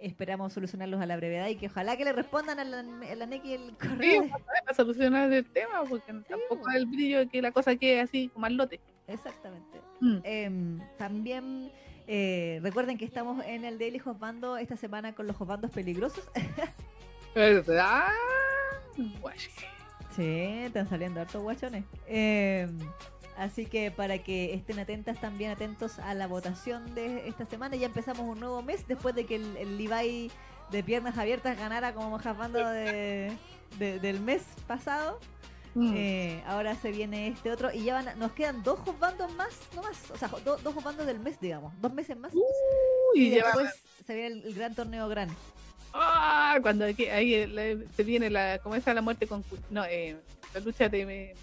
[0.00, 3.26] Esperamos solucionarlos a la brevedad y que ojalá que le respondan a la, a la
[3.26, 4.22] Neki el Sí, correo.
[4.22, 8.00] de- para solucionar el tema, porque tampoco es el brillo de que la cosa quede
[8.00, 8.78] así como al lote.
[9.08, 9.80] Exactamente.
[10.00, 10.18] Mm.
[10.22, 11.70] Em, también
[12.08, 16.24] eh, recuerden que estamos en el Daily Josbando esta semana con los Josbandos peligrosos.
[17.34, 18.08] ¿Verdad?
[19.20, 19.50] Guache.
[20.16, 20.24] sí,
[20.64, 21.84] están saliendo hartos guachones.
[22.08, 22.76] Em,
[23.36, 27.76] así que para que estén atentas, también atentos a la votación de esta semana.
[27.76, 30.30] Ya empezamos un nuevo mes después de que el, el Levi
[30.72, 33.32] de piernas abiertas ganara como Josbando de,
[33.78, 35.20] de- del mes pasado.
[35.74, 35.94] Mm.
[35.96, 39.50] Eh, ahora se viene este otro y ya van a- nos quedan dos bandos más,
[39.74, 42.32] no más, o sea, do- dos bandos del mes, digamos, dos meses más.
[42.34, 42.42] Uy,
[43.14, 43.70] y después
[44.06, 45.28] se viene el, el gran torneo gran.
[45.92, 50.16] Ah, cuando aquí, ahí se viene la, ¿cómo es la muerte con, no, eh,
[50.54, 51.34] la lucha de,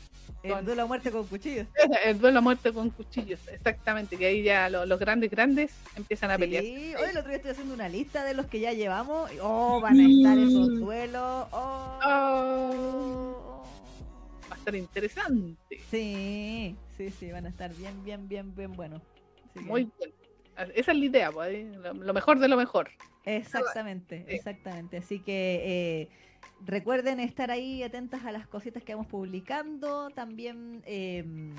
[0.44, 1.68] El duelo a muerte con cuchillos.
[2.06, 4.18] El duelo a muerte con cuchillos, exactamente.
[4.18, 6.64] Que ahí ya los, grandes, grandes empiezan a pelear.
[6.64, 9.32] Sí, hoy el otro día estoy haciendo una lista de los que ya llevamos.
[9.42, 11.48] Oh, van a estar esos duelos.
[11.52, 12.00] Oh.
[12.06, 13.45] oh.
[14.66, 15.78] Estar interesante.
[15.92, 19.04] Sí, sí, sí, van a estar bien, bien, bien, bien buenos.
[19.54, 20.12] Muy bien.
[20.74, 22.90] Esa es la idea, pues, lo mejor de lo mejor.
[23.26, 24.98] Exactamente, exactamente.
[24.98, 26.10] Así que eh,
[26.66, 30.10] recuerden estar ahí atentas a las cositas que vamos publicando.
[30.10, 31.56] También em,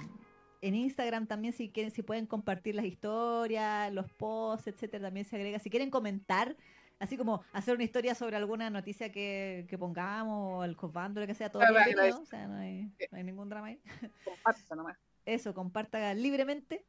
[0.61, 5.37] en Instagram también si quieren, si pueden compartir las historias, los posts, etcétera, también se
[5.37, 5.61] agrega.
[5.61, 6.57] Si quieren comentar,
[6.98, 11.35] así como hacer una historia sobre alguna noticia que, pongamos, o el cosbando, lo que
[11.35, 12.90] sea, todo bien, O sea, no hay,
[13.24, 13.81] ningún drama ahí.
[14.24, 14.97] Comparta nomás.
[15.24, 16.85] Eso, comparta libremente.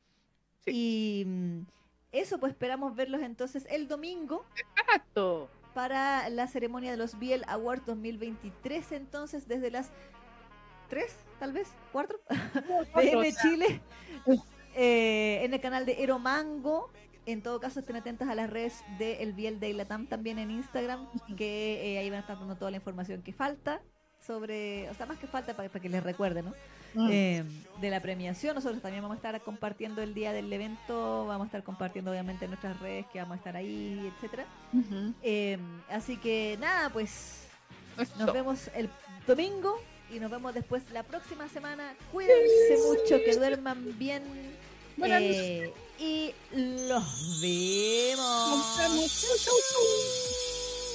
[0.65, 1.61] Y mm,
[2.11, 4.45] eso, pues esperamos verlos entonces el domingo.
[4.77, 5.49] Exacto.
[5.73, 9.91] Para la ceremonia de los Biel Awards 2023, entonces, desde las
[10.89, 12.19] 3, tal vez, 4,
[12.95, 13.81] PM Chile,
[14.75, 16.91] eh, en el canal de Ero Mango.
[17.27, 20.49] En todo caso, estén atentos a las redes de El Biel de Latam también en
[20.49, 23.81] Instagram, que eh, ahí van a estar dando toda la información que falta
[24.25, 26.53] sobre, o sea, más que falta para, que les recuerde, ¿no?
[26.93, 27.09] Mm.
[27.11, 27.43] Eh,
[27.81, 28.55] de la premiación.
[28.55, 32.47] Nosotros también vamos a estar compartiendo el día del evento, vamos a estar compartiendo obviamente
[32.47, 34.45] nuestras redes que vamos a estar ahí, etcétera.
[35.21, 35.57] Eh,
[35.89, 37.45] así que nada, pues
[38.17, 38.89] nos vemos el
[39.27, 41.93] domingo y nos vemos después la próxima semana.
[42.13, 44.23] Cuídense mucho, que duerman bien.
[44.97, 45.87] Buenas eh, noches.
[45.99, 48.77] Y los vemos.
[48.77, 49.25] Vemos.
[49.43, 49.53] Chau.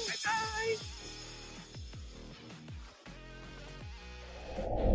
[0.07, 0.17] Bye,
[4.57, 4.92] bye.